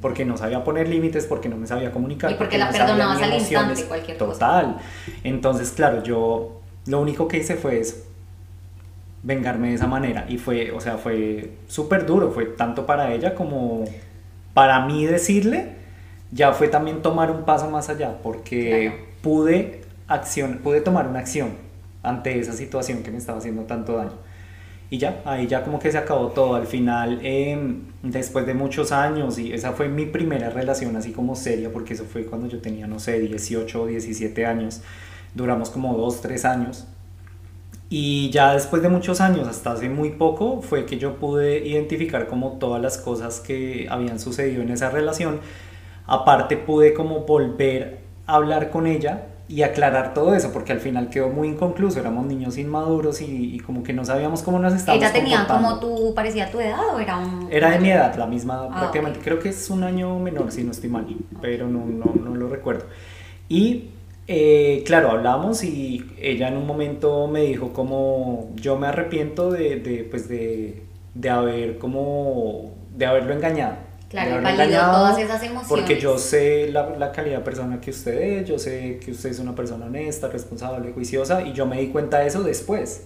Porque 0.00 0.24
no 0.24 0.36
sabía 0.36 0.62
poner 0.62 0.88
límites, 0.88 1.26
porque 1.26 1.48
no 1.48 1.56
me 1.56 1.66
sabía 1.66 1.90
comunicar. 1.90 2.30
Y 2.30 2.34
porque 2.34 2.58
la 2.58 2.66
no 2.66 2.72
perdonabas 2.72 3.22
al 3.22 3.34
instante, 3.34 3.84
cualquier 3.84 4.18
cosa. 4.18 4.32
Total. 4.32 4.76
Entonces, 5.24 5.70
claro, 5.72 6.02
yo 6.02 6.60
lo 6.86 7.00
único 7.00 7.26
que 7.26 7.38
hice 7.38 7.56
fue 7.56 7.80
eso. 7.80 7.96
Vengarme 9.22 9.68
de 9.70 9.74
esa 9.74 9.86
manera. 9.86 10.26
Y 10.28 10.36
fue, 10.36 10.70
o 10.72 10.80
sea, 10.80 10.98
fue 10.98 11.52
súper 11.66 12.04
duro. 12.04 12.30
Fue 12.30 12.44
tanto 12.44 12.84
para 12.84 13.12
ella 13.14 13.34
como 13.34 13.84
para 14.52 14.84
mí 14.86 15.06
decirle. 15.06 15.72
Ya 16.30 16.52
fue 16.52 16.68
también 16.68 17.00
tomar 17.00 17.30
un 17.30 17.44
paso 17.44 17.70
más 17.70 17.88
allá. 17.88 18.18
Porque 18.22 18.90
Claro. 18.92 19.04
pude, 19.22 19.80
acción, 20.06 20.60
pude 20.62 20.82
tomar 20.82 21.06
una 21.08 21.20
acción 21.20 21.63
ante 22.04 22.38
esa 22.38 22.52
situación 22.52 23.02
que 23.02 23.10
me 23.10 23.18
estaba 23.18 23.38
haciendo 23.38 23.62
tanto 23.62 23.96
daño. 23.96 24.12
Y 24.90 24.98
ya, 24.98 25.22
ahí 25.24 25.46
ya 25.46 25.64
como 25.64 25.78
que 25.78 25.90
se 25.90 25.98
acabó 25.98 26.28
todo. 26.28 26.54
Al 26.54 26.66
final, 26.66 27.18
em, 27.22 27.82
después 28.02 28.46
de 28.46 28.54
muchos 28.54 28.92
años, 28.92 29.38
y 29.38 29.52
esa 29.52 29.72
fue 29.72 29.88
mi 29.88 30.06
primera 30.06 30.50
relación 30.50 30.94
así 30.96 31.10
como 31.12 31.34
seria, 31.34 31.72
porque 31.72 31.94
eso 31.94 32.04
fue 32.04 32.26
cuando 32.26 32.46
yo 32.46 32.60
tenía, 32.60 32.86
no 32.86 32.98
sé, 33.00 33.18
18 33.18 33.82
o 33.82 33.86
17 33.86 34.46
años. 34.46 34.82
Duramos 35.34 35.70
como 35.70 35.96
2, 35.96 36.20
3 36.20 36.44
años. 36.44 36.86
Y 37.90 38.30
ya 38.30 38.54
después 38.54 38.82
de 38.82 38.88
muchos 38.88 39.20
años, 39.20 39.48
hasta 39.48 39.72
hace 39.72 39.88
muy 39.88 40.10
poco, 40.10 40.62
fue 40.62 40.86
que 40.86 40.98
yo 40.98 41.16
pude 41.16 41.66
identificar 41.66 42.28
como 42.28 42.58
todas 42.58 42.80
las 42.80 42.98
cosas 42.98 43.40
que 43.40 43.86
habían 43.90 44.18
sucedido 44.20 44.62
en 44.62 44.70
esa 44.70 44.90
relación. 44.90 45.40
Aparte 46.06 46.56
pude 46.56 46.94
como 46.94 47.20
volver 47.20 48.00
a 48.26 48.34
hablar 48.36 48.70
con 48.70 48.86
ella 48.86 49.28
y 49.46 49.62
aclarar 49.62 50.14
todo 50.14 50.34
eso, 50.34 50.52
porque 50.52 50.72
al 50.72 50.80
final 50.80 51.10
quedó 51.10 51.28
muy 51.28 51.48
inconcluso, 51.48 52.00
éramos 52.00 52.26
niños 52.26 52.56
inmaduros 52.56 53.20
y, 53.20 53.58
como 53.60 53.82
que 53.82 53.92
no 53.92 54.04
sabíamos 54.04 54.42
cómo 54.42 54.58
nos 54.58 54.72
estábamos 54.72 55.04
¿Ella 55.04 55.12
tenía 55.12 55.46
como 55.46 55.78
tú, 55.78 56.14
parecía 56.14 56.50
tu 56.50 56.60
edad 56.60 56.94
o 56.94 56.98
era 56.98 57.18
un...? 57.18 57.48
Era 57.50 57.70
de 57.70 57.78
mi 57.78 57.90
edad, 57.90 58.14
la 58.16 58.26
misma 58.26 58.68
ah, 58.70 58.78
prácticamente, 58.78 59.20
creo 59.22 59.38
que 59.38 59.50
es 59.50 59.68
un 59.68 59.84
año 59.84 60.18
menor 60.18 60.50
si 60.50 60.64
no 60.64 60.70
estoy 60.70 60.88
mal, 60.88 61.06
pero 61.42 61.68
no, 61.68 61.84
no, 61.84 62.14
no 62.14 62.34
lo 62.34 62.48
recuerdo. 62.48 62.86
Y 63.48 63.90
eh, 64.26 64.82
claro, 64.86 65.10
hablamos 65.10 65.62
y 65.62 66.02
ella 66.18 66.48
en 66.48 66.56
un 66.56 66.66
momento 66.66 67.26
me 67.26 67.42
dijo 67.42 67.74
como 67.74 68.50
yo 68.54 68.78
me 68.78 68.86
arrepiento 68.86 69.50
de, 69.50 69.76
de 69.76 70.04
pues 70.04 70.28
de, 70.28 70.82
de 71.12 71.30
haber 71.30 71.76
como 71.76 72.72
de 72.96 73.04
haberlo 73.04 73.34
engañado 73.34 73.76
Claro, 74.08 74.42
validó 74.42 74.80
todas 74.92 75.18
esas 75.18 75.42
emociones. 75.42 75.68
Porque 75.68 76.00
yo 76.00 76.18
sé 76.18 76.68
la, 76.70 76.90
la, 76.90 77.10
calidad 77.10 77.38
de 77.38 77.44
persona 77.44 77.80
que 77.80 77.90
usted 77.90 78.20
es, 78.20 78.48
yo 78.48 78.58
sé 78.58 79.00
que 79.04 79.10
usted 79.10 79.30
es 79.30 79.38
una 79.38 79.54
persona 79.54 79.86
honesta, 79.86 80.28
responsable, 80.28 80.92
juiciosa, 80.92 81.42
y 81.42 81.52
yo 81.52 81.66
me 81.66 81.80
di 81.80 81.88
cuenta 81.88 82.20
de 82.20 82.28
eso 82.28 82.42
después. 82.42 83.04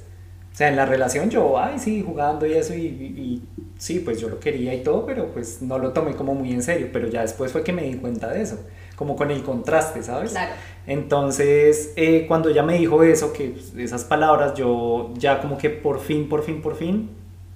O 0.53 0.57
sea, 0.59 0.69
en 0.69 0.77
la 0.77 0.87
relación 0.87 1.31
yo, 1.31 1.59
ay, 1.59 1.79
sí, 1.79 2.03
jugando 2.05 2.45
y 2.45 2.55
eso, 2.55 2.75
y, 2.75 2.87
y, 2.87 3.43
sí, 3.79 4.01
pues 4.01 4.21
yo 4.21 4.29
lo 4.29 4.41
quería 4.41 4.75
y 4.75 4.83
todo, 4.83 5.07
pero 5.07 5.29
pues 5.29 5.63
no 5.63 5.79
lo 5.79 5.93
tomé 5.93 6.17
como 6.17 6.35
muy 6.35 6.53
en 6.53 6.63
serio, 6.63 6.89
pero 6.93 7.07
ya 7.09 7.23
después 7.23 7.53
fue 7.53 7.63
que 7.63 7.73
me 7.73 7.83
di 7.83 7.95
cuenta 7.95 8.29
de 8.29 8.43
eso, 8.43 8.59
como 8.97 9.15
con 9.15 9.31
el 9.31 9.45
contraste, 9.45 10.03
¿sabes? 10.03 10.33
Claro. 10.33 10.53
Entonces, 10.87 11.93
eh, 11.97 12.25
cuando 12.27 12.49
ella 12.49 12.65
me 12.65 12.77
dijo 12.77 13.05
eso, 13.05 13.33
que 13.33 13.55
esas 13.77 14.05
palabras, 14.05 14.55
yo 14.55 15.15
ya 15.17 15.41
como 15.41 15.59
que 15.59 15.71
por 15.71 16.01
fin, 16.01 16.29
por 16.29 16.43
fin, 16.43 16.61
por 16.61 16.75
fin, 16.75 17.11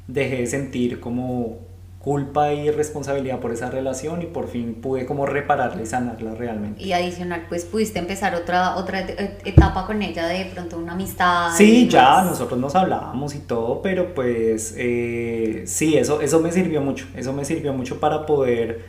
dejé 0.06 0.36
de 0.36 0.46
sentir 0.46 1.00
como 1.00 1.58
culpa 2.02 2.52
y 2.52 2.68
responsabilidad 2.70 3.38
por 3.38 3.52
esa 3.52 3.70
relación 3.70 4.22
y 4.22 4.26
por 4.26 4.48
fin 4.48 4.74
pude 4.74 5.06
como 5.06 5.24
repararla 5.24 5.82
y 5.82 5.86
sanarla 5.86 6.34
realmente. 6.34 6.82
Y 6.82 6.92
adicional, 6.92 7.46
pues 7.48 7.64
pudiste 7.64 8.00
empezar 8.00 8.34
otra, 8.34 8.76
otra 8.76 9.06
etapa 9.44 9.86
con 9.86 10.02
ella 10.02 10.26
de 10.26 10.46
pronto 10.46 10.78
una 10.78 10.94
amistad. 10.94 11.52
Sí, 11.56 11.88
ya, 11.88 12.24
nosotros 12.24 12.58
nos 12.58 12.74
hablábamos 12.74 13.36
y 13.36 13.38
todo, 13.38 13.80
pero 13.82 14.14
pues 14.14 14.74
eh, 14.76 15.62
sí, 15.66 15.96
eso, 15.96 16.20
eso 16.20 16.40
me 16.40 16.50
sirvió 16.50 16.80
mucho, 16.80 17.06
eso 17.14 17.32
me 17.32 17.44
sirvió 17.44 17.72
mucho 17.72 18.00
para 18.00 18.26
poder 18.26 18.84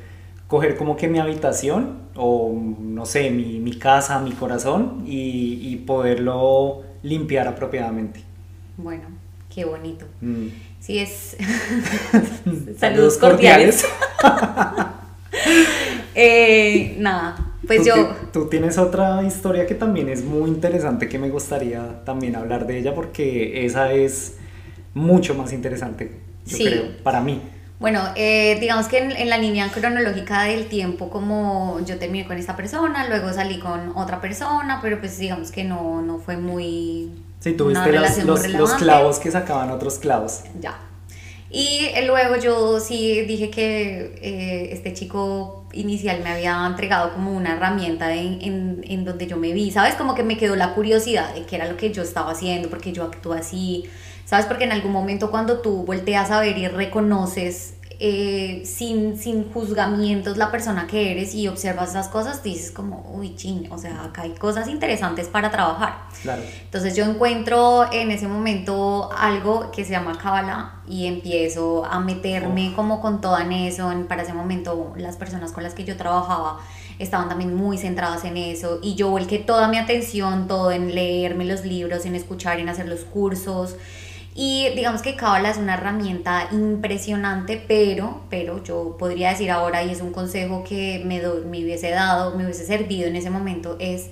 coger 0.47 0.75
como 0.75 0.97
que 0.97 1.07
mi 1.07 1.19
habitación 1.19 1.99
o 2.15 2.51
no 2.51 3.05
sé, 3.05 3.29
mi, 3.29 3.59
mi 3.59 3.73
casa, 3.73 4.19
mi 4.19 4.31
corazón 4.31 5.03
y, 5.05 5.59
y, 5.61 5.75
poderlo 5.77 6.81
limpiar 7.03 7.47
apropiadamente. 7.47 8.21
Bueno, 8.77 9.03
qué 9.53 9.65
bonito. 9.65 10.05
Mm. 10.21 10.47
Sí, 10.83 10.99
es. 10.99 11.37
Saludos 12.77 13.17
cordiales. 13.17 13.85
Eh, 16.15 16.95
nada, 16.99 17.55
pues 17.65 17.83
yo. 17.83 18.15
Tú 18.31 18.47
tienes 18.47 18.77
otra 18.77 19.23
historia 19.23 19.65
que 19.65 19.73
también 19.73 20.09
es 20.09 20.23
muy 20.23 20.47
interesante 20.47 21.09
que 21.09 21.17
me 21.17 21.29
gustaría 21.29 22.05
también 22.05 22.35
hablar 22.35 22.67
de 22.67 22.77
ella 22.77 22.93
porque 22.93 23.65
esa 23.65 23.91
es 23.91 24.37
mucho 24.93 25.33
más 25.33 25.53
interesante, 25.53 26.19
yo 26.45 26.57
creo, 26.59 26.97
para 27.01 27.19
mí. 27.19 27.41
Bueno, 27.79 27.99
eh, 28.15 28.59
digamos 28.61 28.87
que 28.87 28.99
en, 28.99 29.27
la 29.27 29.39
línea 29.39 29.69
cronológica 29.69 30.43
del 30.43 30.67
tiempo, 30.67 31.09
como 31.09 31.79
yo 31.83 31.97
terminé 31.97 32.27
con 32.27 32.37
esta 32.37 32.55
persona, 32.55 33.07
luego 33.09 33.33
salí 33.33 33.59
con 33.59 33.93
otra 33.95 34.21
persona, 34.21 34.79
pero 34.83 34.99
pues 34.99 35.17
digamos 35.17 35.51
que 35.51 35.63
no, 35.63 36.03
no 36.03 36.19
fue 36.19 36.37
muy 36.37 37.09
Sí, 37.43 37.51
tuviste 37.55 37.91
los, 37.91 38.47
los, 38.53 38.73
clavos 38.75 39.19
que 39.19 39.29
sacaban 39.29 39.69
otros 39.69 39.99
clavos. 39.99 40.43
Ya. 40.61 40.79
Y 41.49 41.89
luego 42.07 42.37
yo 42.37 42.79
sí 42.79 43.21
dije 43.23 43.49
que 43.49 44.15
eh, 44.21 44.69
este 44.71 44.93
chico 44.93 45.65
inicial 45.73 46.21
me 46.23 46.29
había 46.29 46.65
entregado 46.65 47.13
como 47.13 47.33
una 47.33 47.57
herramienta 47.57 48.13
en, 48.15 48.41
en, 48.41 48.85
en, 48.87 49.03
donde 49.03 49.27
yo 49.27 49.35
me 49.35 49.51
vi, 49.51 49.71
¿sabes? 49.71 49.95
Como 49.95 50.15
que 50.15 50.23
me 50.23 50.37
quedó 50.37 50.55
la 50.55 50.73
curiosidad 50.73 51.33
de 51.35 51.43
qué 51.45 51.57
era 51.57 51.67
lo 51.67 51.75
que 51.75 51.91
yo 51.91 52.01
estaba 52.01 52.31
haciendo, 52.31 52.69
porque 52.69 52.93
yo 52.93 53.03
actúo 53.03 53.33
así, 53.33 53.89
¿sabes? 54.23 54.45
Porque 54.45 54.63
en 54.63 54.71
algún 54.71 54.93
momento 54.93 55.29
cuando 55.29 55.59
tú 55.59 55.83
volteas 55.83 56.31
a 56.31 56.39
ver 56.39 56.57
y 56.57 56.69
reconoces 56.69 57.73
eh, 57.99 58.63
sin, 58.65 59.17
sin 59.17 59.51
juzgamientos 59.51 60.37
la 60.37 60.51
persona 60.51 60.87
que 60.87 61.11
eres 61.11 61.33
y 61.35 61.47
observas 61.47 61.91
esas 61.91 62.07
cosas, 62.07 62.43
dices 62.43 62.71
como, 62.71 63.11
uy, 63.13 63.35
ching, 63.35 63.71
o 63.71 63.77
sea, 63.77 64.03
acá 64.03 64.23
hay 64.23 64.31
cosas 64.31 64.67
interesantes 64.67 65.27
para 65.27 65.51
trabajar. 65.51 66.03
Claro. 66.21 66.41
Entonces 66.63 66.95
yo 66.95 67.05
encuentro 67.05 67.91
en 67.91 68.11
ese 68.11 68.27
momento 68.27 69.09
algo 69.17 69.71
que 69.71 69.85
se 69.85 69.91
llama 69.91 70.17
Kabbalah 70.17 70.81
y 70.87 71.07
empiezo 71.07 71.85
a 71.85 71.99
meterme 71.99 72.73
como 72.75 73.01
con 73.01 73.21
todo 73.21 73.37
en 73.39 73.51
eso. 73.51 73.91
para 74.07 74.23
ese 74.23 74.33
momento 74.33 74.93
las 74.97 75.17
personas 75.17 75.51
con 75.51 75.63
las 75.63 75.73
que 75.73 75.83
yo 75.83 75.95
trabajaba 75.97 76.59
estaban 76.99 77.29
también 77.29 77.55
muy 77.55 77.77
centradas 77.77 78.23
en 78.25 78.37
eso 78.37 78.79
y 78.81 78.95
yo 78.95 79.09
volqué 79.09 79.39
toda 79.39 79.67
mi 79.67 79.77
atención, 79.77 80.47
todo 80.47 80.71
en 80.71 80.93
leerme 80.93 81.45
los 81.45 81.65
libros, 81.65 82.05
en 82.05 82.15
escuchar, 82.15 82.59
en 82.59 82.69
hacer 82.69 82.87
los 82.87 83.01
cursos. 83.01 83.75
Y 84.35 84.69
digamos 84.75 85.01
que 85.01 85.15
Kabbalah 85.15 85.51
es 85.51 85.57
una 85.57 85.75
herramienta 85.75 86.47
impresionante, 86.51 87.63
pero, 87.67 88.21
pero 88.29 88.63
yo 88.63 88.97
podría 88.97 89.29
decir 89.29 89.51
ahora, 89.51 89.83
y 89.83 89.91
es 89.91 90.01
un 90.01 90.11
consejo 90.11 90.63
que 90.63 91.03
me, 91.05 91.21
me 91.21 91.63
hubiese 91.63 91.91
dado, 91.91 92.35
me 92.35 92.43
hubiese 92.43 92.65
servido 92.65 93.07
en 93.07 93.15
ese 93.15 93.29
momento, 93.29 93.77
es 93.79 94.09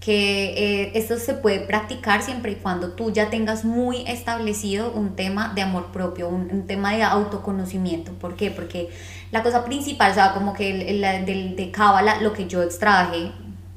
que 0.00 0.54
eh, 0.56 0.92
esto 0.94 1.18
se 1.18 1.34
puede 1.34 1.60
practicar 1.60 2.22
siempre 2.22 2.52
y 2.52 2.54
cuando 2.56 2.92
tú 2.92 3.12
ya 3.12 3.28
tengas 3.28 3.64
muy 3.66 4.02
establecido 4.06 4.90
un 4.92 5.14
tema 5.14 5.52
de 5.54 5.60
amor 5.62 5.92
propio, 5.92 6.28
un, 6.28 6.66
tema 6.66 6.94
de 6.96 7.02
autoconocimiento. 7.02 8.12
¿Por 8.12 8.34
qué? 8.34 8.50
Porque 8.50 8.88
la 9.30 9.42
cosa 9.42 9.64
principal, 9.64 10.10
o 10.10 10.14
sea, 10.14 10.32
como 10.32 10.54
que 10.54 10.70
el, 10.70 11.04
el, 11.04 11.54
de 11.54 11.70
Kabbalah, 11.70 12.22
lo 12.22 12.32
que 12.32 12.46
yo 12.48 12.62
extraje, 12.62 13.30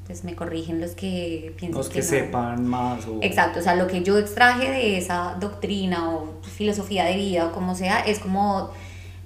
pues 0.05 0.23
me 0.23 0.35
corrigen 0.35 0.81
los 0.81 0.91
que 0.91 1.53
piensan 1.57 1.77
los 1.77 1.89
que, 1.89 2.01
sepan 2.01 2.67
más 2.67 3.05
exacto 3.21 3.59
o 3.59 3.61
sea 3.61 3.75
lo 3.75 3.87
que 3.87 4.03
yo 4.03 4.17
extraje 4.17 4.69
de 4.69 4.97
esa 4.97 5.37
doctrina 5.39 6.09
o 6.09 6.33
filosofía 6.41 7.05
de 7.05 7.15
vida 7.15 7.47
o 7.47 7.51
como 7.51 7.75
sea 7.75 8.01
es 8.01 8.19
como 8.19 8.71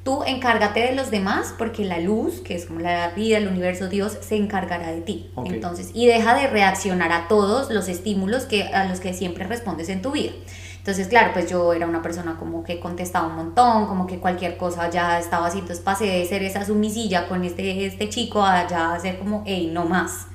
tú 0.03 0.23
encárgate 0.25 0.81
de 0.81 0.93
los 0.93 1.09
demás 1.09 1.53
porque 1.57 1.83
la 1.83 1.99
luz 1.99 2.41
que 2.41 2.55
es 2.55 2.65
como 2.65 2.79
la 2.79 3.09
vida 3.09 3.37
el 3.37 3.47
universo 3.47 3.89
Dios 3.89 4.17
se 4.21 4.35
encargará 4.35 4.91
de 4.91 5.01
ti 5.01 5.31
entonces 5.45 5.91
y 5.93 6.05
deja 6.05 6.35
de 6.35 6.47
reaccionar 6.47 7.11
a 7.11 7.27
todos 7.27 7.71
los 7.71 7.87
estímulos 7.87 8.45
que 8.45 8.63
a 8.63 8.85
los 8.85 8.99
que 8.99 9.13
siempre 9.13 9.45
respondes 9.45 9.89
en 9.89 10.01
tu 10.01 10.11
vida 10.11 10.31
entonces, 10.87 11.09
claro, 11.09 11.33
pues 11.33 11.49
yo 11.49 11.73
era 11.73 11.85
una 11.85 12.01
persona 12.01 12.37
como 12.39 12.63
que 12.63 12.79
contestaba 12.79 13.27
un 13.27 13.35
montón, 13.35 13.87
como 13.87 14.07
que 14.07 14.19
cualquier 14.19 14.55
cosa 14.55 14.89
ya 14.89 15.19
estaba 15.19 15.47
así. 15.47 15.59
Entonces 15.59 15.83
pasé 15.83 16.05
de 16.05 16.25
ser 16.25 16.43
esa 16.43 16.63
sumisilla 16.63 17.27
con 17.27 17.43
este, 17.43 17.85
este 17.85 18.07
chico 18.07 18.41
a 18.41 18.65
ya 18.69 18.97
ser 18.97 19.19
como, 19.19 19.43
hey, 19.45 19.69
no 19.73 19.83
más. 19.83 20.27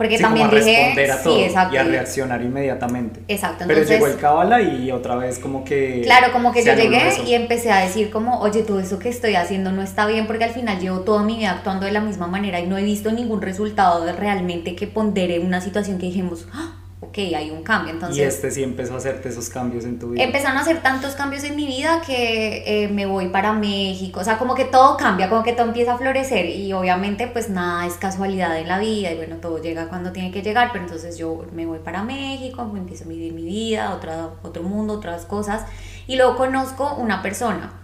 Porque 0.00 0.18
también 0.18 0.46
como 0.46 0.56
a 0.56 0.62
responder 0.62 1.10
a 1.10 1.22
todo 1.22 1.38
y 1.38 1.76
a 1.76 1.82
reaccionar 1.84 2.40
inmediatamente. 2.40 3.20
Exacto. 3.28 3.64
Pero 3.68 3.82
llegó 3.82 4.06
el 4.06 4.16
cabala 4.16 4.62
y 4.62 4.90
otra 4.90 5.14
vez 5.16 5.38
como 5.38 5.62
que... 5.62 6.00
Claro, 6.04 6.32
como 6.32 6.52
que 6.52 6.64
yo 6.64 6.72
llegué 6.72 7.02
y 7.26 7.34
empecé 7.34 7.70
a 7.70 7.80
decir 7.80 8.08
como, 8.08 8.40
oye, 8.40 8.62
todo 8.62 8.80
eso 8.80 8.98
que 8.98 9.10
estoy 9.10 9.34
haciendo 9.34 9.72
no 9.72 9.82
está 9.82 10.06
bien 10.06 10.26
porque 10.26 10.44
al 10.44 10.52
final 10.52 10.80
llevo 10.80 11.00
toda 11.00 11.22
mi 11.22 11.36
vida 11.36 11.50
actuando 11.50 11.84
de 11.84 11.92
la 11.92 12.00
misma 12.00 12.28
manera 12.28 12.60
y 12.60 12.66
no 12.66 12.78
he 12.78 12.82
visto 12.82 13.12
ningún 13.12 13.42
resultado 13.42 14.06
de 14.06 14.14
realmente 14.14 14.74
que 14.74 14.86
pondere 14.86 15.38
una 15.38 15.60
situación 15.60 15.98
que 15.98 16.06
dijimos, 16.06 16.46
¡Ah! 16.54 16.79
Ok, 17.00 17.18
hay 17.34 17.50
un 17.50 17.62
cambio. 17.62 17.92
Entonces, 17.92 18.18
y 18.18 18.22
este 18.22 18.50
sí 18.50 18.62
empezó 18.62 18.94
a 18.94 18.98
hacerte 18.98 19.30
esos 19.30 19.48
cambios 19.48 19.84
en 19.84 19.98
tu 19.98 20.10
vida. 20.10 20.22
Empezaron 20.22 20.58
a 20.58 20.60
hacer 20.60 20.82
tantos 20.82 21.14
cambios 21.14 21.44
en 21.44 21.56
mi 21.56 21.66
vida 21.66 22.02
que 22.06 22.84
eh, 22.84 22.88
me 22.88 23.06
voy 23.06 23.28
para 23.28 23.52
México, 23.52 24.20
o 24.20 24.24
sea, 24.24 24.38
como 24.38 24.54
que 24.54 24.66
todo 24.66 24.96
cambia, 24.96 25.28
como 25.28 25.42
que 25.42 25.52
todo 25.52 25.66
empieza 25.66 25.94
a 25.94 25.98
florecer 25.98 26.46
y 26.46 26.72
obviamente 26.72 27.26
pues 27.26 27.48
nada 27.48 27.86
es 27.86 27.94
casualidad 27.94 28.58
en 28.58 28.68
la 28.68 28.78
vida 28.78 29.10
y 29.10 29.16
bueno, 29.16 29.36
todo 29.36 29.60
llega 29.62 29.88
cuando 29.88 30.12
tiene 30.12 30.30
que 30.30 30.42
llegar, 30.42 30.70
pero 30.72 30.84
entonces 30.84 31.16
yo 31.16 31.46
me 31.52 31.66
voy 31.66 31.78
para 31.78 32.02
México, 32.02 32.70
empiezo 32.76 33.04
a 33.04 33.08
vivir 33.08 33.32
mi 33.32 33.44
vida, 33.44 33.94
otra, 33.94 34.30
otro 34.42 34.62
mundo, 34.62 34.94
otras 34.94 35.24
cosas 35.24 35.64
y 36.06 36.16
luego 36.16 36.36
conozco 36.36 36.94
una 36.96 37.22
persona. 37.22 37.74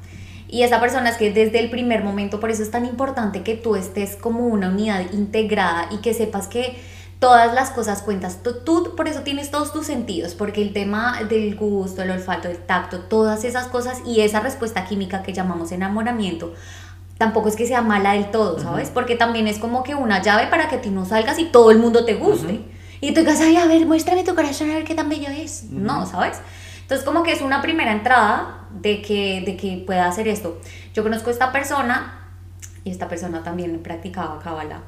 Y 0.49 0.63
esa 0.63 0.79
persona 0.81 1.11
es 1.11 1.17
que 1.17 1.33
desde 1.33 1.59
el 1.59 1.71
primer 1.71 2.05
momento, 2.05 2.39
por 2.39 2.51
eso 2.51 2.63
es 2.63 2.71
tan 2.71 2.87
importante 2.87 3.43
que 3.43 3.57
tú 3.57 3.75
estés 3.75 4.15
como 4.15 4.47
una 4.47 4.69
unidad 4.69 5.11
integrada 5.13 5.89
y 5.91 5.97
que 5.99 6.15
sepas 6.15 6.47
que 6.47 6.77
todas 7.19 7.55
las 7.55 7.71
cosas 7.71 8.03
cuentas. 8.03 8.41
Tú, 8.43 8.95
por 8.97 9.09
eso 9.09 9.21
tienes 9.21 9.51
todos 9.51 9.73
tus 9.73 9.87
sentidos, 9.87 10.35
porque 10.35 10.63
el 10.63 10.73
tema 10.73 11.23
del 11.29 11.57
gusto, 11.57 12.03
el 12.03 12.11
olfato, 12.11 12.49
el 12.49 12.59
tacto, 12.59 13.01
todas 13.01 13.45
esas 13.45 13.69
cosas 13.69 14.03
y 14.05 14.21
esa 14.21 14.41
respuesta 14.41 14.85
química 14.85 15.23
que 15.23 15.33
llamamos 15.33 15.73
enamoramiento, 15.73 16.55
tampoco 17.19 17.49
es 17.49 17.57
que 17.57 17.67
sea 17.67 17.81
mala 17.81 18.13
del 18.13 18.31
todo, 18.31 18.59
¿sabes? 18.59 18.91
Porque 18.91 19.17
también 19.17 19.47
es 19.47 19.59
como 19.59 19.83
que 19.83 19.95
una 19.95 20.21
llave 20.21 20.49
para 20.49 20.69
que 20.69 20.79
tú 20.79 20.91
no 20.91 21.07
salgas 21.07 21.39
y 21.39 21.47
todo 21.47 21.71
el 21.71 21.79
mundo 21.79 22.05
te 22.05 22.15
guste. 22.15 22.61
Y 23.01 23.13
tú 23.13 23.21
digas, 23.21 23.41
ay, 23.41 23.57
a 23.57 23.67
ver, 23.67 23.87
muéstrame 23.87 24.25
tu 24.25 24.35
corazón 24.35 24.71
a 24.71 24.75
ver 24.75 24.85
qué 24.85 24.95
tan 24.95 25.09
bello 25.09 25.29
es. 25.29 25.65
No, 25.65 26.07
¿sabes? 26.07 26.39
Entonces 26.83 27.05
como 27.05 27.23
que 27.23 27.33
es 27.33 27.41
una 27.41 27.63
primera 27.63 27.93
entrada 27.93 28.69
de 28.71 29.03
que, 29.03 29.43
de 29.45 29.57
que 29.57 29.83
pueda 29.87 30.07
hacer 30.07 30.29
esto. 30.29 30.61
Yo 30.95 31.03
conozco 31.03 31.31
a 31.31 31.33
esta 31.33 31.53
persona 31.53 32.21
y 32.85 32.91
esta 32.91 33.09
persona 33.09 33.43
también 33.43 33.83
practicaba 33.83 34.39
Kabbalah 34.39 34.83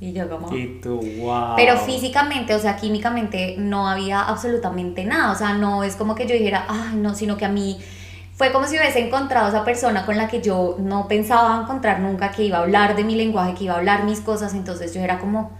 Y 0.00 0.12
yo 0.12 0.28
como... 0.30 0.54
Y 0.56 0.80
tú, 0.80 0.98
wow. 1.18 1.56
Pero 1.56 1.76
físicamente, 1.76 2.54
o 2.54 2.58
sea, 2.58 2.76
químicamente 2.76 3.56
no 3.58 3.86
había 3.86 4.22
absolutamente 4.22 5.04
nada. 5.04 5.32
O 5.32 5.34
sea, 5.34 5.52
no 5.52 5.84
es 5.84 5.94
como 5.94 6.14
que 6.14 6.26
yo 6.26 6.34
dijera, 6.34 6.64
ay, 6.68 6.96
no, 6.96 7.14
sino 7.14 7.36
que 7.36 7.44
a 7.44 7.50
mí 7.50 7.78
fue 8.32 8.50
como 8.52 8.66
si 8.66 8.78
hubiese 8.78 9.00
encontrado 9.00 9.44
a 9.44 9.48
esa 9.50 9.64
persona 9.66 10.06
con 10.06 10.16
la 10.16 10.26
que 10.26 10.40
yo 10.40 10.76
no 10.78 11.06
pensaba 11.06 11.60
encontrar 11.60 12.00
nunca, 12.00 12.30
que 12.30 12.44
iba 12.44 12.56
a 12.56 12.62
hablar 12.62 12.96
de 12.96 13.04
mi 13.04 13.14
lenguaje, 13.14 13.52
que 13.52 13.64
iba 13.64 13.74
a 13.74 13.76
hablar 13.76 14.04
mis 14.04 14.20
cosas. 14.20 14.54
Entonces 14.54 14.94
yo 14.94 15.02
era 15.02 15.18
como, 15.18 15.50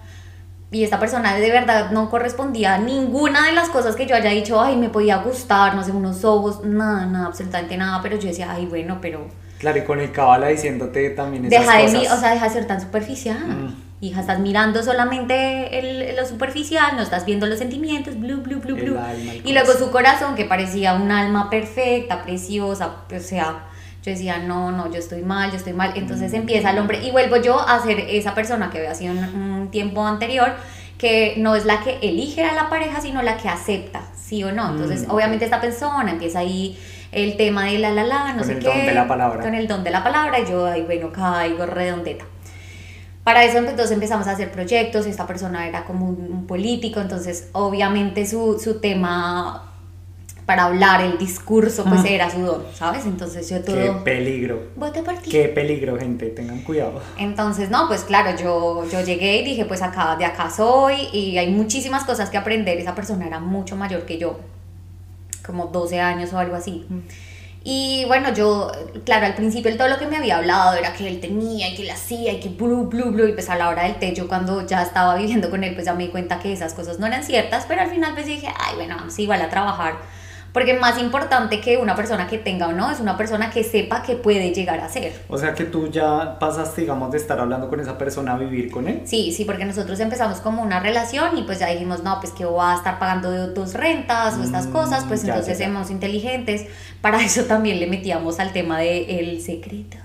y 0.70 0.84
esta 0.84 0.98
persona 0.98 1.34
de 1.34 1.50
verdad 1.50 1.90
no 1.90 2.08
correspondía 2.08 2.76
a 2.76 2.78
ninguna 2.78 3.44
de 3.44 3.52
las 3.52 3.68
cosas 3.68 3.94
que 3.96 4.06
yo 4.06 4.14
haya 4.16 4.30
dicho, 4.30 4.58
ay, 4.58 4.78
me 4.78 4.88
podía 4.88 5.18
gustar, 5.18 5.74
no 5.74 5.84
sé, 5.84 5.92
unos 5.92 6.24
ojos, 6.24 6.64
nada, 6.64 7.04
nada, 7.04 7.26
absolutamente 7.26 7.76
nada. 7.76 8.00
Pero 8.00 8.16
yo 8.16 8.28
decía, 8.28 8.50
ay, 8.50 8.64
bueno, 8.64 8.96
pero. 9.02 9.26
Claro, 9.58 9.76
y 9.76 9.84
con 9.84 10.00
el 10.00 10.10
cabala 10.10 10.46
diciéndote 10.46 11.10
también 11.10 11.44
esas 11.44 11.60
Deja 11.60 11.76
de 11.76 11.84
cosas. 11.84 12.00
mí, 12.00 12.06
o 12.06 12.16
sea, 12.16 12.30
deja 12.30 12.46
de 12.46 12.50
ser 12.54 12.66
tan 12.66 12.80
superficial. 12.80 13.46
Mm. 13.46 13.89
Hija, 14.02 14.20
estás 14.22 14.38
mirando 14.38 14.82
solamente 14.82 15.78
el- 15.78 16.16
lo 16.16 16.24
superficial, 16.24 16.96
no 16.96 17.02
estás 17.02 17.26
viendo 17.26 17.46
los 17.46 17.58
sentimientos, 17.58 18.14
El 18.14 18.20
blue. 18.20 18.98
alma, 18.98 19.32
el 19.34 19.42
Y 19.46 19.52
luego 19.52 19.72
su 19.72 19.90
corazón, 19.90 20.34
que 20.36 20.46
parecía 20.46 20.94
un 20.94 21.10
alma 21.10 21.50
perfecta, 21.50 22.22
preciosa, 22.22 22.96
o 23.14 23.20
sea, 23.20 23.64
yo 24.02 24.10
decía, 24.12 24.38
no, 24.38 24.72
no, 24.72 24.90
yo 24.90 24.98
estoy 24.98 25.20
mal, 25.20 25.50
yo 25.50 25.58
estoy 25.58 25.74
mal. 25.74 25.92
Entonces 25.96 26.32
Mm. 26.32 26.36
empieza 26.36 26.70
el 26.70 26.78
hombre, 26.78 27.04
y 27.04 27.10
vuelvo 27.10 27.36
yo 27.36 27.60
a 27.60 27.78
ser 27.82 28.00
esa 28.00 28.34
persona 28.34 28.70
que 28.70 28.78
había 28.78 28.94
sido 28.94 29.12
un, 29.12 29.18
un 29.34 29.70
tiempo 29.70 30.06
anterior, 30.06 30.54
que 30.96 31.34
no 31.36 31.54
es 31.54 31.66
la 31.66 31.80
que 31.80 31.98
elige 32.00 32.42
a 32.44 32.54
la 32.54 32.70
pareja, 32.70 33.02
sino 33.02 33.20
la 33.20 33.36
que 33.36 33.50
acepta, 33.50 34.00
sí 34.16 34.42
o 34.44 34.50
no. 34.52 34.70
Entonces, 34.70 35.06
Mm. 35.06 35.10
obviamente 35.10 35.44
esta 35.44 35.60
persona 35.60 36.10
empieza 36.10 36.38
ahí 36.38 36.78
el 37.12 37.36
tema 37.36 37.66
de 37.66 37.78
la 37.78 37.90
la 37.90 38.04
la, 38.04 38.32
no 38.32 38.38
Con 38.38 38.46
sé 38.46 38.52
el 38.54 38.58
qué. 38.60 38.64
don 38.64 38.86
de 38.86 38.94
la 38.94 39.06
palabra. 39.06 39.42
Con 39.42 39.54
el 39.54 39.66
don 39.68 39.84
de 39.84 39.90
la 39.90 40.02
palabra, 40.02 40.38
y 40.40 40.46
yo 40.46 40.64
ahí, 40.64 40.80
bueno, 40.82 41.12
caigo 41.12 41.66
redondeta. 41.66 42.24
Para 43.24 43.44
eso 43.44 43.58
entonces 43.58 43.90
empezamos 43.90 44.26
a 44.26 44.32
hacer 44.32 44.50
proyectos, 44.50 45.06
esta 45.06 45.26
persona 45.26 45.68
era 45.68 45.84
como 45.84 46.06
un, 46.06 46.20
un 46.32 46.46
político, 46.46 47.00
entonces 47.00 47.48
obviamente 47.52 48.26
su, 48.26 48.58
su 48.58 48.80
tema 48.80 49.66
para 50.46 50.64
hablar, 50.64 51.00
el 51.02 51.16
discurso, 51.16 51.84
pues 51.84 52.00
Ah. 52.02 52.08
era 52.08 52.28
su 52.30 52.40
don, 52.40 52.64
¿sabes? 52.74 53.06
Entonces 53.06 53.48
yo 53.48 53.62
Qué 53.62 53.72
todo... 53.72 54.02
peligro. 54.02 54.70
Vote 54.74 55.02
por 55.04 55.14
ti. 55.18 55.30
Qué 55.30 55.44
peligro, 55.44 55.96
gente. 55.96 56.26
Tengan 56.26 56.62
cuidado. 56.62 57.00
Entonces, 57.18 57.70
no, 57.70 57.86
pues 57.86 58.02
claro, 58.02 58.36
yo, 58.36 58.84
yo 58.90 59.00
llegué 59.00 59.42
y 59.42 59.44
dije, 59.44 59.64
pues 59.64 59.80
acá, 59.80 60.16
de 60.16 60.24
acá 60.24 60.50
soy 60.50 60.96
y 61.12 61.38
hay 61.38 61.50
muchísimas 61.52 62.02
cosas 62.02 62.30
que 62.30 62.36
aprender. 62.36 62.78
Esa 62.78 62.96
persona 62.96 63.28
era 63.28 63.38
mucho 63.38 63.76
mayor 63.76 64.06
que 64.06 64.18
yo, 64.18 64.40
como 65.46 65.66
12 65.66 66.00
años 66.00 66.32
o 66.32 66.38
algo 66.38 66.56
así. 66.56 66.84
Y 67.72 68.04
bueno, 68.06 68.34
yo, 68.34 68.72
claro, 69.04 69.26
al 69.26 69.36
principio 69.36 69.70
él 69.70 69.76
todo 69.76 69.86
lo 69.86 69.96
que 69.96 70.08
me 70.08 70.16
había 70.16 70.38
hablado 70.38 70.76
era 70.76 70.92
que 70.92 71.06
él 71.06 71.20
tenía 71.20 71.68
y 71.68 71.76
que 71.76 71.82
él 71.82 71.90
hacía 71.90 72.32
y 72.32 72.40
que 72.40 72.48
blu, 72.48 72.88
blu, 72.88 73.12
blu. 73.12 73.28
Y 73.28 73.32
pues 73.32 73.48
a 73.48 73.54
la 73.54 73.68
hora 73.68 73.84
del 73.84 73.94
té, 73.94 74.12
yo 74.12 74.26
cuando 74.26 74.66
ya 74.66 74.82
estaba 74.82 75.14
viviendo 75.18 75.50
con 75.50 75.62
él, 75.62 75.74
pues 75.74 75.86
ya 75.86 75.94
me 75.94 76.02
di 76.02 76.08
cuenta 76.10 76.40
que 76.40 76.52
esas 76.52 76.74
cosas 76.74 76.98
no 76.98 77.06
eran 77.06 77.22
ciertas. 77.22 77.66
Pero 77.68 77.82
al 77.82 77.88
final 77.88 78.12
pues 78.14 78.26
dije, 78.26 78.48
ay, 78.58 78.74
bueno, 78.74 78.96
vamos 78.96 79.16
igual 79.20 79.40
a 79.40 79.48
trabajar. 79.48 79.98
Porque 80.52 80.74
más 80.74 80.98
importante 80.98 81.60
que 81.60 81.76
una 81.76 81.94
persona 81.94 82.26
que 82.26 82.38
tenga 82.38 82.68
o 82.68 82.72
no, 82.72 82.90
es 82.90 83.00
una 83.00 83.16
persona 83.16 83.50
que 83.50 83.62
sepa 83.64 84.02
que 84.02 84.16
puede 84.16 84.52
llegar 84.52 84.80
a 84.80 84.88
ser. 84.88 85.12
O 85.28 85.38
sea 85.38 85.54
que 85.54 85.64
tú 85.64 85.90
ya 85.90 86.38
pasaste, 86.38 86.82
digamos, 86.82 87.10
de 87.12 87.18
estar 87.18 87.38
hablando 87.38 87.68
con 87.68 87.80
esa 87.80 87.98
persona 87.98 88.34
a 88.34 88.38
vivir 88.38 88.70
con 88.70 88.88
él. 88.88 89.02
Sí, 89.04 89.32
sí, 89.32 89.44
porque 89.44 89.64
nosotros 89.64 90.00
empezamos 90.00 90.38
como 90.40 90.62
una 90.62 90.80
relación 90.80 91.36
y 91.38 91.42
pues 91.42 91.58
ya 91.58 91.68
dijimos, 91.68 92.02
no, 92.02 92.18
pues 92.20 92.32
que 92.32 92.44
voy 92.44 92.64
a 92.64 92.74
estar 92.74 92.98
pagando 92.98 93.52
tus 93.54 93.74
rentas 93.74 94.36
o 94.38 94.42
estas 94.42 94.66
Mm, 94.66 94.72
cosas, 94.72 95.04
pues 95.06 95.22
ya, 95.22 95.34
entonces 95.34 95.58
ya, 95.58 95.64
seamos 95.66 95.90
inteligentes. 95.90 96.66
Para 97.00 97.22
eso 97.22 97.44
también 97.44 97.80
le 97.80 97.86
metíamos 97.86 98.40
al 98.40 98.52
tema 98.52 98.78
de 98.78 99.20
el 99.20 99.40
secreto. 99.42 99.96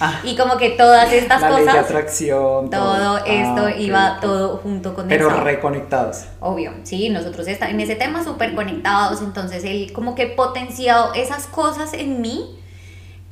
Ah, 0.00 0.20
Y 0.24 0.36
como 0.36 0.56
que 0.56 0.70
todas 0.70 1.12
estas 1.12 1.40
la 1.42 1.50
ley 1.50 1.60
de 1.60 1.66
cosas, 1.66 1.84
atracción. 1.84 2.70
todo 2.70 3.18
esto 3.18 3.66
Ah, 3.66 3.70
ok, 3.74 3.78
iba 3.80 4.18
todo 4.20 4.58
junto 4.58 4.94
con 4.94 5.08
Pero 5.08 5.30
reconectados. 5.30 6.24
Obvio, 6.40 6.72
sí, 6.84 7.08
nosotros 7.10 7.48
está, 7.48 7.68
en 7.70 7.80
ese 7.80 7.96
tema 7.96 8.22
súper 8.24 8.54
conectados, 8.54 9.20
entonces 9.20 9.64
él 9.64 9.92
como 9.92 10.14
que 10.14 10.26
potenciado 10.26 11.12
esas 11.14 11.46
cosas 11.46 11.92
en 11.92 12.20
mí 12.20 12.56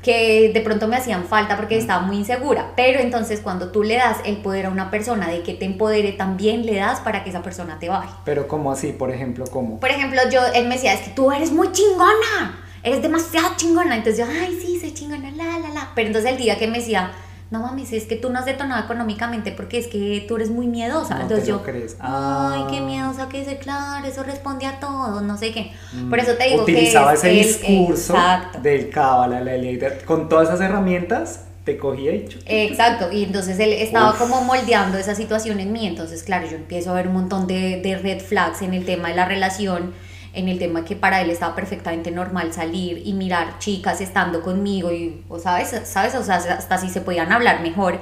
que 0.03 0.53
de 0.55 0.61
pronto 0.61 0.87
me 0.87 0.97
hacían 0.97 1.25
falta 1.25 1.57
porque 1.57 1.77
estaba 1.77 2.03
muy 2.03 2.19
insegura, 2.19 2.73
pero 2.77 3.01
entonces 3.01 3.41
cuando 3.41 3.71
tú 3.73 3.83
le 3.83 3.97
das 3.97 4.19
el 4.25 4.37
poder 4.37 4.67
a 4.67 4.71
una 4.71 4.91
persona 4.93 5.29
de 5.29 5.43
que 5.43 5.55
te 5.55 5.65
empodere, 5.65 6.13
también 6.13 6.65
le 6.67 6.77
das 6.77 7.01
para 7.01 7.25
que 7.25 7.31
esa 7.31 7.43
persona 7.43 7.79
te 7.81 7.89
baje. 7.89 8.09
Pero 8.25 8.47
¿cómo 8.47 8.71
así? 8.71 8.93
Por 8.93 9.11
ejemplo, 9.11 9.45
¿cómo? 9.51 9.81
Por 9.81 9.91
ejemplo, 9.91 10.21
yo, 10.31 10.41
él 10.55 10.69
me 10.69 10.77
decía, 10.77 10.95
es 10.95 11.01
que 11.01 11.11
tú 11.11 11.33
eres 11.33 11.51
muy 11.51 11.73
chingona, 11.73 12.61
eres 12.89 13.03
demasiado 13.03 13.51
chingona, 13.57 13.97
entonces 13.97 14.27
yo, 14.27 14.31
ay, 14.31 14.59
sí, 14.61 14.79
soy 14.81 14.93
chingona, 14.93 15.31
la, 15.31 15.59
la, 15.59 15.69
la, 15.71 15.89
pero 15.95 16.09
entonces 16.09 16.31
el 16.33 16.39
día 16.39 16.59
que 16.59 16.67
me 16.67 16.79
decía, 16.79 17.13
no 17.51 17.61
mames, 17.61 17.93
es 17.95 18.05
que 18.05 18.17
tú 18.17 18.29
no 18.29 18.39
has 18.39 18.45
detonado 18.45 18.85
económicamente 18.85 19.53
porque 19.53 19.79
es 19.79 19.87
que 19.87 20.25
tú 20.29 20.37
eres 20.37 20.51
muy 20.51 20.67
miedosa, 20.67 21.15
No 21.15 21.21
entonces 21.23 21.47
te 21.47 21.53
lo 21.53 21.59
yo, 21.59 21.65
crees. 21.65 21.97
Ay, 21.99 22.65
qué 22.71 22.77
Ah. 22.79 22.83
miedosa 22.83 23.29
que 23.31 23.41
es, 23.41 23.59
claro, 23.59 24.07
eso 24.07 24.23
responde 24.23 24.67
a 24.67 24.79
todo, 24.81 25.23
no 25.23 25.39
sé 25.39 25.53
qué. 25.53 25.73
Por 26.11 26.19
eso 26.19 26.33
te 26.35 26.45
digo 26.49 26.63
Utilizaba 26.63 27.13
que 27.13 27.17
es 27.17 27.25
ese 27.25 27.31
el- 27.31 27.47
discurso 27.79 28.13
Exacto. 28.15 28.61
del 28.61 28.91
cábala, 28.91 29.41
la 29.41 29.57
ley 29.57 29.79
con 30.05 30.29
todas 30.29 30.49
esas 30.49 30.61
herramientas, 30.61 31.45
te 31.65 31.77
cogía 31.79 32.13
y 32.15 32.27
Exacto, 32.47 33.11
y 33.13 33.25
entonces 33.25 33.59
él 33.61 33.73
estaba 33.73 34.11
Uf. 34.13 34.19
como 34.19 34.43
moldeando 34.43 34.97
esa 34.99 35.15
situación 35.15 35.61
en 35.61 35.73
mí, 35.73 35.87
entonces 35.87 36.23
claro, 36.23 36.47
yo 36.49 36.57
empiezo 36.57 36.91
a 36.91 36.95
ver 36.95 37.09
un 37.09 37.15
montón 37.15 37.47
de, 37.47 37.81
de 37.83 37.97
red 37.99 38.21
flags 38.21 38.63
en 38.63 38.73
el 38.75 38.85
tema 38.87 39.09
de 39.09 39.15
la 39.17 39.25
relación, 39.27 39.93
en 40.33 40.49
el 40.49 40.59
tema 40.59 40.85
que 40.85 40.97
para 40.97 41.21
él 41.21 41.31
estaba 41.31 41.55
perfectamente 41.55 42.11
normal 42.11 42.53
salir 42.53 43.03
y 43.05 43.13
mirar 43.13 43.59
chicas 43.59 44.01
estando 44.01 44.43
conmigo 44.43 44.93
y, 44.93 45.23
o 45.29 45.39
sabes, 45.39 45.75
sabes, 45.85 46.15
o 46.15 46.23
sea, 46.23 46.37
hasta 46.37 46.75
así 46.75 46.91
se 46.91 47.01
podían 47.01 47.33
hablar 47.33 47.63
mejor. 47.63 47.99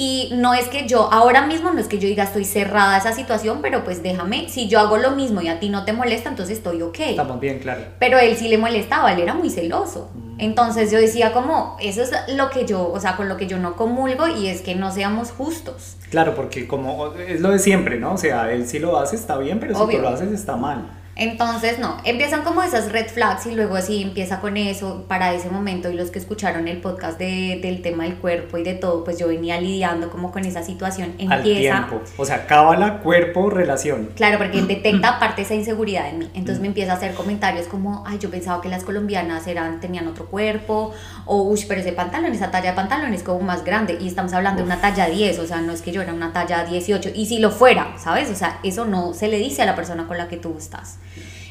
Y 0.00 0.30
no 0.36 0.54
es 0.54 0.68
que 0.68 0.86
yo, 0.86 1.12
ahora 1.12 1.44
mismo 1.44 1.72
no 1.72 1.80
es 1.80 1.88
que 1.88 1.98
yo 1.98 2.06
diga 2.06 2.22
estoy 2.22 2.44
cerrada 2.44 2.94
a 2.94 2.98
esa 2.98 3.12
situación, 3.12 3.58
pero 3.60 3.82
pues 3.82 4.00
déjame, 4.00 4.48
si 4.48 4.68
yo 4.68 4.78
hago 4.78 4.96
lo 4.96 5.10
mismo 5.10 5.40
y 5.40 5.48
a 5.48 5.58
ti 5.58 5.70
no 5.70 5.84
te 5.84 5.92
molesta, 5.92 6.28
entonces 6.28 6.58
estoy 6.58 6.82
ok. 6.82 7.00
estamos 7.00 7.40
bien 7.40 7.58
claro. 7.58 7.82
Pero 7.98 8.16
él 8.16 8.36
sí 8.36 8.48
le 8.48 8.58
molestaba, 8.58 9.12
él 9.12 9.18
era 9.18 9.34
muy 9.34 9.50
celoso. 9.50 10.08
Mm. 10.14 10.40
Entonces 10.40 10.92
yo 10.92 10.98
decía 10.98 11.32
como, 11.32 11.76
eso 11.80 12.02
es 12.02 12.12
lo 12.36 12.48
que 12.50 12.64
yo, 12.64 12.88
o 12.88 13.00
sea, 13.00 13.16
con 13.16 13.28
lo 13.28 13.36
que 13.36 13.48
yo 13.48 13.58
no 13.58 13.74
comulgo 13.74 14.28
y 14.28 14.46
es 14.46 14.60
que 14.62 14.76
no 14.76 14.92
seamos 14.92 15.32
justos. 15.32 15.96
Claro, 16.10 16.36
porque 16.36 16.68
como 16.68 17.12
es 17.14 17.40
lo 17.40 17.50
de 17.50 17.58
siempre, 17.58 17.98
¿no? 17.98 18.12
O 18.12 18.18
sea, 18.18 18.52
él 18.52 18.68
si 18.68 18.78
lo 18.78 18.98
hace 19.00 19.16
está 19.16 19.36
bien, 19.36 19.58
pero 19.58 19.74
si 19.74 19.80
Obvio. 19.80 19.96
tú 19.96 20.02
lo 20.02 20.10
haces 20.10 20.30
está 20.30 20.54
mal. 20.54 20.90
Entonces, 21.18 21.80
no, 21.80 21.96
empiezan 22.04 22.44
como 22.44 22.62
esas 22.62 22.92
red 22.92 23.08
flags 23.08 23.44
y 23.46 23.54
luego 23.56 23.74
así 23.74 24.02
empieza 24.02 24.40
con 24.40 24.56
eso 24.56 25.04
para 25.08 25.34
ese 25.34 25.50
momento 25.50 25.90
y 25.90 25.94
los 25.94 26.12
que 26.12 26.20
escucharon 26.20 26.68
el 26.68 26.80
podcast 26.80 27.18
de, 27.18 27.58
del 27.60 27.82
tema 27.82 28.04
del 28.04 28.14
cuerpo 28.14 28.56
y 28.56 28.62
de 28.62 28.74
todo, 28.74 29.02
pues 29.02 29.18
yo 29.18 29.26
venía 29.26 29.60
lidiando 29.60 30.10
como 30.10 30.30
con 30.30 30.44
esa 30.44 30.62
situación. 30.62 31.16
Al 31.28 31.38
Empieza, 31.38 31.88
tiempo. 31.88 32.02
O 32.16 32.24
sea, 32.24 32.46
cábala, 32.46 33.00
cuerpo, 33.00 33.50
relación. 33.50 34.10
Claro, 34.14 34.38
porque 34.38 34.60
él 34.60 34.68
detecta 34.68 35.16
aparte 35.16 35.42
esa 35.42 35.56
inseguridad 35.56 36.08
en 36.08 36.20
mí. 36.20 36.30
Entonces 36.34 36.60
me 36.60 36.68
empieza 36.68 36.92
a 36.92 36.96
hacer 36.96 37.14
comentarios 37.14 37.66
como, 37.66 38.04
ay, 38.06 38.18
yo 38.20 38.30
pensaba 38.30 38.62
que 38.62 38.68
las 38.68 38.84
colombianas 38.84 39.48
eran, 39.48 39.80
tenían 39.80 40.06
otro 40.06 40.26
cuerpo, 40.26 40.94
o, 41.26 41.42
uy, 41.42 41.64
pero 41.66 41.80
ese 41.80 41.90
pantalón, 41.90 42.32
esa 42.32 42.52
talla 42.52 42.70
de 42.70 42.76
pantalón 42.76 43.12
es 43.12 43.24
como 43.24 43.40
más 43.40 43.64
grande. 43.64 43.98
Y 44.00 44.06
estamos 44.06 44.32
hablando 44.34 44.60
de 44.60 44.66
una 44.66 44.80
talla 44.80 45.06
10, 45.06 45.40
o 45.40 45.46
sea, 45.48 45.60
no 45.62 45.72
es 45.72 45.82
que 45.82 45.90
yo 45.90 46.00
era 46.00 46.14
una 46.14 46.32
talla 46.32 46.64
18. 46.64 47.10
Y 47.12 47.26
si 47.26 47.40
lo 47.40 47.50
fuera, 47.50 47.94
¿sabes? 47.98 48.30
O 48.30 48.36
sea, 48.36 48.60
eso 48.62 48.84
no 48.84 49.14
se 49.14 49.26
le 49.26 49.38
dice 49.38 49.62
a 49.62 49.66
la 49.66 49.74
persona 49.74 50.06
con 50.06 50.16
la 50.16 50.28
que 50.28 50.36
tú 50.36 50.54
estás. 50.56 50.98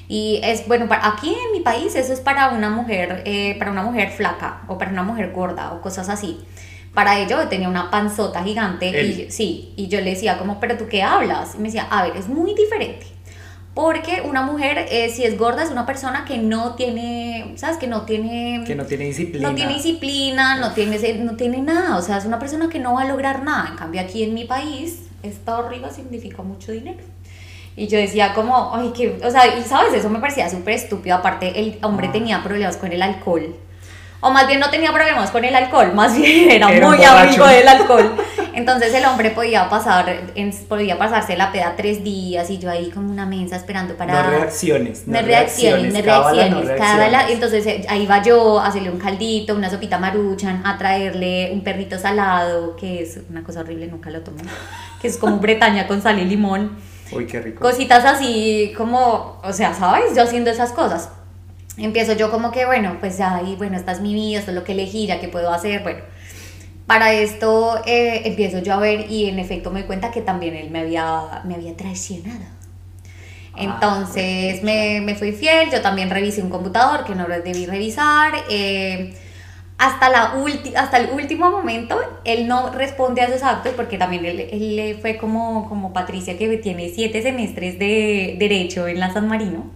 Y 0.07 0.39
es, 0.43 0.67
bueno, 0.67 0.87
para, 0.87 1.07
aquí 1.07 1.29
en 1.29 1.51
mi 1.51 1.59
país 1.59 1.95
eso 1.95 2.13
es 2.13 2.21
para 2.21 2.49
una 2.49 2.69
mujer, 2.69 3.23
eh, 3.25 3.55
para 3.59 3.71
una 3.71 3.83
mujer 3.83 4.11
flaca, 4.11 4.61
o 4.67 4.77
para 4.77 4.91
una 4.91 5.03
mujer 5.03 5.31
gorda, 5.31 5.73
o 5.73 5.81
cosas 5.81 6.07
así. 6.09 6.39
Para 6.93 7.19
ello 7.19 7.41
yo 7.41 7.47
tenía 7.47 7.69
una 7.69 7.91
panzota 7.91 8.43
gigante 8.43 8.87
y 8.87 9.29
sí, 9.29 9.73
y 9.75 9.87
yo 9.87 9.99
le 10.01 10.11
decía 10.11 10.37
como, 10.37 10.59
pero 10.59 10.77
tú 10.77 10.87
qué 10.87 11.03
hablas? 11.03 11.55
Y 11.55 11.57
me 11.57 11.65
decía, 11.65 11.87
a 11.91 12.03
ver, 12.03 12.17
es 12.17 12.27
muy 12.27 12.55
diferente. 12.55 13.05
Porque 13.75 14.23
una 14.27 14.41
mujer, 14.41 14.87
eh, 14.89 15.09
si 15.09 15.23
es 15.23 15.37
gorda, 15.37 15.61
es 15.61 15.69
una 15.69 15.85
persona 15.85 16.25
que 16.25 16.39
no 16.39 16.73
tiene, 16.73 17.53
¿sabes? 17.57 17.77
Que 17.77 17.85
no 17.85 18.01
tiene... 18.01 18.63
Que 18.65 18.73
no 18.73 18.85
tiene 18.85 19.05
disciplina. 19.05 19.49
no 19.49 19.53
tiene 19.53 19.73
disciplina, 19.75 20.55
no 20.57 20.71
tiene, 20.71 21.13
no 21.19 21.35
tiene 21.35 21.61
nada, 21.61 21.95
o 21.97 22.01
sea, 22.01 22.17
es 22.17 22.25
una 22.25 22.39
persona 22.39 22.69
que 22.69 22.79
no 22.79 22.95
va 22.95 23.03
a 23.03 23.07
lograr 23.07 23.43
nada. 23.43 23.69
En 23.69 23.75
cambio, 23.75 24.01
aquí 24.01 24.23
en 24.23 24.33
mi 24.33 24.45
país, 24.45 25.03
esta 25.21 25.61
barriga 25.61 25.91
significa 25.91 26.41
mucho 26.41 26.71
dinero. 26.71 27.03
Y 27.77 27.87
yo 27.87 27.99
decía 27.99 28.33
como, 28.33 28.73
ay, 28.73 28.91
que, 28.91 29.19
o 29.23 29.29
sea, 29.29 29.55
y 29.55 29.61
sabes, 29.61 29.93
eso 29.93 30.09
me 30.09 30.17
parecía 30.19 30.49
súper 30.49 30.73
estúpido. 30.73 31.15
Aparte, 31.15 31.59
el 31.59 31.77
hombre 31.83 32.07
Ah. 32.07 32.11
tenía 32.11 32.43
problemas 32.43 32.75
con 32.75 32.91
el 32.91 33.03
alcohol. 33.03 33.55
O 34.19 34.31
más 34.31 34.47
bien 34.47 34.59
no 34.59 34.71
tenía 34.71 34.91
problemas 34.91 35.29
con 35.29 35.45
el 35.45 35.55
alcohol, 35.55 35.93
más 35.93 36.17
bien 36.19 36.49
era, 36.49 36.71
Era 36.71 36.87
muy 36.87 37.03
amigo 37.03 37.45
del 37.45 37.67
alcohol. 37.67 38.15
Entonces 38.55 38.91
el 38.95 39.05
hombre 39.05 39.29
podía 39.29 39.69
pasar, 39.69 40.21
podía 40.67 40.97
pasarse 40.97 41.37
la 41.37 41.51
peda 41.51 41.75
tres 41.77 42.03
días 42.03 42.49
y 42.49 42.57
yo 42.57 42.71
ahí 42.71 42.89
como 42.89 43.11
una 43.11 43.27
mensa 43.27 43.55
esperando 43.55 43.93
para... 43.93 44.23
No 44.23 44.29
reacciones. 44.31 45.07
No 45.07 45.21
reacciones, 45.21 45.93
no 45.93 46.03
cábala, 46.03 46.49
no 46.49 46.61
reacciones. 46.61 46.81
Cábala. 46.81 47.09
reacciones. 47.09 47.33
Entonces 47.35 47.65
eh, 47.67 47.85
ahí 47.87 48.07
va 48.07 48.23
yo 48.23 48.59
a 48.59 48.65
hacerle 48.65 48.89
un 48.89 48.97
caldito, 48.97 49.53
una 49.53 49.69
sopita 49.69 49.99
maruchan, 49.99 50.65
a 50.65 50.79
traerle 50.79 51.51
un 51.53 51.61
perrito 51.63 51.99
salado, 51.99 52.75
que 52.75 53.03
es 53.03 53.19
una 53.29 53.43
cosa 53.43 53.59
horrible, 53.59 53.85
nunca 53.85 54.09
lo 54.09 54.21
tomo, 54.21 54.39
que 54.99 55.07
es 55.07 55.17
como 55.17 55.37
bretaña 55.37 55.85
con 55.85 56.01
sal 56.01 56.17
y 56.17 56.25
limón. 56.25 56.75
Uy, 57.11 57.25
qué 57.25 57.41
rico. 57.41 57.61
Cositas 57.61 58.05
así 58.05 58.73
como, 58.77 59.39
o 59.43 59.53
sea, 59.53 59.73
¿sabes? 59.73 60.15
Yo 60.15 60.23
haciendo 60.23 60.49
esas 60.49 60.71
cosas. 60.71 61.09
Empiezo 61.77 62.13
yo 62.13 62.31
como 62.31 62.51
que, 62.51 62.65
bueno, 62.65 62.97
pues 62.99 63.19
y 63.45 63.55
bueno, 63.55 63.77
esta 63.77 63.91
es 63.91 64.01
mi 64.01 64.13
vida, 64.13 64.39
esto 64.39 64.51
es 64.51 64.55
lo 64.55 64.63
que 64.63 64.71
elegí, 64.71 65.05
ya 65.07 65.19
que 65.19 65.27
puedo 65.27 65.51
hacer, 65.53 65.83
bueno. 65.83 65.99
Para 66.87 67.13
esto 67.13 67.81
eh, 67.85 68.21
empiezo 68.25 68.59
yo 68.59 68.73
a 68.73 68.77
ver 68.79 69.11
y 69.11 69.29
en 69.29 69.39
efecto 69.39 69.71
me 69.71 69.81
doy 69.81 69.87
cuenta 69.87 70.09
que 70.09 70.21
también 70.21 70.55
él 70.55 70.71
me 70.71 70.79
había, 70.79 71.41
me 71.45 71.55
había 71.55 71.75
traicionado. 71.75 72.45
Ah, 73.53 73.57
Entonces 73.59 74.63
me, 74.63 75.01
me 75.01 75.15
fui 75.15 75.31
fiel, 75.31 75.69
yo 75.71 75.81
también 75.81 76.09
revisé 76.09 76.41
un 76.41 76.49
computador 76.49 77.03
que 77.05 77.15
no 77.15 77.27
lo 77.27 77.41
debí 77.41 77.65
revisar. 77.65 78.33
eh, 78.49 79.15
hasta, 79.77 80.09
la 80.09 80.33
ulti- 80.35 80.75
hasta 80.75 80.97
el 80.97 81.11
último 81.11 81.51
momento 81.51 81.99
él 82.25 82.47
no 82.47 82.71
responde 82.71 83.21
a 83.21 83.25
esos 83.25 83.43
actos 83.43 83.73
porque 83.75 83.97
también 83.97 84.25
él, 84.25 84.39
él 84.39 84.97
fue 84.99 85.17
como, 85.17 85.69
como 85.69 85.93
Patricia 85.93 86.37
que 86.37 86.57
tiene 86.57 86.89
siete 86.89 87.21
semestres 87.21 87.77
de 87.77 88.35
derecho 88.39 88.87
en 88.87 88.99
la 88.99 89.13
San 89.13 89.27
Marino. 89.27 89.69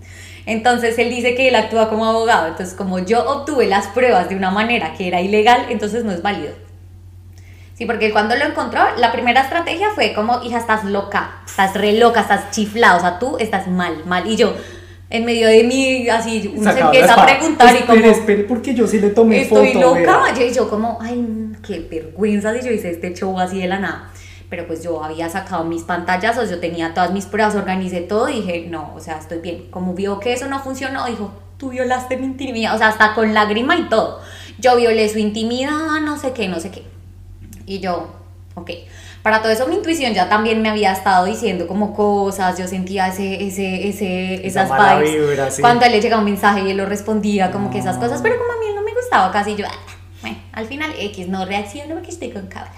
Entonces 0.47 0.97
él 0.97 1.09
dice 1.09 1.35
que 1.35 1.49
él 1.49 1.55
actúa 1.55 1.89
como 1.89 2.05
abogado. 2.05 2.47
Entonces 2.47 2.75
como 2.75 2.97
yo 2.99 3.23
obtuve 3.29 3.67
las 3.67 3.87
pruebas 3.87 4.27
de 4.27 4.35
una 4.35 4.49
manera 4.49 4.93
que 4.93 5.07
era 5.07 5.21
ilegal, 5.21 5.67
entonces 5.69 6.03
no 6.03 6.11
es 6.11 6.23
válido. 6.23 6.53
Sí, 7.75 7.85
porque 7.85 8.11
cuando 8.11 8.35
lo 8.35 8.45
encontró, 8.45 8.81
la 8.97 9.11
primera 9.11 9.41
estrategia 9.41 9.89
fue 9.95 10.13
como, 10.13 10.41
hija, 10.43 10.57
estás 10.59 10.83
loca, 10.83 11.41
estás 11.45 11.73
re 11.73 11.93
loca, 11.93 12.21
estás 12.21 12.51
chiflada, 12.51 12.97
o 12.97 12.99
sea, 12.99 13.17
tú 13.17 13.37
estás 13.39 13.67
mal, 13.67 14.03
mal. 14.05 14.27
Y 14.27 14.35
yo, 14.35 14.53
en 15.11 15.25
medio 15.25 15.47
de 15.47 15.63
mí, 15.65 16.07
así, 16.09 16.51
uno 16.55 16.71
se 16.71 16.79
empieza 16.79 17.13
a 17.13 17.25
preguntar 17.25 17.75
y 17.75 17.81
como, 17.81 17.93
Espere, 17.93 18.11
espere, 18.11 18.43
porque 18.45 18.73
yo 18.73 18.87
sí 18.87 18.99
le 18.99 19.09
tomé 19.09 19.41
estoy 19.41 19.73
foto. 19.73 19.97
loca. 19.97 20.33
vea. 20.33 20.47
Y 20.47 20.53
yo 20.53 20.69
como, 20.69 20.97
ay, 21.01 21.51
qué 21.61 21.85
vergüenza 21.91 22.53
si 22.53 22.65
yo 22.65 22.71
hice 22.71 22.91
este 22.91 23.13
show 23.13 23.37
así 23.37 23.59
de 23.59 23.67
la 23.67 23.79
nada. 23.79 24.09
Pero 24.49 24.67
pues 24.67 24.83
yo 24.83 25.03
había 25.03 25.29
sacado 25.29 25.65
mis 25.65 25.83
pantallazos, 25.83 26.49
yo 26.49 26.59
tenía 26.59 26.93
todas 26.93 27.11
mis 27.11 27.25
pruebas, 27.25 27.55
organicé 27.55 28.01
todo 28.01 28.29
y 28.29 28.41
dije, 28.41 28.67
no, 28.69 28.93
o 28.95 29.01
sea, 29.01 29.17
estoy 29.17 29.39
bien. 29.39 29.69
Como 29.69 29.93
vio 29.93 30.19
que 30.19 30.31
eso 30.33 30.47
no 30.47 30.59
funcionó, 30.61 31.05
dijo, 31.05 31.31
tú 31.57 31.69
violaste 31.69 32.17
mi 32.17 32.25
intimidad, 32.25 32.75
o 32.75 32.77
sea, 32.77 32.87
hasta 32.87 33.13
con 33.13 33.33
lágrima 33.33 33.75
y 33.75 33.89
todo. 33.89 34.21
Yo 34.59 34.77
violé 34.77 35.09
su 35.09 35.19
intimidad, 35.19 35.99
no 36.01 36.17
sé 36.17 36.31
qué, 36.31 36.47
no 36.47 36.59
sé 36.59 36.71
qué. 36.71 36.83
Y 37.65 37.79
yo, 37.79 38.13
ok. 38.55 38.71
Para 39.23 39.41
todo 39.41 39.51
eso 39.51 39.67
mi 39.67 39.75
intuición 39.75 40.13
ya 40.13 40.27
también 40.29 40.61
me 40.61 40.69
había 40.69 40.91
estado 40.93 41.25
diciendo 41.25 41.67
como 41.67 41.93
cosas, 41.93 42.57
yo 42.57 42.67
sentía 42.67 43.07
ese, 43.07 43.43
ese, 43.45 43.87
ese, 43.87 44.47
Esa 44.47 44.63
esas 44.63 44.97
vibes. 44.99 45.13
vibra, 45.29 45.51
sí. 45.51 45.61
Cuando 45.61 45.85
él 45.85 45.91
le 45.91 46.01
llegaba 46.01 46.21
un 46.21 46.25
mensaje 46.29 46.61
y 46.61 46.71
él 46.71 46.77
lo 46.77 46.85
respondía, 46.87 47.51
como 47.51 47.69
que 47.69 47.77
esas 47.79 47.97
cosas, 47.97 48.21
pero 48.23 48.37
como 48.39 48.51
a 48.51 48.55
mí 48.57 48.65
no 48.75 48.81
me 48.81 48.93
gustaba 48.93 49.31
casi, 49.31 49.55
yo, 49.55 49.65
ah, 49.67 49.75
bueno, 50.21 50.37
al 50.53 50.65
final 50.65 50.91
X 50.97 51.27
no 51.27 51.45
reacciono 51.45 51.93
porque 51.95 52.09
estoy 52.09 52.31
con 52.31 52.47
cabra. 52.47 52.73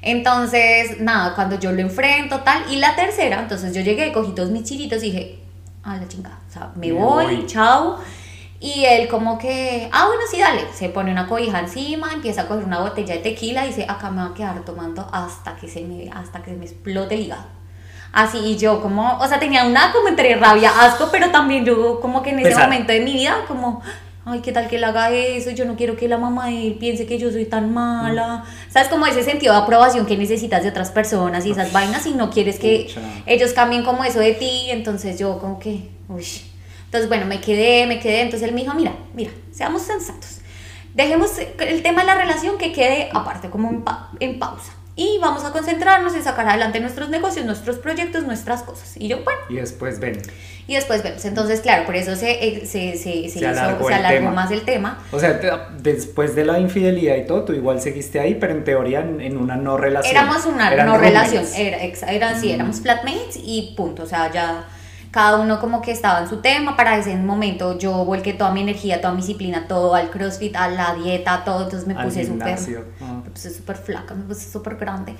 Entonces, 0.00 1.00
nada, 1.00 1.34
cuando 1.34 1.58
yo 1.58 1.72
lo 1.72 1.80
enfrento, 1.80 2.40
tal, 2.40 2.62
y 2.70 2.76
la 2.76 2.94
tercera, 2.96 3.40
entonces 3.40 3.74
yo 3.74 3.82
llegué, 3.82 4.12
cogí 4.12 4.32
todos 4.32 4.50
mis 4.50 4.62
chiritos 4.64 5.02
y 5.02 5.06
dije, 5.10 5.38
a 5.82 5.96
la 5.96 6.06
chingada, 6.08 6.38
o 6.48 6.52
sea, 6.52 6.70
me, 6.76 6.86
Me 6.86 6.92
voy, 6.92 7.36
voy. 7.36 7.46
chao. 7.46 7.98
Y 8.60 8.84
él 8.84 9.06
como 9.06 9.38
que, 9.38 9.88
ah, 9.92 10.06
bueno, 10.06 10.22
sí, 10.28 10.40
dale. 10.40 10.62
Se 10.74 10.88
pone 10.88 11.12
una 11.12 11.28
cobija 11.28 11.60
encima, 11.60 12.12
empieza 12.12 12.42
a 12.42 12.48
coger 12.48 12.64
una 12.64 12.80
botella 12.80 13.14
de 13.14 13.20
tequila 13.20 13.64
y 13.64 13.68
dice, 13.68 13.86
acá 13.88 14.10
me 14.10 14.22
voy 14.22 14.32
a 14.32 14.34
quedar 14.34 14.64
tomando 14.64 15.08
hasta 15.12 15.54
que 15.56 15.68
se 15.68 15.82
me, 15.82 16.10
hasta 16.10 16.42
que 16.42 16.50
se 16.50 16.56
me 16.56 16.64
explote 16.64 17.14
el 17.14 17.20
hígado. 17.20 17.44
Así, 18.12 18.38
y 18.38 18.56
yo 18.56 18.80
como, 18.80 19.18
o 19.18 19.28
sea, 19.28 19.38
tenía 19.38 19.64
una 19.64 19.92
como 19.92 20.08
entre 20.08 20.34
rabia, 20.34 20.72
asco, 20.80 21.08
pero 21.12 21.30
también 21.30 21.64
yo 21.64 22.00
como 22.00 22.22
que 22.22 22.30
en 22.30 22.40
ese 22.40 22.48
Pesar. 22.48 22.64
momento 22.64 22.92
de 22.92 23.00
mi 23.00 23.12
vida, 23.12 23.44
como, 23.46 23.80
ay, 24.24 24.40
¿qué 24.40 24.50
tal 24.50 24.66
que 24.66 24.76
él 24.76 24.84
haga 24.84 25.10
eso? 25.10 25.50
Yo 25.50 25.64
no 25.64 25.76
quiero 25.76 25.94
que 25.94 26.08
la 26.08 26.18
mamá 26.18 26.46
de 26.46 26.68
él 26.68 26.76
piense 26.80 27.06
que 27.06 27.18
yo 27.18 27.30
soy 27.30 27.44
tan 27.44 27.72
mala. 27.72 28.44
¿Sabes? 28.70 28.88
Como 28.88 29.06
ese 29.06 29.22
sentido 29.22 29.52
de 29.52 29.60
aprobación 29.60 30.04
que 30.04 30.16
necesitas 30.16 30.64
de 30.64 30.70
otras 30.70 30.90
personas 30.90 31.46
y 31.46 31.52
esas 31.52 31.70
vainas 31.72 32.06
y 32.06 32.12
no 32.12 32.30
quieres 32.30 32.58
que 32.58 32.88
ellos 33.26 33.52
cambien 33.52 33.84
como 33.84 34.02
eso 34.02 34.18
de 34.18 34.32
ti, 34.32 34.66
entonces 34.70 35.16
yo 35.18 35.38
como 35.38 35.60
que, 35.60 35.90
uy. 36.08 36.26
Entonces, 36.88 37.08
bueno, 37.08 37.26
me 37.26 37.40
quedé, 37.40 37.86
me 37.86 38.00
quedé, 38.00 38.22
entonces 38.22 38.48
él 38.48 38.54
me 38.54 38.62
dijo, 38.62 38.74
mira, 38.74 38.92
mira, 39.14 39.30
seamos 39.52 39.82
sensatos. 39.82 40.38
Dejemos 40.94 41.32
el 41.60 41.82
tema 41.82 42.00
de 42.00 42.06
la 42.06 42.14
relación 42.16 42.56
que 42.58 42.72
quede 42.72 43.10
aparte, 43.12 43.50
como 43.50 43.68
en, 43.68 43.82
pa- 43.82 44.10
en 44.20 44.38
pausa. 44.38 44.72
Y 44.96 45.18
vamos 45.20 45.44
a 45.44 45.52
concentrarnos 45.52 46.14
en 46.16 46.24
sacar 46.24 46.48
adelante 46.48 46.80
nuestros 46.80 47.08
negocios, 47.08 47.46
nuestros 47.46 47.78
proyectos, 47.78 48.24
nuestras 48.24 48.62
cosas. 48.64 48.96
Y 48.96 49.06
yo, 49.06 49.22
bueno, 49.22 49.38
Y 49.48 49.54
después 49.54 50.00
ven. 50.00 50.20
y 50.66 50.74
después 50.74 51.04
vemos. 51.04 51.24
Entonces, 51.24 51.60
claro, 51.60 51.84
por 51.86 51.94
eso 51.94 52.16
se, 52.16 52.30
eh, 52.44 52.60
se, 52.66 52.96
se, 52.96 52.96
se 52.96 53.28
Se 53.28 53.38
hizo- 53.38 53.48
alargó 53.48 53.86
se 53.86 53.92
el 53.92 53.98
alargó 54.00 54.18
tema. 54.18 54.30
más 54.32 54.50
el 54.50 54.62
tema. 54.62 54.98
O 55.12 55.20
sea, 55.20 55.38
te- 55.40 55.52
después 55.82 56.34
de 56.34 56.44
la 56.46 56.58
infidelidad 56.58 57.14
y 57.16 57.26
todo, 57.26 57.44
tú 57.44 57.52
igual 57.52 57.80
seguiste 57.80 58.18
ahí, 58.18 58.34
pero 58.36 58.54
en 58.54 58.64
teoría 58.64 59.00
en, 59.00 59.20
en 59.20 59.36
una 59.36 59.54
no 59.56 59.76
relación. 59.76 60.16
Éramos 60.16 60.46
una 60.46 60.72
Eran 60.72 60.86
no 60.86 60.98
roommates. 60.98 61.30
relación, 61.32 61.46
era, 61.64 61.84
ex- 61.84 62.02
eran, 62.02 62.40
sí, 62.40 62.48
Mm. 62.48 62.54
éramos 62.54 62.80
flatmates 62.80 63.38
y 63.40 63.74
punto, 63.76 64.02
o 64.02 64.06
sea, 64.06 64.32
ya 64.32 64.64
cada 65.10 65.38
uno 65.38 65.58
como 65.60 65.80
que 65.82 65.90
estaba 65.90 66.20
en 66.20 66.28
su 66.28 66.38
tema, 66.38 66.76
para 66.76 66.96
ese 66.98 67.16
momento 67.16 67.78
yo 67.78 68.04
volqué 68.04 68.32
toda 68.34 68.50
mi 68.52 68.60
energía, 68.60 69.00
toda 69.00 69.14
mi 69.14 69.20
disciplina, 69.22 69.66
todo 69.66 69.94
al 69.94 70.10
crossfit, 70.10 70.54
a 70.56 70.68
la 70.68 70.94
dieta, 70.94 71.44
todo, 71.44 71.64
entonces 71.64 71.86
me 71.88 71.94
Al 71.94 72.04
puse 72.04 72.26
súper, 72.26 72.46
gimnasio. 72.46 72.84
Ah. 73.00 73.20
me 73.24 73.30
puse 73.30 73.50
súper 73.54 73.76
flaca, 73.76 74.14
me 74.14 74.24
puse 74.24 74.50
súper 74.50 74.76
grande. 74.76 75.14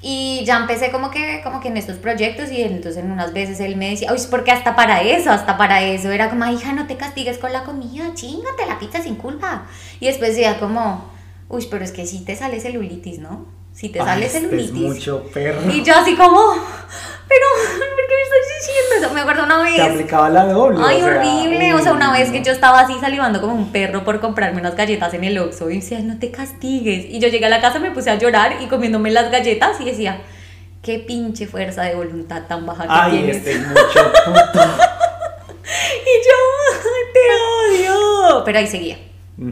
Y 0.00 0.44
ya 0.44 0.58
empecé 0.58 0.92
como 0.92 1.10
que, 1.10 1.40
como 1.42 1.60
que 1.60 1.68
en 1.68 1.76
estos 1.76 1.96
proyectos 1.96 2.52
y 2.52 2.62
entonces 2.62 3.02
en 3.04 3.10
unas 3.10 3.32
veces 3.32 3.58
él 3.60 3.76
me 3.76 3.90
decía, 3.90 4.12
uy, 4.12 4.20
porque 4.30 4.52
hasta 4.52 4.76
para 4.76 5.02
eso, 5.02 5.30
hasta 5.32 5.56
para 5.58 5.82
eso, 5.82 6.10
era 6.12 6.30
como, 6.30 6.44
"Ay, 6.44 6.54
hija, 6.54 6.72
no 6.72 6.86
te 6.86 6.96
castigues 6.96 7.36
con 7.38 7.52
la 7.52 7.64
comida, 7.64 8.14
chingate 8.14 8.64
la 8.66 8.78
pizza 8.78 9.02
sin 9.02 9.16
culpa. 9.16 9.64
Y 9.98 10.06
después 10.06 10.30
decía 10.36 10.58
como, 10.60 11.10
uy, 11.48 11.66
pero 11.68 11.84
es 11.84 11.90
que 11.90 12.06
si 12.06 12.24
te 12.24 12.36
sale 12.36 12.60
celulitis, 12.60 13.18
¿no? 13.18 13.57
Si 13.78 13.90
te 13.90 13.98
sale 14.00 14.28
celulitis. 14.28 14.72
mucho 14.72 15.22
perro. 15.32 15.60
Y 15.72 15.84
yo 15.84 15.94
así 15.94 16.16
como, 16.16 16.40
pero, 17.28 17.46
¿por 17.78 18.06
qué 18.08 18.14
me 18.14 18.22
estás 18.22 18.44
diciendo 18.58 19.06
eso? 19.06 19.14
Me 19.14 19.20
acuerdo 19.20 19.44
una 19.44 19.64
Te 19.64 19.70
vez. 19.70 19.80
aplicaba 19.92 20.28
la 20.30 20.46
doble. 20.46 20.78
Ay, 20.84 21.00
o 21.00 21.04
sea, 21.04 21.16
horrible. 21.16 21.74
O 21.74 21.78
sea, 21.80 21.92
una 21.92 22.12
vez 22.12 22.30
que 22.30 22.42
yo 22.42 22.50
estaba 22.50 22.80
así 22.80 22.94
salivando 23.00 23.40
como 23.40 23.54
un 23.54 23.70
perro 23.70 24.02
por 24.04 24.18
comprarme 24.20 24.60
unas 24.60 24.74
galletas 24.74 25.14
en 25.14 25.22
el 25.22 25.38
Oxxo 25.38 25.70
y 25.70 25.76
decía, 25.76 26.00
no 26.00 26.18
te 26.18 26.32
castigues. 26.32 27.04
Y 27.08 27.20
yo 27.20 27.28
llegué 27.28 27.46
a 27.46 27.50
la 27.50 27.60
casa, 27.60 27.78
me 27.78 27.92
puse 27.92 28.10
a 28.10 28.16
llorar 28.16 28.56
y 28.60 28.66
comiéndome 28.66 29.12
las 29.12 29.30
galletas 29.30 29.80
y 29.80 29.84
decía, 29.84 30.22
qué 30.82 30.98
pinche 30.98 31.46
fuerza 31.46 31.82
de 31.82 31.94
voluntad 31.94 32.42
tan 32.48 32.66
baja 32.66 32.82
que 32.82 32.88
Ay, 32.90 33.12
tienes. 33.12 33.36
este 33.36 33.52
es 33.52 33.60
mucho 33.60 34.12
puto. 34.24 34.60
Y 35.70 36.14
yo, 36.26 36.90
te 37.12 37.84
odio. 37.84 38.42
Pero 38.44 38.58
ahí 38.58 38.66
seguía. 38.66 38.98
Mm. 39.36 39.50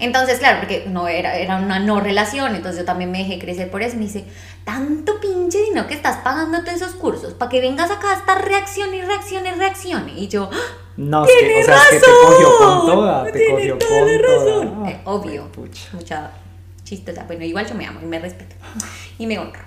Entonces, 0.00 0.38
claro, 0.38 0.60
porque 0.60 0.84
no 0.88 1.06
era, 1.08 1.36
era 1.36 1.56
una 1.58 1.78
no 1.78 2.00
relación, 2.00 2.54
entonces 2.56 2.80
yo 2.80 2.84
también 2.86 3.10
me 3.10 3.18
dejé 3.18 3.38
crecer 3.38 3.70
por 3.70 3.82
eso. 3.82 3.96
Me 3.96 4.04
dice, 4.04 4.24
tanto 4.64 5.20
pinche 5.20 5.58
dinero 5.62 5.86
que 5.86 5.94
estás 5.94 6.16
pagando 6.18 6.60
todos 6.64 6.80
esos 6.80 6.94
cursos 6.94 7.34
para 7.34 7.50
que 7.50 7.60
vengas 7.60 7.90
acá 7.90 8.12
a 8.12 8.16
estar 8.16 8.44
reacción 8.44 8.94
y 8.94 9.02
reacción 9.02 9.46
y 9.46 9.50
reacción. 9.50 10.08
Y 10.08 10.28
yo, 10.28 10.48
No, 10.96 11.24
es 11.24 11.30
que, 11.30 11.46
Tienes 11.46 11.68
o 11.68 11.72
sea, 11.72 11.82
es 11.82 11.88
que 11.90 11.98
te 12.00 12.06
razón, 12.06 12.26
cogió 12.26 12.58
con 12.58 12.86
toda. 12.86 13.24
Te 13.24 13.32
tiene 13.32 13.52
cogió 13.54 13.78
toda 13.78 14.00
la 14.00 14.06
con 14.06 14.22
razón. 14.22 14.74
toda. 14.74 14.90
Eh, 14.90 15.00
obvio. 15.04 15.52
Pucha. 15.52 15.88
mucha 15.92 16.30
chistosa. 16.84 17.24
Bueno, 17.24 17.44
igual 17.44 17.66
yo 17.66 17.74
me 17.74 17.86
amo 17.86 18.00
y 18.02 18.06
me 18.06 18.18
respeto 18.18 18.56
y 19.18 19.26
me 19.26 19.38
honro. 19.38 19.60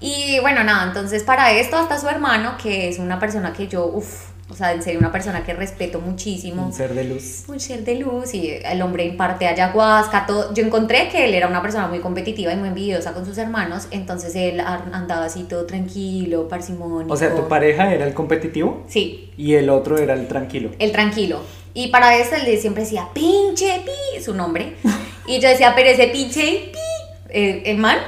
Y 0.00 0.38
bueno, 0.40 0.64
nada, 0.64 0.84
entonces 0.84 1.22
para 1.22 1.52
esto 1.52 1.76
hasta 1.76 1.98
su 1.98 2.08
hermano, 2.08 2.56
que 2.60 2.88
es 2.88 2.98
una 2.98 3.18
persona 3.20 3.52
que 3.52 3.68
yo, 3.68 3.84
uff, 3.86 4.29
o 4.50 4.54
sea, 4.54 4.72
en 4.72 4.82
serio, 4.82 4.98
una 4.98 5.12
persona 5.12 5.44
que 5.44 5.54
respeto 5.54 6.00
muchísimo. 6.00 6.66
Un 6.66 6.72
ser 6.72 6.92
de 6.94 7.04
luz. 7.04 7.44
Un 7.48 7.60
ser 7.60 7.84
de 7.84 7.94
luz 7.94 8.34
y 8.34 8.50
el 8.64 8.82
hombre 8.82 9.04
imparte 9.04 9.46
ayahuasca, 9.46 10.26
todo. 10.26 10.52
Yo 10.52 10.64
encontré 10.64 11.08
que 11.08 11.24
él 11.24 11.34
era 11.34 11.46
una 11.46 11.62
persona 11.62 11.86
muy 11.86 12.00
competitiva 12.00 12.52
y 12.52 12.56
muy 12.56 12.68
envidiosa 12.68 13.14
con 13.14 13.24
sus 13.24 13.38
hermanos, 13.38 13.86
entonces 13.90 14.34
él 14.34 14.60
andaba 14.60 15.26
así 15.26 15.44
todo 15.44 15.66
tranquilo, 15.66 16.48
parsimónico. 16.48 17.14
O 17.14 17.16
sea, 17.16 17.34
tu 17.34 17.46
pareja 17.48 17.92
era 17.94 18.06
el 18.06 18.12
competitivo 18.14 18.84
Sí, 18.88 19.30
y 19.36 19.54
el 19.54 19.70
otro 19.70 19.98
era 19.98 20.14
el 20.14 20.26
tranquilo. 20.26 20.70
el 20.78 20.92
tranquilo. 20.92 21.40
Y 21.72 21.88
para 21.88 22.16
eso 22.16 22.34
él 22.34 22.58
siempre 22.58 22.82
decía, 22.82 23.08
pinche 23.14 23.82
pi, 23.84 24.20
su 24.22 24.34
nombre. 24.34 24.74
Y 25.26 25.38
yo 25.38 25.48
decía, 25.48 25.74
pero 25.76 25.88
ese 25.90 26.08
pinche 26.08 26.70
pi, 26.72 26.78
eh, 27.28 27.62
el 27.66 27.76
man 27.76 27.98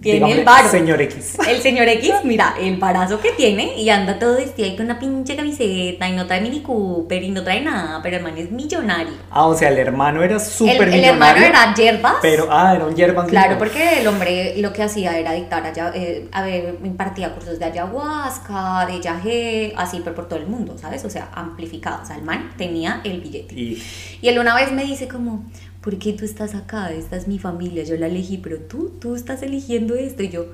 tiene 0.00 0.32
el 0.32 0.44
varo. 0.44 0.68
Señor 0.68 1.00
X. 1.02 1.38
El 1.48 1.60
señor 1.60 1.88
X, 1.88 2.12
mira, 2.24 2.54
el 2.60 2.78
parazo 2.78 3.20
que 3.20 3.30
tiene 3.32 3.80
y 3.80 3.88
anda 3.88 4.18
todo 4.18 4.36
vestido 4.36 4.68
ahí 4.68 4.76
con 4.76 4.86
una 4.86 4.98
pinche 4.98 5.36
camiseta 5.36 6.08
y 6.08 6.12
no 6.12 6.26
trae 6.26 6.40
Mini 6.40 6.60
Cooper 6.60 7.22
y 7.22 7.30
no 7.30 7.44
trae 7.44 7.60
nada, 7.60 8.00
pero 8.02 8.16
el 8.16 8.22
man 8.22 8.36
es 8.36 8.50
millonario. 8.50 9.12
Ah, 9.30 9.46
o 9.46 9.56
sea, 9.56 9.68
el 9.68 9.78
hermano 9.78 10.22
era 10.22 10.38
súper 10.40 10.88
el 10.88 11.04
hermano 11.04 11.36
millonario, 11.36 11.46
era 11.46 11.74
yerbas. 11.74 12.14
Pero, 12.20 12.48
ah, 12.50 12.74
era 12.74 12.86
un 12.86 12.96
yerbas 12.96 13.28
Claro, 13.28 13.58
porque 13.58 14.00
el 14.00 14.06
hombre 14.08 14.54
lo 14.58 14.72
que 14.72 14.82
hacía 14.82 15.18
era 15.18 15.32
dictar, 15.32 15.64
allá, 15.64 15.92
eh, 15.94 16.28
a 16.32 16.42
ver, 16.42 16.78
impartía 16.84 17.32
cursos 17.32 17.58
de 17.58 17.64
ayahuasca, 17.64 18.86
de 18.86 19.00
yagé, 19.00 19.72
así, 19.76 20.00
pero 20.02 20.16
por 20.16 20.28
todo 20.28 20.38
el 20.40 20.46
mundo, 20.46 20.76
¿sabes? 20.78 21.04
O 21.04 21.10
sea, 21.10 21.30
amplificado. 21.32 22.02
O 22.02 22.06
sea, 22.06 22.16
el 22.16 22.22
man 22.22 22.52
tenía 22.56 23.00
el 23.04 23.20
billete. 23.20 23.54
Y 23.54 23.82
Y 24.20 24.28
él 24.28 24.38
una 24.38 24.54
vez 24.54 24.72
me 24.72 24.84
dice 24.84 25.06
como, 25.06 25.44
¿por 25.86 26.00
qué 26.00 26.14
tú 26.14 26.24
estás 26.24 26.56
acá? 26.56 26.90
Esta 26.90 27.14
es 27.14 27.28
mi 27.28 27.38
familia, 27.38 27.84
yo 27.84 27.96
la 27.96 28.08
elegí, 28.08 28.38
pero 28.38 28.58
tú, 28.58 28.94
tú 29.00 29.14
estás 29.14 29.40
eligiendo 29.44 29.94
esto. 29.94 30.24
Y 30.24 30.30
yo, 30.30 30.46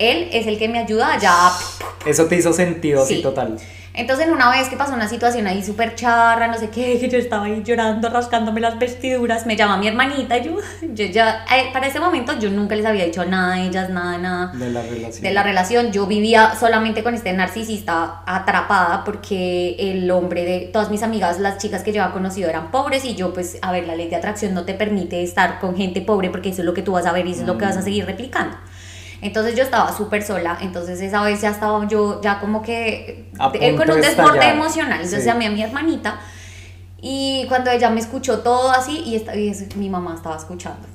él 0.00 0.28
es 0.32 0.48
el 0.48 0.58
que 0.58 0.68
me 0.68 0.80
ayuda 0.80 1.14
allá. 1.14 1.52
eso 2.04 2.26
te 2.26 2.34
hizo 2.38 2.52
sentido, 2.52 3.06
sí, 3.06 3.18
Sí. 3.18 3.22
total. 3.22 3.56
Entonces, 3.98 4.28
una 4.30 4.48
vez 4.48 4.68
que 4.68 4.76
pasó 4.76 4.94
una 4.94 5.08
situación 5.08 5.48
ahí 5.48 5.60
súper 5.60 5.96
charra, 5.96 6.46
no 6.46 6.56
sé 6.56 6.70
qué, 6.70 6.98
que 7.00 7.08
yo 7.08 7.18
estaba 7.18 7.46
ahí 7.46 7.62
llorando, 7.64 8.08
rascándome 8.08 8.60
las 8.60 8.78
vestiduras, 8.78 9.44
me 9.44 9.56
llama 9.56 9.76
mi 9.76 9.88
hermanita 9.88 10.38
yo, 10.38 10.56
yo 10.94 11.06
ya, 11.06 11.44
eh, 11.52 11.70
para 11.72 11.88
ese 11.88 11.98
momento 11.98 12.38
yo 12.38 12.48
nunca 12.48 12.76
les 12.76 12.86
había 12.86 13.04
dicho 13.04 13.24
nada 13.24 13.54
a 13.54 13.60
ellas, 13.60 13.90
nada, 13.90 14.16
nada. 14.18 14.52
De 14.54 14.70
la 14.70 14.82
relación. 14.82 15.22
De 15.22 15.32
la 15.32 15.42
relación. 15.42 15.92
Yo 15.92 16.06
vivía 16.06 16.54
solamente 16.54 17.02
con 17.02 17.14
este 17.14 17.32
narcisista 17.32 18.22
atrapada 18.24 19.02
porque 19.02 19.74
el 19.78 20.08
hombre 20.12 20.44
de 20.44 20.70
todas 20.72 20.90
mis 20.90 21.02
amigas, 21.02 21.40
las 21.40 21.58
chicas 21.58 21.82
que 21.82 21.92
yo 21.92 22.02
había 22.02 22.12
conocido 22.12 22.48
eran 22.48 22.70
pobres 22.70 23.04
y 23.04 23.16
yo, 23.16 23.32
pues, 23.32 23.58
a 23.62 23.72
ver, 23.72 23.88
la 23.88 23.96
ley 23.96 24.08
de 24.08 24.16
atracción 24.16 24.54
no 24.54 24.64
te 24.64 24.74
permite 24.74 25.24
estar 25.24 25.58
con 25.58 25.76
gente 25.76 26.02
pobre 26.02 26.30
porque 26.30 26.50
eso 26.50 26.62
es 26.62 26.66
lo 26.66 26.74
que 26.74 26.82
tú 26.82 26.92
vas 26.92 27.06
a 27.06 27.12
ver 27.12 27.26
y 27.26 27.32
eso 27.32 27.40
es 27.40 27.46
lo 27.48 27.58
que 27.58 27.64
vas 27.64 27.76
a 27.76 27.82
seguir 27.82 28.06
replicando. 28.06 28.56
Entonces 29.20 29.56
yo 29.56 29.62
estaba 29.64 29.92
súper 29.96 30.22
sola, 30.22 30.58
entonces 30.60 31.00
esa 31.00 31.22
vez 31.22 31.40
ya 31.40 31.50
estaba 31.50 31.86
yo 31.88 32.20
ya 32.20 32.38
como 32.40 32.62
que 32.62 33.30
eh, 33.54 33.74
con 33.76 33.90
un 33.90 34.00
de 34.00 34.08
desborde 34.08 34.48
emocional. 34.48 34.94
Entonces 35.00 35.22
Sí. 35.24 35.26
llamé 35.28 35.46
a 35.46 35.50
mi 35.50 35.62
hermanita 35.62 36.20
y 37.00 37.44
cuando 37.48 37.70
ella 37.70 37.90
me 37.90 38.00
escuchó 38.00 38.40
todo 38.40 38.70
así 38.70 39.02
y, 39.04 39.16
esta, 39.16 39.34
y 39.36 39.48
es- 39.48 39.74
mi 39.76 39.88
mamá 39.90 40.14
estaba 40.14 40.36
escuchando. 40.36 40.86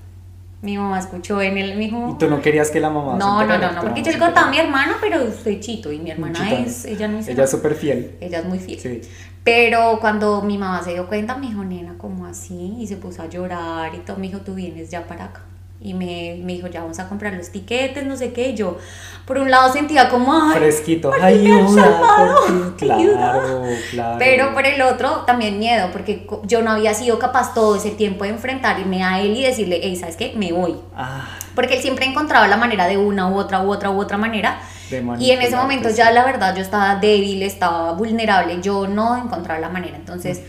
Mi 0.62 0.78
mamá 0.78 0.98
escuchó 1.00 1.42
en 1.42 1.58
el, 1.58 1.78
dijo... 1.78 2.12
Y 2.12 2.18
tú 2.18 2.30
no 2.30 2.42
querías 2.42 2.72
que 2.72 2.80
la 2.80 2.90
mamá 2.90 3.18
No, 3.18 3.36
no, 3.36 3.42
enterara, 3.42 3.68
no, 3.68 3.74
no, 3.74 3.82
porque 3.82 4.02
yo 4.02 4.12
le 4.14 4.18
contaba 4.18 4.48
a 4.48 4.50
mi 4.50 4.58
hermana, 4.60 4.96
pero 5.02 5.20
estoy 5.20 5.60
chito 5.60 5.92
y 5.92 6.00
mi 6.00 6.10
hermana 6.12 6.40
Chita. 6.42 6.60
es, 6.62 6.86
ella 6.86 7.10
no 7.10 7.18
dice 7.18 7.34
Ella 7.34 7.44
es 7.44 7.52
súper 7.52 7.76
fiel. 7.76 8.16
Ella 8.22 8.40
es 8.40 8.46
muy 8.46 8.60
fiel. 8.60 8.80
Sí. 8.80 9.02
Pero 9.44 9.98
cuando 10.00 10.42
mi 10.42 10.58
mamá 10.58 10.82
se 10.82 10.94
dio 10.94 11.06
cuenta, 11.10 11.36
me 11.36 11.48
dijo, 11.48 11.66
nena, 11.66 11.96
¿cómo 11.98 12.26
así? 12.26 12.78
Y 12.80 12.88
se 12.88 12.96
puso 12.96 13.22
a 13.24 13.26
llorar 13.28 13.94
y 13.94 13.98
todo. 14.00 14.16
Me 14.16 14.28
dijo, 14.28 14.40
tú 14.40 14.56
vienes 14.56 14.90
ya 14.90 15.06
para 15.06 15.26
acá. 15.26 15.42
Y 15.84 15.94
me, 15.94 16.38
me 16.42 16.54
dijo, 16.54 16.68
ya 16.68 16.82
vamos 16.82 16.98
a 17.00 17.10
comprar 17.10 17.34
los 17.34 17.50
tiquetes, 17.50 18.06
no 18.06 18.16
sé 18.16 18.32
qué. 18.32 18.50
Y 18.50 18.56
yo, 18.56 18.78
por 19.26 19.38
un 19.38 19.52
lado, 19.52 19.72
sentía 19.74 20.10
como, 20.10 20.34
ay, 20.34 20.58
Fresquito. 20.58 21.12
Ayuda, 21.22 22.02
por. 22.18 22.76
Claro, 22.78 23.64
claro. 23.92 24.16
Pero 24.18 24.54
por 24.54 24.66
el 24.66 24.82
otro, 24.82 25.24
también 25.26 25.60
miedo, 25.60 25.90
porque 25.92 26.28
yo 26.44 26.62
no 26.62 26.72
había 26.72 26.94
sido 26.94 27.20
capaz 27.20 27.54
todo 27.54 27.76
ese 27.76 27.92
tiempo 27.92 28.24
de 28.24 28.32
enfrentarme 28.32 29.04
a 29.04 29.22
él 29.22 29.36
y 29.36 29.44
decirle, 29.44 29.80
hey, 29.84 29.96
¿sabes 29.96 30.16
qué? 30.16 30.34
Me 30.36 30.52
voy. 30.52 30.76
Ah, 30.96 31.28
Porque 31.56 31.76
él 31.76 31.82
siempre 31.82 32.06
encontraba 32.06 32.48
la 32.48 32.58
manera 32.58 32.88
de 32.88 32.98
una 32.98 33.28
u 33.30 33.38
otra 33.38 33.62
u 33.62 33.72
otra 33.72 33.90
u 33.92 34.00
otra 34.00 34.18
manera. 34.18 34.60
Y 35.20 35.32
en 35.32 35.42
ese 35.42 35.56
momento 35.56 35.90
ya 35.90 36.12
la 36.12 36.24
verdad 36.24 36.56
yo 36.56 36.62
estaba 36.62 36.96
débil, 36.96 37.42
estaba 37.44 37.94
vulnerable, 37.94 38.60
yo 38.62 38.88
no 38.88 39.18
encontraba 39.18 39.60
la 39.60 39.70
manera. 39.70 39.96
Entonces, 39.98 40.42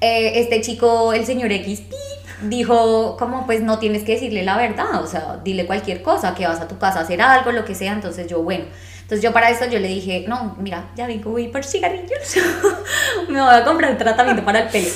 eh, 0.00 0.32
este 0.40 0.60
chico, 0.60 1.12
el 1.12 1.24
señor 1.24 1.50
X, 1.52 1.80
pi, 1.80 1.96
dijo 2.42 3.16
como 3.16 3.46
pues 3.46 3.62
no 3.62 3.78
tienes 3.78 4.04
que 4.04 4.12
decirle 4.12 4.42
la 4.42 4.56
verdad, 4.56 5.02
o 5.02 5.06
sea, 5.06 5.40
dile 5.42 5.66
cualquier 5.66 6.02
cosa, 6.02 6.34
que 6.34 6.46
vas 6.46 6.60
a 6.60 6.68
tu 6.68 6.78
casa 6.78 7.00
a 7.00 7.02
hacer 7.02 7.20
algo, 7.22 7.52
lo 7.52 7.64
que 7.64 7.74
sea. 7.74 7.92
Entonces 7.92 8.26
yo, 8.26 8.42
bueno, 8.42 8.64
entonces 9.02 9.22
yo 9.22 9.32
para 9.32 9.50
esto 9.50 9.66
yo 9.66 9.78
le 9.78 9.88
dije, 9.88 10.24
no, 10.28 10.56
mira, 10.58 10.90
ya 10.96 11.06
vengo, 11.06 11.30
voy 11.30 11.48
por 11.48 11.64
cigarrillos, 11.64 12.36
me 13.28 13.40
voy 13.40 13.54
a 13.54 13.64
comprar 13.64 13.96
tratamiento 13.96 14.44
para 14.44 14.60
el 14.60 14.68
pelo. 14.68 14.88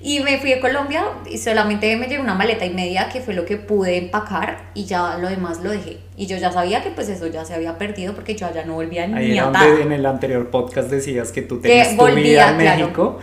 Y 0.00 0.20
me 0.20 0.38
fui 0.38 0.52
a 0.52 0.60
Colombia 0.60 1.04
y 1.28 1.38
solamente 1.38 1.96
me 1.96 2.06
llevé 2.06 2.22
una 2.22 2.34
maleta 2.34 2.64
y 2.64 2.70
media 2.70 3.08
que 3.08 3.20
fue 3.20 3.34
lo 3.34 3.44
que 3.44 3.56
pude 3.56 3.96
empacar 3.98 4.70
y 4.72 4.84
ya 4.84 5.18
lo 5.18 5.28
demás 5.28 5.60
lo 5.60 5.70
dejé. 5.70 5.98
Y 6.16 6.26
yo 6.26 6.36
ya 6.36 6.52
sabía 6.52 6.82
que 6.82 6.90
pues 6.90 7.08
eso 7.08 7.26
ya 7.26 7.44
se 7.44 7.54
había 7.54 7.76
perdido 7.78 8.14
porque 8.14 8.36
yo 8.36 8.46
allá 8.46 8.64
no 8.64 8.74
volvía 8.74 9.04
Ahí 9.04 9.32
ni 9.32 9.38
donde 9.38 9.82
en 9.82 9.90
el 9.90 10.06
anterior 10.06 10.50
podcast 10.50 10.88
decías 10.88 11.32
que 11.32 11.42
tú 11.42 11.60
tenías 11.60 11.90
tu 11.90 11.96
volvía, 11.96 12.22
vida 12.22 12.50
en 12.50 12.56
claro. 12.58 13.18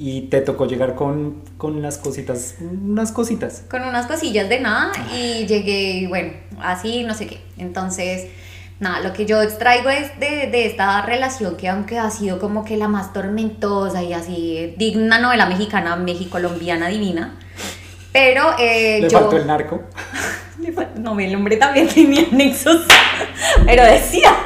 Y 0.00 0.22
te 0.22 0.40
tocó 0.42 0.66
llegar 0.66 0.94
con, 0.94 1.42
con 1.56 1.82
las 1.82 1.98
cositas, 1.98 2.54
unas 2.60 3.10
cositas. 3.10 3.64
Con 3.68 3.82
unas 3.82 4.06
cosillas 4.06 4.48
de 4.48 4.60
nada 4.60 4.92
y 5.12 5.44
llegué, 5.46 5.90
y 5.94 6.06
bueno, 6.06 6.34
así, 6.60 7.02
no 7.02 7.14
sé 7.14 7.26
qué. 7.26 7.40
Entonces, 7.58 8.28
nada, 8.78 9.00
lo 9.00 9.12
que 9.12 9.26
yo 9.26 9.42
extraigo 9.42 9.88
es 9.90 10.18
de, 10.20 10.46
de 10.46 10.66
esta 10.66 11.02
relación 11.02 11.56
que 11.56 11.68
aunque 11.68 11.98
ha 11.98 12.10
sido 12.10 12.38
como 12.38 12.64
que 12.64 12.76
la 12.76 12.86
más 12.86 13.12
tormentosa 13.12 14.04
y 14.04 14.12
así, 14.12 14.74
digna 14.78 15.18
novela 15.18 15.46
mexicana, 15.46 15.96
mexicolombiana 15.96 16.86
divina, 16.86 17.36
pero 18.12 18.54
eh, 18.58 19.00
Le 19.02 19.10
yo... 19.10 19.18
faltó 19.18 19.36
el 19.36 19.46
narco. 19.46 19.82
No, 20.96 21.18
el 21.18 21.34
hombre 21.34 21.56
también 21.56 21.88
tenía 21.88 22.26
nexos, 22.32 22.84
pero 23.64 23.84
decía, 23.84 24.36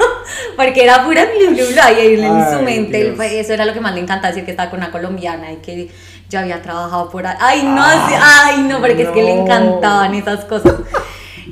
porque 0.55 0.83
era 0.83 1.03
pura 1.05 1.25
blu, 1.25 1.55
blu, 1.55 1.65
blu, 1.67 1.81
ahí 1.81 2.15
en, 2.15 2.23
Ay, 2.25 2.53
su 2.53 2.61
mente, 2.63 3.01
él 3.01 3.15
eso 3.21 3.53
era 3.53 3.65
lo 3.65 3.73
que 3.73 3.79
más 3.81 3.93
le 3.93 4.01
encantaba, 4.01 4.29
decir 4.29 4.45
que 4.45 4.51
estaba 4.51 4.69
con 4.69 4.79
una 4.79 4.91
colombiana 4.91 5.51
y 5.51 5.57
que 5.57 5.89
yo 6.29 6.39
había 6.39 6.61
trabajado 6.61 7.09
por 7.09 7.25
ahí. 7.27 7.35
Ay, 7.39 7.63
no, 7.63 7.81
Ah, 7.81 8.05
así- 8.05 8.15
ay, 8.57 8.61
no, 8.63 8.79
porque 8.79 9.03
es 9.03 9.09
que 9.09 9.23
le 9.23 9.35
no. 9.35 9.41
encantaban 9.43 10.13
esas 10.15 10.45
cosas. 10.45 10.73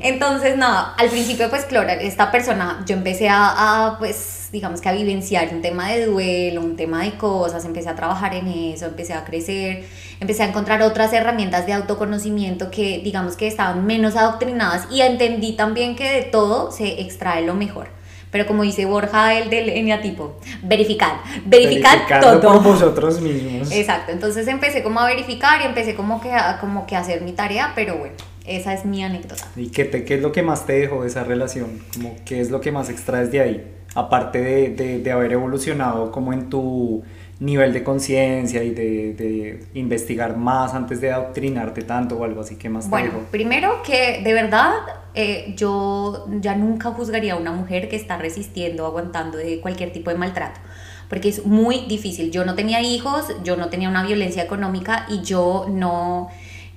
Entonces, 0.00 0.56
nada, 0.56 0.94
al 0.98 1.08
principio, 1.10 1.48
pues, 1.50 1.64
claro, 1.64 1.88
esta 1.90 2.30
persona, 2.32 2.82
yo 2.86 2.94
empecé 2.94 3.28
a, 3.28 3.86
a, 3.88 3.98
pues, 3.98 4.48
digamos 4.50 4.80
que 4.80 4.88
a 4.88 4.92
vivenciar 4.92 5.48
un 5.52 5.62
tema 5.62 5.90
de 5.90 6.06
duelo, 6.06 6.60
un 6.60 6.76
tema 6.76 7.02
de 7.04 7.12
cosas, 7.12 7.64
empecé 7.64 7.88
a 7.88 7.94
trabajar 7.94 8.34
en 8.34 8.48
eso, 8.48 8.86
empecé 8.86 9.12
a 9.14 9.24
crecer, 9.24 9.84
empecé 10.18 10.42
a 10.42 10.46
encontrar 10.46 10.82
otras 10.82 11.12
herramientas 11.12 11.66
de 11.66 11.74
autoconocimiento 11.74 12.70
que, 12.70 13.00
digamos 13.04 13.36
que 13.36 13.46
estaban 13.46 13.86
menos 13.86 14.16
adoctrinadas 14.16 14.88
y 14.90 15.02
entendí 15.02 15.52
también 15.52 15.94
que 15.94 16.10
de 16.10 16.22
todo 16.22 16.72
se 16.72 17.00
extrae 17.02 17.42
lo 17.46 17.54
mejor. 17.54 17.88
Pero 18.32 18.46
como 18.46 18.62
dice 18.62 18.86
Borja, 18.86 19.38
el 19.38 19.50
del 19.50 19.68
eneatipo, 19.68 20.38
verificar, 20.62 21.20
verificar 21.44 22.08
todo. 22.20 22.40
por 22.40 22.62
vosotros 22.62 23.20
mismos. 23.20 23.70
Exacto, 23.70 24.10
entonces 24.10 24.48
empecé 24.48 24.82
como 24.82 25.00
a 25.00 25.06
verificar 25.06 25.60
y 25.60 25.66
empecé 25.66 25.94
como 25.94 26.20
que 26.20 26.32
a, 26.32 26.58
como 26.58 26.86
que 26.86 26.96
a 26.96 27.00
hacer 27.00 27.20
mi 27.20 27.32
tarea, 27.32 27.72
pero 27.74 27.98
bueno, 27.98 28.14
esa 28.46 28.72
es 28.72 28.86
mi 28.86 29.04
anécdota. 29.04 29.46
¿Y 29.54 29.68
qué, 29.68 29.84
te, 29.84 30.04
qué 30.04 30.14
es 30.14 30.22
lo 30.22 30.32
que 30.32 30.42
más 30.42 30.64
te 30.64 30.72
dejó 30.72 31.02
de 31.02 31.08
esa 31.08 31.24
relación? 31.24 31.82
Como, 31.92 32.16
¿Qué 32.24 32.40
es 32.40 32.50
lo 32.50 32.62
que 32.62 32.72
más 32.72 32.88
extraes 32.88 33.30
de 33.30 33.40
ahí? 33.42 33.74
Aparte 33.94 34.40
de, 34.40 34.70
de, 34.70 34.98
de 35.00 35.12
haber 35.12 35.34
evolucionado 35.34 36.10
como 36.10 36.32
en 36.32 36.48
tu 36.48 37.04
nivel 37.42 37.72
de 37.72 37.82
conciencia 37.82 38.62
y 38.62 38.70
de, 38.70 39.14
de 39.14 39.64
investigar 39.74 40.36
más 40.36 40.74
antes 40.74 41.00
de 41.00 41.10
adoctrinarte 41.10 41.82
tanto 41.82 42.16
o 42.16 42.24
algo 42.24 42.40
así, 42.40 42.56
¿qué 42.56 42.68
más 42.68 42.84
te 42.84 42.90
Bueno, 42.90 43.10
primero 43.30 43.82
que 43.82 44.22
de 44.22 44.32
verdad 44.32 44.74
eh, 45.14 45.52
yo 45.56 46.26
ya 46.40 46.54
nunca 46.54 46.90
juzgaría 46.90 47.34
a 47.34 47.36
una 47.36 47.52
mujer 47.52 47.88
que 47.88 47.96
está 47.96 48.16
resistiendo, 48.16 48.86
aguantando 48.86 49.38
de 49.38 49.60
cualquier 49.60 49.92
tipo 49.92 50.10
de 50.10 50.16
maltrato, 50.16 50.60
porque 51.08 51.28
es 51.28 51.44
muy 51.44 51.80
difícil. 51.86 52.30
Yo 52.30 52.44
no 52.44 52.54
tenía 52.54 52.80
hijos, 52.80 53.26
yo 53.42 53.56
no 53.56 53.68
tenía 53.68 53.88
una 53.88 54.04
violencia 54.04 54.44
económica 54.44 55.06
y 55.08 55.22
yo 55.22 55.66
no, 55.68 56.28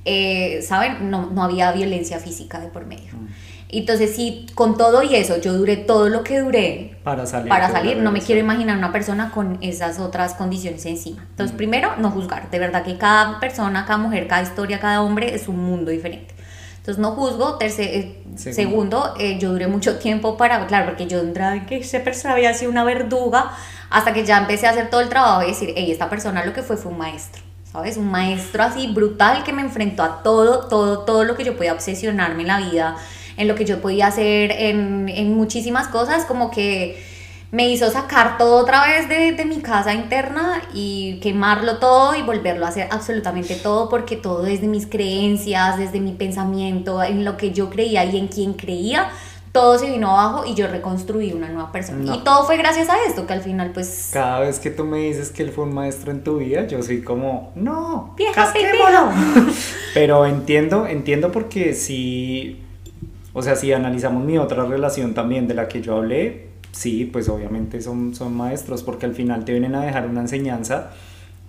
eh, 0.03 0.61
¿saben? 0.63 1.11
No, 1.11 1.29
no 1.29 1.43
había 1.43 1.71
violencia 1.71 2.19
física 2.19 2.59
de 2.59 2.67
por 2.67 2.87
medio. 2.87 3.11
Entonces, 3.79 4.15
sí, 4.15 4.45
con 4.55 4.77
todo 4.77 5.03
y 5.03 5.15
eso, 5.15 5.37
yo 5.41 5.53
duré 5.53 5.77
todo 5.77 6.09
lo 6.09 6.23
que 6.23 6.39
duré 6.39 6.97
Para 7.03 7.25
salir. 7.25 7.49
para 7.49 7.69
salir. 7.71 7.97
No 7.97 8.11
me 8.11 8.21
quiero 8.21 8.39
imaginar 8.41 8.77
una 8.77 8.91
persona 8.91 9.31
con 9.31 9.57
esas 9.61 9.99
otras 9.99 10.33
condiciones 10.33 10.85
encima. 10.85 11.25
Entonces, 11.29 11.53
Mm. 11.53 11.57
primero, 11.57 11.95
no 11.97 12.11
juzgar. 12.11 12.49
De 12.49 12.59
verdad 12.59 12.83
que 12.83 12.97
cada 12.97 13.39
persona, 13.39 13.85
cada 13.85 13.97
mujer, 13.97 14.27
cada 14.27 14.43
historia, 14.43 14.79
cada 14.79 15.01
hombre 15.01 15.33
es 15.35 15.47
un 15.47 15.57
mundo 15.63 15.91
diferente. 15.91 16.33
Entonces, 16.77 17.01
no 17.01 17.11
juzgo. 17.11 17.57
Terce- 17.57 17.83
eh, 17.83 18.23
Segundo. 18.35 18.53
segundo, 18.55 19.13
eh, 19.19 19.39
yo 19.39 19.51
duré 19.51 19.67
mucho 19.67 19.97
tiempo 19.97 20.37
para, 20.37 20.67
claro, 20.67 20.85
porque 20.85 21.07
yo 21.07 21.19
entraba 21.19 21.55
en 21.55 21.65
que 21.65 21.77
esa 21.77 21.99
persona 22.03 22.35
había 22.35 22.53
sido 22.53 22.69
una 22.71 22.83
verduga, 22.83 23.51
hasta 23.89 24.13
que 24.13 24.23
ya 24.25 24.37
empecé 24.37 24.67
a 24.67 24.71
hacer 24.71 24.89
todo 24.89 25.01
el 25.01 25.09
trabajo 25.09 25.41
y 25.43 25.47
decir, 25.47 25.73
hey, 25.75 25.91
esta 25.91 26.09
persona 26.09 26.45
lo 26.45 26.53
que 26.53 26.61
fue 26.61 26.77
fue 26.77 26.91
un 26.91 26.97
maestro. 26.99 27.41
¿Sabes? 27.71 27.97
Un 27.97 28.09
maestro 28.09 28.63
así 28.63 28.87
brutal 28.87 29.43
que 29.43 29.51
me 29.51 29.61
enfrentó 29.61 30.01
a 30.03 30.23
todo, 30.23 30.67
todo, 30.69 30.99
todo 30.99 31.23
lo 31.25 31.35
que 31.35 31.43
yo 31.43 31.57
podía 31.57 31.73
obsesionarme 31.73 32.43
en 32.43 32.47
la 32.47 32.59
vida, 32.59 32.95
en 33.37 33.47
lo 33.47 33.55
que 33.55 33.65
yo 33.65 33.81
podía 33.81 34.07
hacer, 34.07 34.51
en, 34.51 35.09
en 35.09 35.35
muchísimas 35.35 35.87
cosas, 35.87 36.25
como 36.25 36.51
que 36.51 36.97
me 37.51 37.69
hizo 37.69 37.89
sacar 37.89 38.37
todo 38.37 38.57
otra 38.57 38.85
vez 38.85 39.07
de, 39.07 39.31
de 39.31 39.45
mi 39.45 39.61
casa 39.61 39.93
interna 39.93 40.61
y 40.73 41.19
quemarlo 41.21 41.77
todo 41.77 42.15
y 42.15 42.21
volverlo 42.21 42.65
a 42.65 42.69
hacer 42.69 42.87
absolutamente 42.91 43.55
todo, 43.55 43.87
porque 43.87 44.17
todo 44.17 44.43
desde 44.43 44.67
mis 44.67 44.87
creencias, 44.87 45.77
desde 45.77 45.99
mi 45.99 46.11
pensamiento, 46.11 47.01
en 47.01 47.23
lo 47.23 47.37
que 47.37 47.51
yo 47.51 47.69
creía 47.69 48.03
y 48.03 48.17
en 48.17 48.27
quien 48.27 48.53
creía, 48.53 49.09
todo 49.55 49.79
se 49.79 49.89
vino 49.89 50.09
abajo 50.09 50.43
y 50.45 50.53
yo 50.53 50.67
reconstruí 50.67 51.31
una 51.31 51.47
nueva 51.47 51.71
persona. 51.71 51.99
No. 51.99 52.15
Y 52.15 52.25
todo 52.25 52.45
fue 52.45 52.57
gracias 52.57 52.89
a 52.89 52.95
esto, 53.07 53.25
que 53.25 53.31
al 53.31 53.41
final 53.41 53.71
pues... 53.71 54.09
Cada 54.11 54.41
vez 54.41 54.59
que 54.59 54.69
tú 54.69 54.83
me 54.83 54.97
dices 54.97 55.31
que 55.31 55.43
él 55.43 55.51
fue 55.51 55.63
un 55.63 55.73
maestro 55.73 56.11
en 56.11 56.25
tu 56.25 56.39
vida, 56.39 56.67
yo 56.67 56.83
soy 56.83 57.03
como, 57.03 57.53
no, 57.55 58.13
Vieja 58.17 58.33
casquémoslo". 58.33 59.11
Pero 59.93 60.25
entiendo, 60.25 60.87
entiendo 60.87 61.31
porque 61.31 61.73
si, 61.73 62.64
o 63.35 63.41
sea, 63.43 63.55
si 63.55 63.71
analizamos 63.71 64.23
mi 64.25 64.39
otra 64.39 64.65
relación 64.65 65.13
también 65.13 65.47
de 65.47 65.53
la 65.53 65.67
que 65.67 65.81
yo 65.83 65.97
hablé, 65.97 66.47
sí, 66.71 67.05
pues 67.05 67.29
obviamente 67.29 67.81
son, 67.81 68.15
son 68.15 68.35
maestros 68.35 68.81
porque 68.81 69.05
al 69.05 69.13
final 69.13 69.45
te 69.45 69.51
vienen 69.51 69.75
a 69.75 69.81
dejar 69.85 70.07
una 70.07 70.21
enseñanza, 70.21 70.91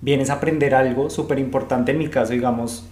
vienes 0.02 0.28
a 0.28 0.34
aprender 0.34 0.74
algo 0.74 1.08
súper 1.08 1.38
importante 1.38 1.92
en 1.92 1.98
mi 1.98 2.08
caso, 2.08 2.32
digamos, 2.34 2.86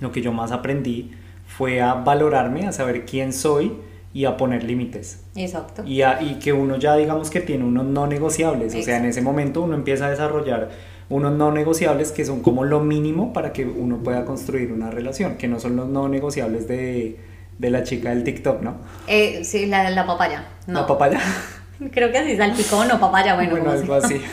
lo 0.00 0.10
que 0.12 0.22
yo 0.22 0.32
más 0.32 0.52
aprendí 0.52 1.10
fue 1.46 1.80
a 1.82 1.94
valorarme, 1.94 2.66
a 2.66 2.72
saber 2.72 3.04
quién 3.04 3.32
soy 3.32 3.72
y 4.14 4.24
a 4.24 4.36
poner 4.36 4.64
límites. 4.64 5.22
Exacto. 5.36 5.84
Y, 5.84 6.02
a- 6.02 6.22
y 6.22 6.38
que 6.38 6.52
uno 6.52 6.76
ya 6.76 6.96
digamos 6.96 7.28
que 7.30 7.40
tiene 7.40 7.64
unos 7.64 7.86
no 7.86 8.06
negociables, 8.06 8.74
o 8.74 8.82
sea, 8.82 8.98
en 8.98 9.06
ese 9.06 9.20
momento 9.20 9.62
uno 9.62 9.74
empieza 9.74 10.06
a 10.06 10.10
desarrollar 10.10 10.70
unos 11.08 11.32
no 11.32 11.50
negociables 11.52 12.12
que 12.12 12.24
son 12.24 12.40
como 12.40 12.64
lo 12.64 12.80
mínimo 12.80 13.32
para 13.32 13.52
que 13.52 13.66
uno 13.66 13.98
pueda 13.98 14.24
construir 14.24 14.72
una 14.72 14.90
relación, 14.90 15.36
que 15.36 15.48
no 15.48 15.58
son 15.60 15.76
los 15.76 15.88
no 15.88 16.08
negociables 16.08 16.66
de, 16.68 17.18
de 17.62 17.70
la 17.70 17.84
chica 17.84 18.10
del 18.10 18.24
TikTok, 18.24 18.60
¿no? 18.60 18.76
Eh, 19.06 19.44
sí, 19.44 19.66
la, 19.66 19.88
la 19.88 20.04
papaya. 20.04 20.44
No. 20.66 20.80
La 20.80 20.86
papaya. 20.86 21.20
Creo 21.92 22.10
que 22.10 22.18
así 22.18 22.36
salpicón 22.36 22.90
o 22.90 23.00
papaya, 23.00 23.34
bueno, 23.36 23.52
Bueno, 23.52 23.70
algo 23.70 23.94
así. 23.94 24.20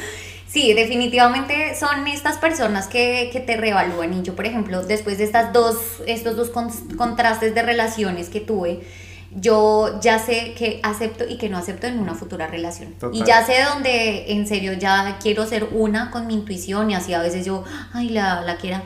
Sí, 0.47 0.73
definitivamente 0.73 1.75
son 1.79 2.07
estas 2.07 2.39
personas 2.39 2.87
que, 2.87 3.29
que 3.31 3.39
te 3.39 3.55
reevalúan. 3.55 4.15
Y 4.15 4.23
yo, 4.23 4.35
por 4.35 4.47
ejemplo, 4.47 4.81
después 4.81 5.19
de 5.19 5.25
estas 5.25 5.53
dos, 5.53 5.77
estos 6.07 6.35
dos 6.35 6.49
contrastes 6.97 7.53
de 7.53 7.61
relaciones 7.61 8.29
que 8.29 8.39
tuve, 8.39 8.81
yo 9.29 9.99
ya 10.01 10.17
sé 10.17 10.55
que 10.57 10.79
acepto 10.81 11.23
y 11.29 11.37
que 11.37 11.49
no 11.49 11.57
acepto 11.59 11.85
en 11.85 11.99
una 11.99 12.15
futura 12.15 12.47
relación. 12.47 12.95
Y 13.13 13.23
ya 13.25 13.45
sé 13.45 13.61
dónde 13.63 14.31
en 14.31 14.47
serio 14.47 14.73
ya 14.73 15.19
quiero 15.21 15.45
ser 15.45 15.67
una 15.71 16.09
con 16.09 16.25
mi 16.25 16.33
intuición 16.33 16.89
y 16.89 16.95
así 16.95 17.13
a 17.13 17.21
veces 17.21 17.45
yo, 17.45 17.63
ay, 17.93 18.09
la, 18.09 18.41
la 18.41 18.57
quiera. 18.57 18.81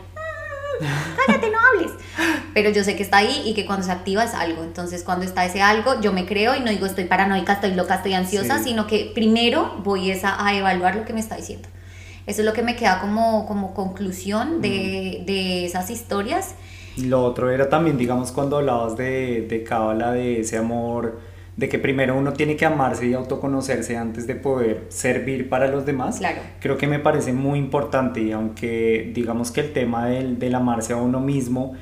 Cállate, 1.25 1.49
no 1.49 1.57
hables. 1.59 1.91
Pero 2.53 2.69
yo 2.69 2.83
sé 2.83 2.95
que 2.95 3.03
está 3.03 3.17
ahí 3.17 3.43
y 3.45 3.53
que 3.53 3.65
cuando 3.65 3.85
se 3.85 3.91
activa 3.91 4.23
es 4.23 4.33
algo. 4.33 4.63
Entonces, 4.63 5.03
cuando 5.03 5.25
está 5.25 5.45
ese 5.45 5.61
algo, 5.61 5.99
yo 6.01 6.13
me 6.13 6.25
creo 6.25 6.55
y 6.55 6.59
no 6.59 6.69
digo 6.69 6.85
estoy 6.85 7.05
paranoica, 7.05 7.53
estoy 7.53 7.73
loca, 7.73 7.95
estoy 7.95 8.13
ansiosa, 8.13 8.61
sino 8.63 8.87
que 8.87 9.11
primero 9.13 9.79
voy 9.83 10.11
esa, 10.11 10.45
a 10.45 10.53
evaluar 10.55 10.95
lo 10.95 11.05
que 11.05 11.13
me 11.13 11.19
está 11.19 11.35
diciendo. 11.35 11.67
Eso 12.25 12.41
es 12.41 12.45
lo 12.45 12.53
que 12.53 12.61
me 12.61 12.75
queda 12.75 12.99
como, 13.01 13.45
como 13.47 13.73
conclusión 13.73 14.61
de, 14.61 15.23
de 15.25 15.65
esas 15.65 15.89
historias 15.89 16.55
lo 16.97 17.23
otro 17.23 17.49
era 17.49 17.69
también, 17.69 17.97
digamos, 17.97 18.31
cuando 18.31 18.57
hablabas 18.57 18.95
de, 18.95 19.47
de 19.49 19.63
Cábala, 19.63 20.11
de 20.11 20.41
ese 20.41 20.57
amor, 20.57 21.19
de 21.55 21.69
que 21.69 21.77
primero 21.77 22.17
uno 22.17 22.33
tiene 22.33 22.55
que 22.55 22.65
amarse 22.65 23.07
y 23.07 23.13
autoconocerse 23.13 23.95
antes 23.95 24.25
de 24.25 24.35
poder 24.35 24.85
servir 24.89 25.49
para 25.49 25.67
los 25.67 25.85
demás. 25.85 26.17
Claro. 26.17 26.41
Creo 26.59 26.77
que 26.77 26.87
me 26.87 26.99
parece 26.99 27.31
muy 27.33 27.59
importante 27.59 28.21
y 28.21 28.31
aunque 28.31 29.11
digamos 29.13 29.51
que 29.51 29.61
el 29.61 29.73
tema 29.73 30.07
del, 30.07 30.39
del 30.39 30.55
amarse 30.55 30.93
a 30.93 30.97
uno 30.97 31.19
mismo 31.19 31.75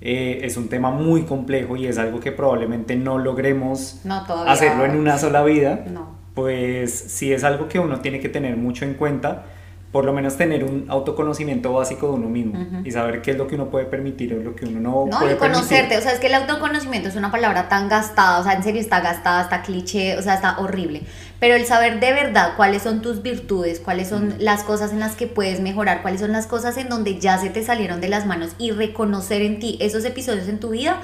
eh, 0.00 0.40
es 0.44 0.56
un 0.56 0.68
tema 0.68 0.90
muy 0.90 1.22
complejo 1.22 1.76
y 1.76 1.86
es 1.86 1.98
algo 1.98 2.20
que 2.20 2.30
probablemente 2.30 2.94
no 2.94 3.18
logremos 3.18 4.00
hacerlo 4.46 4.84
en 4.84 4.96
una 4.96 5.18
sola 5.18 5.42
vida, 5.42 5.84
no. 5.90 6.14
pues 6.34 6.92
sí 6.92 7.32
es 7.32 7.42
algo 7.42 7.68
que 7.68 7.78
uno 7.80 8.00
tiene 8.00 8.20
que 8.20 8.28
tener 8.28 8.56
mucho 8.56 8.84
en 8.84 8.94
cuenta 8.94 9.46
por 9.92 10.04
lo 10.04 10.12
menos 10.12 10.36
tener 10.36 10.64
un 10.64 10.84
autoconocimiento 10.88 11.72
básico 11.72 12.08
de 12.08 12.12
uno 12.14 12.28
mismo 12.28 12.82
y 12.84 12.90
saber 12.90 13.22
qué 13.22 13.30
es 13.30 13.38
lo 13.38 13.46
que 13.46 13.54
uno 13.54 13.70
puede 13.70 13.86
permitir 13.86 14.34
o 14.34 14.42
lo 14.42 14.54
que 14.54 14.66
uno 14.66 14.80
no, 14.80 15.06
no 15.06 15.18
puede 15.18 15.34
y 15.34 15.36
conocerte, 15.36 15.96
o 15.96 16.00
sea, 16.02 16.12
es 16.12 16.20
que 16.20 16.26
el 16.26 16.34
autoconocimiento 16.34 17.08
es 17.08 17.16
una 17.16 17.30
palabra 17.30 17.68
tan 17.68 17.88
gastada, 17.88 18.38
o 18.38 18.44
sea, 18.44 18.52
en 18.52 18.62
serio 18.62 18.80
está 18.80 19.00
gastada, 19.00 19.42
está 19.42 19.62
cliché, 19.62 20.18
o 20.18 20.22
sea, 20.22 20.34
está 20.34 20.58
horrible, 20.58 21.02
pero 21.40 21.54
el 21.54 21.64
saber 21.64 22.00
de 22.00 22.12
verdad 22.12 22.52
cuáles 22.56 22.82
son 22.82 23.00
tus 23.00 23.22
virtudes, 23.22 23.80
cuáles 23.80 24.08
son 24.08 24.34
las 24.38 24.62
cosas 24.62 24.92
en 24.92 25.00
las 25.00 25.16
que 25.16 25.26
puedes 25.26 25.60
mejorar, 25.60 26.02
cuáles 26.02 26.20
son 26.20 26.32
las 26.32 26.46
cosas 26.46 26.76
en 26.76 26.90
donde 26.90 27.18
ya 27.18 27.38
se 27.38 27.48
te 27.48 27.64
salieron 27.64 28.02
de 28.02 28.08
las 28.08 28.26
manos 28.26 28.50
y 28.58 28.72
reconocer 28.72 29.40
en 29.40 29.58
ti 29.58 29.78
esos 29.80 30.04
episodios 30.04 30.48
en 30.48 30.60
tu 30.60 30.70
vida, 30.70 31.00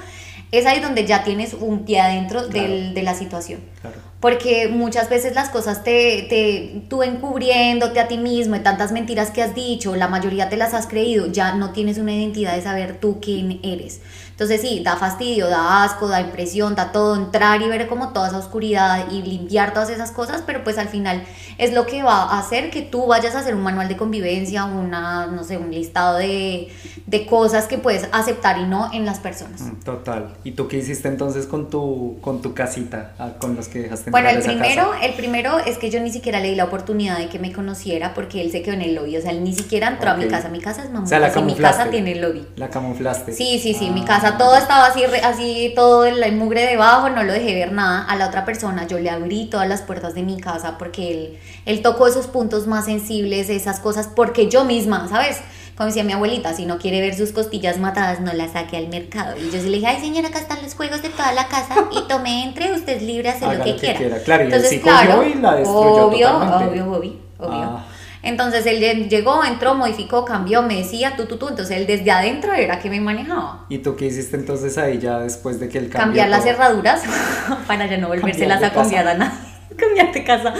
es 0.51 0.67
ahí 0.67 0.79
donde 0.79 1.07
ya 1.07 1.23
tienes 1.23 1.55
un 1.55 1.85
pie 1.85 2.01
adentro 2.01 2.47
del, 2.47 2.93
de 2.93 3.01
la 3.01 3.15
situación. 3.15 3.61
Claro 3.81 3.97
porque 4.25 4.69
muchas 4.69 5.07
veces 5.07 5.35
las 5.35 5.49
cosas 5.49 5.83
te, 5.83 6.25
te, 6.27 6.81
tú 6.89 7.03
encubriéndote 7.03 7.99
a 7.99 8.07
ti 8.07 8.17
mismo 8.17 8.55
y 8.55 8.59
tantas 8.61 8.91
mentiras 8.91 9.29
que 9.29 9.43
has 9.43 9.53
dicho, 9.53 9.95
la 9.95 10.07
mayoría 10.07 10.49
te 10.49 10.57
las 10.57 10.73
has 10.73 10.87
creído, 10.87 11.27
ya 11.31 11.53
no 11.53 11.73
tienes 11.73 11.99
una 11.99 12.11
identidad 12.11 12.55
de 12.55 12.63
saber 12.63 12.99
tú 12.99 13.19
quién 13.21 13.59
eres. 13.61 14.01
Entonces 14.35 14.59
sí, 14.59 14.81
da 14.83 14.97
fastidio, 14.97 15.47
da 15.47 15.85
asco, 15.85 16.09
da 16.09 16.19
impresión, 16.19 16.75
da 16.75 16.91
todo, 16.91 17.15
entrar 17.15 17.61
y 17.61 17.69
ver 17.69 17.87
como 17.87 18.09
toda 18.09 18.27
esa 18.27 18.37
oscuridad 18.37 19.09
y 19.09 19.21
limpiar 19.21 19.71
todas 19.71 19.89
esas 19.89 20.11
cosas, 20.11 20.43
pero 20.45 20.61
pues 20.61 20.77
al 20.77 20.89
final 20.89 21.23
es 21.57 21.71
lo 21.71 21.85
que 21.85 22.03
va 22.03 22.23
a 22.23 22.39
hacer 22.39 22.69
que 22.69 22.81
tú 22.81 23.07
vayas 23.07 23.33
a 23.35 23.39
hacer 23.39 23.55
un 23.55 23.63
manual 23.63 23.87
de 23.87 23.95
convivencia, 23.95 24.65
una, 24.65 25.27
no 25.27 25.45
sé, 25.45 25.57
un 25.57 25.71
listado 25.71 26.17
de, 26.17 26.67
de 27.05 27.25
cosas 27.25 27.67
que 27.67 27.77
puedes 27.77 28.09
aceptar 28.11 28.57
y 28.59 28.65
no 28.65 28.91
en 28.91 29.05
las 29.05 29.19
personas. 29.19 29.61
Mm, 29.61 29.79
total. 29.85 30.33
¿Y 30.43 30.51
tú 30.51 30.67
qué 30.67 30.79
hiciste 30.79 31.07
entonces 31.07 31.45
con 31.45 31.69
tu, 31.69 32.17
con 32.19 32.41
tu 32.41 32.53
casita, 32.53 33.13
ah, 33.17 33.35
con 33.39 33.55
los 33.55 33.69
que 33.69 33.83
dejaste 33.83 34.11
Bueno, 34.11 34.27
el 34.27 34.41
primero, 34.43 34.91
el 35.01 35.13
primero 35.13 35.59
es 35.59 35.77
que 35.77 35.89
yo 35.89 36.01
ni 36.01 36.11
siquiera 36.11 36.41
le 36.41 36.49
di 36.49 36.55
la 36.55 36.65
oportunidad 36.65 37.19
de 37.19 37.29
que 37.29 37.39
me 37.39 37.53
conociera 37.53 38.13
porque 38.13 38.41
él 38.41 38.51
se 38.51 38.61
quedó 38.61 38.73
en 38.73 38.81
el 38.81 38.95
lobby, 38.95 39.15
o 39.15 39.21
sea, 39.21 39.31
él 39.31 39.45
ni 39.45 39.55
siquiera 39.55 39.87
entró 39.87 40.11
a 40.11 40.15
mi 40.15 40.27
casa, 40.27 40.49
mi 40.49 40.59
casa 40.59 40.83
es 40.83 40.91
mamá, 40.91 41.07
o 41.37 41.41
mi 41.41 41.55
casa 41.55 41.89
tiene 41.89 42.11
el 42.11 42.21
lobby. 42.21 42.45
La 42.57 42.69
camuflaste. 42.69 43.31
Sí, 43.31 43.59
sí, 43.63 43.73
sí, 43.73 43.89
mi 43.91 44.01
ah. 44.01 44.24
Casa 44.25 44.37
todo 44.37 44.55
estaba 44.57 44.87
así, 44.87 45.03
así 45.23 45.73
todo 45.75 46.05
el, 46.05 46.35
mugre 46.35 46.65
debajo, 46.65 47.09
no 47.09 47.23
lo 47.23 47.33
dejé 47.33 47.53
ver 47.55 47.71
nada. 47.71 48.03
A 48.03 48.15
la 48.15 48.27
otra 48.27 48.45
persona 48.45 48.87
yo 48.87 48.99
le 48.99 49.09
abrí 49.09 49.45
todas 49.45 49.67
las 49.67 49.81
puertas 49.81 50.15
de 50.15 50.23
mi 50.23 50.39
casa 50.39 50.77
porque 50.77 51.11
él, 51.11 51.39
él 51.65 51.81
tocó 51.81 52.07
esos 52.07 52.27
puntos 52.27 52.67
más 52.67 52.85
sensibles, 52.85 53.49
esas 53.49 53.79
cosas, 53.79 54.07
porque 54.07 54.49
yo 54.49 54.63
misma, 54.65 55.07
¿sabes? 55.07 55.41
como 55.75 55.87
decía 55.87 56.05
mi 56.05 56.13
abuelita, 56.13 56.53
si 56.53 56.65
no 56.65 56.77
quiere 56.77 57.01
ver 57.01 57.15
sus 57.15 57.33
costillas 57.33 57.77
matadas, 57.79 58.21
no 58.21 58.31
las 58.31 58.53
saque 58.53 58.77
al 58.77 58.87
mercado. 58.87 59.35
Y 59.37 59.51
yo 59.51 59.59
sí 59.59 59.67
le 59.67 59.77
dije, 59.77 59.87
ay 59.87 59.99
señora, 59.99 60.29
acá 60.29 60.39
están 60.39 60.61
los 60.63 60.73
juegos 60.73 61.01
de 61.01 61.09
toda 61.09 61.33
la 61.33 61.47
casa 61.49 61.75
y 61.91 62.07
tome 62.07 62.45
entre, 62.45 62.71
usted 62.71 62.97
es 62.97 63.01
libre, 63.01 63.29
hace 63.29 63.45
lo 63.45 63.61
que, 63.61 63.75
quiera. 63.75 64.19
Claro, 64.23 64.43
Entonces, 64.45 64.71
y 64.71 64.79
claro, 64.79 65.23
y 65.27 65.33
la 65.33 65.55
destruyó 65.55 66.07
obvio, 66.07 66.29
totalmente. 66.29 66.81
obvio, 66.81 66.93
obvio, 66.93 67.13
obvio. 67.39 67.79
Entonces 68.25 68.65
él 68.65 69.07
llegó, 69.07 69.45
entró, 69.45 69.75
modificó, 69.75 70.25
cambió, 70.25 70.63
me 70.63 70.77
decía 70.77 71.15
tú, 71.15 71.27
tú, 71.27 71.37
tú. 71.37 71.47
Entonces 71.47 71.77
él 71.77 71.85
desde 71.85 72.09
adentro 72.09 72.53
era 72.53 72.79
que 72.79 72.89
me 72.89 72.99
manejaba. 72.99 73.65
¿Y 73.69 73.77
tú 73.77 73.95
qué 73.95 74.07
hiciste 74.07 74.35
entonces 74.35 74.77
ahí 74.79 74.97
ya 74.97 75.19
después 75.19 75.59
de 75.59 75.69
que 75.69 75.77
él 75.77 75.85
cambió? 75.85 76.05
Cambiar 76.05 76.29
las 76.29 76.43
cerraduras 76.43 77.03
para 77.67 77.85
ya 77.85 77.97
no 77.97 78.07
volvérselas 78.07 78.63
a 78.63 78.73
cambiar 78.73 79.07
a 79.07 79.13
nadie. 79.13 79.37
cambiarte 79.77 80.23
casa. 80.23 80.53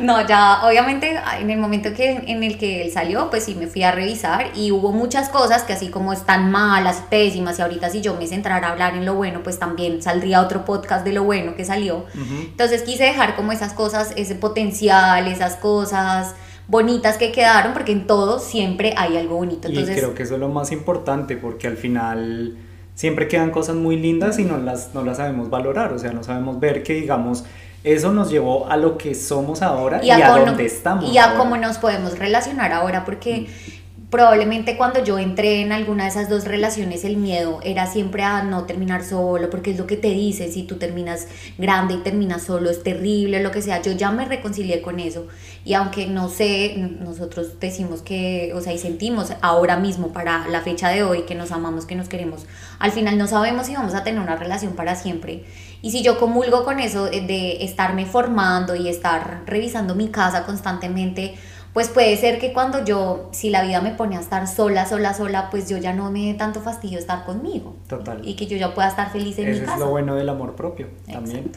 No, 0.00 0.26
ya 0.26 0.66
obviamente 0.66 1.18
en 1.40 1.50
el 1.50 1.58
momento 1.58 1.94
que, 1.94 2.10
en 2.26 2.42
el 2.42 2.58
que 2.58 2.82
él 2.82 2.92
salió, 2.92 3.30
pues 3.30 3.44
sí 3.44 3.54
me 3.54 3.68
fui 3.68 3.82
a 3.84 3.92
revisar 3.92 4.50
y 4.54 4.70
hubo 4.70 4.92
muchas 4.92 5.28
cosas 5.28 5.62
que 5.62 5.72
así 5.72 5.88
como 5.88 6.12
están 6.12 6.50
malas, 6.50 7.02
pésimas 7.08 7.58
y 7.58 7.62
ahorita 7.62 7.88
si 7.88 8.00
yo 8.00 8.16
me 8.16 8.26
centrara 8.26 8.68
a 8.68 8.72
hablar 8.72 8.94
en 8.94 9.06
lo 9.06 9.14
bueno, 9.14 9.42
pues 9.42 9.58
también 9.58 10.02
saldría 10.02 10.42
otro 10.42 10.64
podcast 10.64 11.04
de 11.04 11.12
lo 11.12 11.24
bueno 11.24 11.54
que 11.54 11.64
salió. 11.64 12.04
Entonces 12.14 12.82
quise 12.82 13.04
dejar 13.04 13.34
como 13.34 13.52
esas 13.52 13.72
cosas, 13.72 14.12
ese 14.16 14.34
potencial, 14.34 15.26
esas 15.26 15.56
cosas 15.56 16.34
bonitas 16.68 17.16
que 17.16 17.32
quedaron, 17.32 17.72
porque 17.72 17.92
en 17.92 18.06
todo 18.06 18.38
siempre 18.38 18.94
hay 18.96 19.16
algo 19.16 19.36
bonito. 19.36 19.68
Entonces, 19.68 19.96
y 19.96 20.00
creo 20.00 20.14
que 20.14 20.22
eso 20.22 20.34
es 20.34 20.40
lo 20.40 20.48
más 20.48 20.70
importante, 20.70 21.36
porque 21.36 21.66
al 21.66 21.76
final 21.76 22.56
siempre 22.94 23.26
quedan 23.26 23.50
cosas 23.50 23.74
muy 23.74 23.96
lindas 23.96 24.38
y 24.38 24.44
no 24.44 24.58
las, 24.58 24.94
no 24.94 25.02
las 25.02 25.16
sabemos 25.16 25.50
valorar, 25.50 25.92
o 25.92 25.98
sea, 25.98 26.12
no 26.12 26.22
sabemos 26.22 26.60
ver 26.60 26.82
que, 26.82 26.94
digamos, 26.94 27.44
eso 27.84 28.12
nos 28.12 28.30
llevó 28.30 28.68
a 28.68 28.76
lo 28.76 28.98
que 28.98 29.14
somos 29.14 29.62
ahora 29.62 30.04
y, 30.04 30.10
a, 30.10 30.36
dónde 30.36 30.66
estamos. 30.66 31.10
Y 31.10 31.16
a 31.18 31.36
cómo 31.36 31.56
nos 31.56 31.78
podemos 31.78 32.18
relacionar 32.18 32.72
ahora, 32.72 33.04
porque 33.04 33.46
mm. 33.46 33.77
Probablemente 34.10 34.76
cuando 34.76 35.04
yo 35.04 35.18
entré 35.18 35.60
en 35.60 35.72
alguna 35.72 36.04
de 36.04 36.10
esas 36.10 36.30
dos 36.30 36.44
relaciones, 36.44 37.04
el 37.04 37.16
miedo 37.16 37.60
era 37.62 37.86
siempre 37.86 38.22
a 38.22 38.42
no 38.42 38.64
terminar 38.64 39.04
solo, 39.04 39.50
porque 39.50 39.72
es 39.72 39.78
lo 39.78 39.86
que 39.86 39.96
te 39.96 40.08
dicen, 40.08 40.50
si 40.50 40.62
tú 40.62 40.76
terminas 40.76 41.26
grande 41.58 41.94
y 41.94 41.98
terminas 41.98 42.42
solo, 42.42 42.70
es 42.70 42.82
terrible, 42.82 43.42
lo 43.42 43.50
que 43.50 43.60
sea. 43.60 43.82
Yo 43.82 43.92
ya 43.92 44.10
me 44.10 44.24
reconcilié 44.24 44.80
con 44.80 44.98
eso. 44.98 45.26
Y 45.64 45.74
aunque 45.74 46.06
no 46.06 46.30
sé, 46.30 46.76
nosotros 47.00 47.60
decimos 47.60 48.00
que, 48.00 48.52
o 48.54 48.62
sea, 48.62 48.72
y 48.72 48.78
sentimos 48.78 49.32
ahora 49.42 49.76
mismo 49.76 50.12
para 50.12 50.48
la 50.48 50.62
fecha 50.62 50.88
de 50.88 51.02
hoy 51.02 51.22
que 51.22 51.34
nos 51.34 51.52
amamos, 51.52 51.84
que 51.84 51.94
nos 51.94 52.08
queremos, 52.08 52.46
al 52.78 52.92
final 52.92 53.18
no 53.18 53.26
sabemos 53.26 53.66
si 53.66 53.74
vamos 53.74 53.94
a 53.94 54.04
tener 54.04 54.20
una 54.20 54.36
relación 54.36 54.72
para 54.72 54.94
siempre 54.94 55.44
y 55.82 55.90
si 55.90 56.02
yo 56.02 56.18
comulgo 56.18 56.64
con 56.64 56.80
eso 56.80 57.06
de 57.06 57.64
estarme 57.64 58.04
formando 58.06 58.74
y 58.74 58.88
estar 58.88 59.42
revisando 59.46 59.94
mi 59.94 60.08
casa 60.08 60.44
constantemente, 60.44 61.34
pues 61.78 61.90
puede 61.90 62.16
ser 62.16 62.40
que 62.40 62.52
cuando 62.52 62.84
yo, 62.84 63.28
si 63.30 63.50
la 63.50 63.62
vida 63.62 63.80
me 63.80 63.92
pone 63.92 64.16
a 64.16 64.20
estar 64.20 64.48
sola, 64.48 64.84
sola, 64.84 65.14
sola, 65.14 65.48
pues 65.48 65.68
yo 65.68 65.78
ya 65.78 65.92
no 65.92 66.10
me 66.10 66.26
dé 66.26 66.34
tanto 66.34 66.60
fastidio 66.60 66.98
estar 66.98 67.24
conmigo. 67.24 67.76
Total. 67.86 68.20
Y 68.26 68.34
que 68.34 68.48
yo 68.48 68.56
ya 68.56 68.74
pueda 68.74 68.88
estar 68.88 69.12
feliz 69.12 69.38
en 69.38 69.52
mi 69.52 69.60
casa. 69.60 69.74
es 69.74 69.78
lo 69.78 69.90
bueno 69.90 70.16
del 70.16 70.28
amor 70.28 70.56
propio 70.56 70.88
también. 71.08 71.52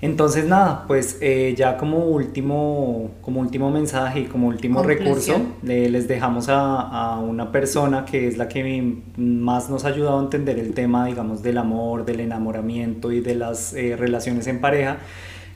Entonces 0.00 0.44
nada, 0.44 0.84
pues 0.86 1.18
eh, 1.20 1.56
ya 1.58 1.76
como 1.76 2.04
último, 2.04 3.10
como 3.20 3.40
último 3.40 3.72
mensaje 3.72 4.20
y 4.20 4.24
como 4.26 4.46
último 4.46 4.84
recurso, 4.84 5.40
les 5.64 6.06
dejamos 6.06 6.48
a, 6.48 6.80
a, 6.80 7.18
una 7.18 7.50
persona 7.50 8.04
que 8.04 8.28
es 8.28 8.38
la 8.38 8.46
que 8.46 9.02
más 9.16 9.70
nos 9.70 9.84
ha 9.84 9.88
ayudado 9.88 10.20
a 10.20 10.22
entender 10.22 10.60
el 10.60 10.72
tema, 10.72 11.04
digamos, 11.06 11.42
del 11.42 11.58
amor, 11.58 12.04
del 12.04 12.20
enamoramiento 12.20 13.10
y 13.10 13.18
de 13.18 13.34
las 13.34 13.74
eh, 13.74 13.96
relaciones 13.96 14.46
en 14.46 14.60
pareja, 14.60 14.98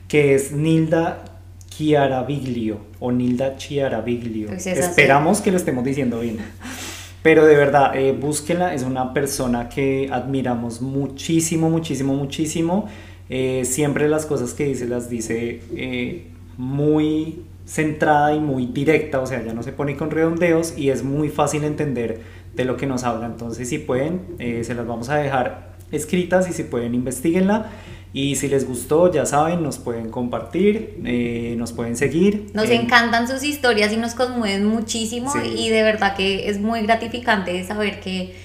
que 0.09 0.35
es 0.35 0.51
Nilda 0.51 1.23
Chiaraviglio 1.77 2.77
o 2.99 3.11
Nilda 3.11 3.55
Chiaraviglio. 3.57 4.47
Pues 4.47 4.67
Esperamos 4.67 5.41
que 5.41 5.51
lo 5.51 5.57
estemos 5.57 5.83
diciendo 5.83 6.19
bien. 6.19 6.37
Pero 7.21 7.45
de 7.45 7.55
verdad, 7.55 7.95
eh, 7.95 8.11
búsquenla, 8.11 8.73
es 8.73 8.83
una 8.83 9.13
persona 9.13 9.69
que 9.69 10.09
admiramos 10.11 10.81
muchísimo, 10.81 11.69
muchísimo, 11.69 12.13
muchísimo 12.15 12.89
eh, 13.29 13.63
siempre 13.65 14.07
las 14.09 14.25
cosas 14.25 14.53
que 14.53 14.65
dice 14.65 14.85
las 14.85 15.09
dice 15.09 15.61
eh, 15.75 16.27
muy 16.57 17.43
centrada 17.65 18.35
y 18.35 18.39
muy 18.39 18.65
directa, 18.67 19.21
o 19.21 19.25
sea, 19.25 19.43
ya 19.43 19.53
no 19.53 19.63
se 19.63 19.71
pone 19.71 19.95
con 19.95 20.11
redondeos 20.11 20.77
y 20.77 20.89
es 20.89 21.03
muy 21.03 21.29
fácil 21.29 21.63
entender 21.63 22.19
de 22.53 22.65
lo 22.65 22.75
que 22.75 22.85
nos 22.85 23.03
habla. 23.03 23.25
Entonces, 23.25 23.69
si 23.69 23.77
pueden, 23.77 24.21
eh, 24.39 24.63
se 24.63 24.75
las 24.75 24.85
vamos 24.85 25.09
a 25.09 25.15
dejar 25.15 25.73
escritas 25.91 26.49
y 26.49 26.53
si 26.53 26.63
pueden, 26.63 26.93
investiguenla. 26.93 27.71
Y 28.13 28.35
si 28.35 28.47
les 28.47 28.67
gustó, 28.67 29.11
ya 29.11 29.25
saben, 29.25 29.63
nos 29.63 29.79
pueden 29.79 30.11
compartir, 30.11 30.99
nos 31.57 31.73
pueden 31.73 31.97
seguir. 31.97 32.51
Nos 32.53 32.69
encantan 32.69 33.27
sus 33.27 33.43
historias 33.43 33.91
y 33.91 33.97
nos 33.97 34.13
conmueven 34.13 34.65
muchísimo 34.65 35.33
y 35.43 35.69
de 35.69 35.81
verdad 35.81 36.15
que 36.15 36.47
es 36.47 36.59
muy 36.59 36.83
gratificante 36.83 37.63
saber 37.65 37.99
que 37.99 38.35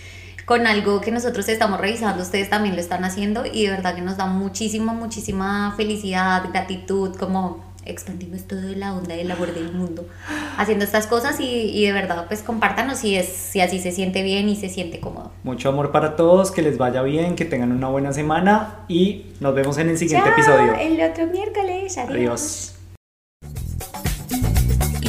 con 0.47 0.67
algo 0.67 1.03
que 1.03 1.11
nosotros 1.11 1.47
estamos 1.51 1.79
revisando, 1.79 2.23
ustedes 2.23 2.49
también 2.49 2.75
lo 2.75 2.81
están 2.81 3.05
haciendo 3.05 3.45
y 3.45 3.67
de 3.67 3.71
verdad 3.73 3.95
que 3.95 4.01
nos 4.01 4.17
da 4.17 4.25
muchísima, 4.25 4.95
muchísima 4.95 5.75
felicidad, 5.77 6.49
gratitud, 6.51 7.15
como 7.17 7.68
expandimos 7.89 8.43
todo 8.45 8.61
la 8.75 8.95
onda 8.95 9.17
del 9.17 9.29
labor 9.29 9.55
del 9.55 9.73
mundo 9.73 10.07
haciendo 10.57 10.85
estas 10.85 11.07
cosas 11.07 11.41
y, 11.41 11.45
y, 11.45 11.87
de 11.87 11.93
verdad 11.93 12.27
pues 12.29 12.43
compártanos 12.43 12.99
si, 12.99 13.17
es, 13.17 13.29
si 13.29 13.61
así 13.61 13.81
se 13.81 13.93
siente 13.93 14.23
bien 14.23 14.49
y 14.49 14.57
se 14.57 14.69
siente 14.69 15.01
cómodo. 15.01 15.33
Mucho 15.43 15.69
amor 15.69 15.91
para 15.93 16.17
todos, 16.17 16.51
que 16.51 16.63
les 16.63 16.79
vaya 16.79 17.03
bien, 17.03 17.35
que 17.35 17.45
tengan 17.45 17.73
una 17.73 17.89
buena 17.89 18.13
semana 18.13 18.81
y 18.89 19.27
nos 19.41 19.55
vemos 19.55 19.79
en 19.79 19.89
el 19.89 19.99
siguiente 19.99 20.29
episodio. 20.29 20.75
El 20.75 21.01
otro 21.01 21.27
miércoles, 21.27 21.99
adiós. 21.99 22.11
adiós. 22.11 22.75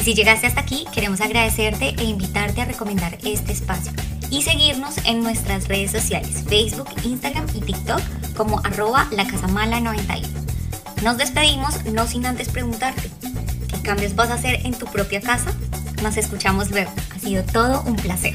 si 0.02 0.14
llegaste 0.14 0.46
hasta 0.46 0.60
aquí, 0.60 0.86
queremos 0.94 1.20
agradecerte 1.20 1.94
e 1.98 2.04
invitarte 2.04 2.62
a 2.62 2.64
recomendar 2.64 3.18
este 3.22 3.52
espacio 3.52 3.92
y 4.30 4.42
seguirnos 4.42 4.96
en 5.04 5.22
nuestras 5.22 5.68
redes 5.68 5.90
sociales, 5.90 6.44
Facebook, 6.48 6.88
Instagram 7.04 7.46
y 7.54 7.60
TikTok 7.60 8.00
como 8.34 8.60
arroba 8.60 9.08
la 9.10 9.24
91. 9.24 10.49
Nos 11.02 11.16
despedimos 11.16 11.82
no 11.86 12.06
sin 12.06 12.26
antes 12.26 12.50
preguntarte, 12.50 13.10
¿qué 13.68 13.80
cambios 13.82 14.14
vas 14.14 14.30
a 14.30 14.34
hacer 14.34 14.66
en 14.66 14.74
tu 14.74 14.84
propia 14.86 15.22
casa? 15.22 15.50
Nos 16.02 16.18
escuchamos 16.18 16.70
luego. 16.70 16.90
Ha 17.14 17.18
sido 17.18 17.42
todo 17.42 17.82
un 17.82 17.96
placer. 17.96 18.34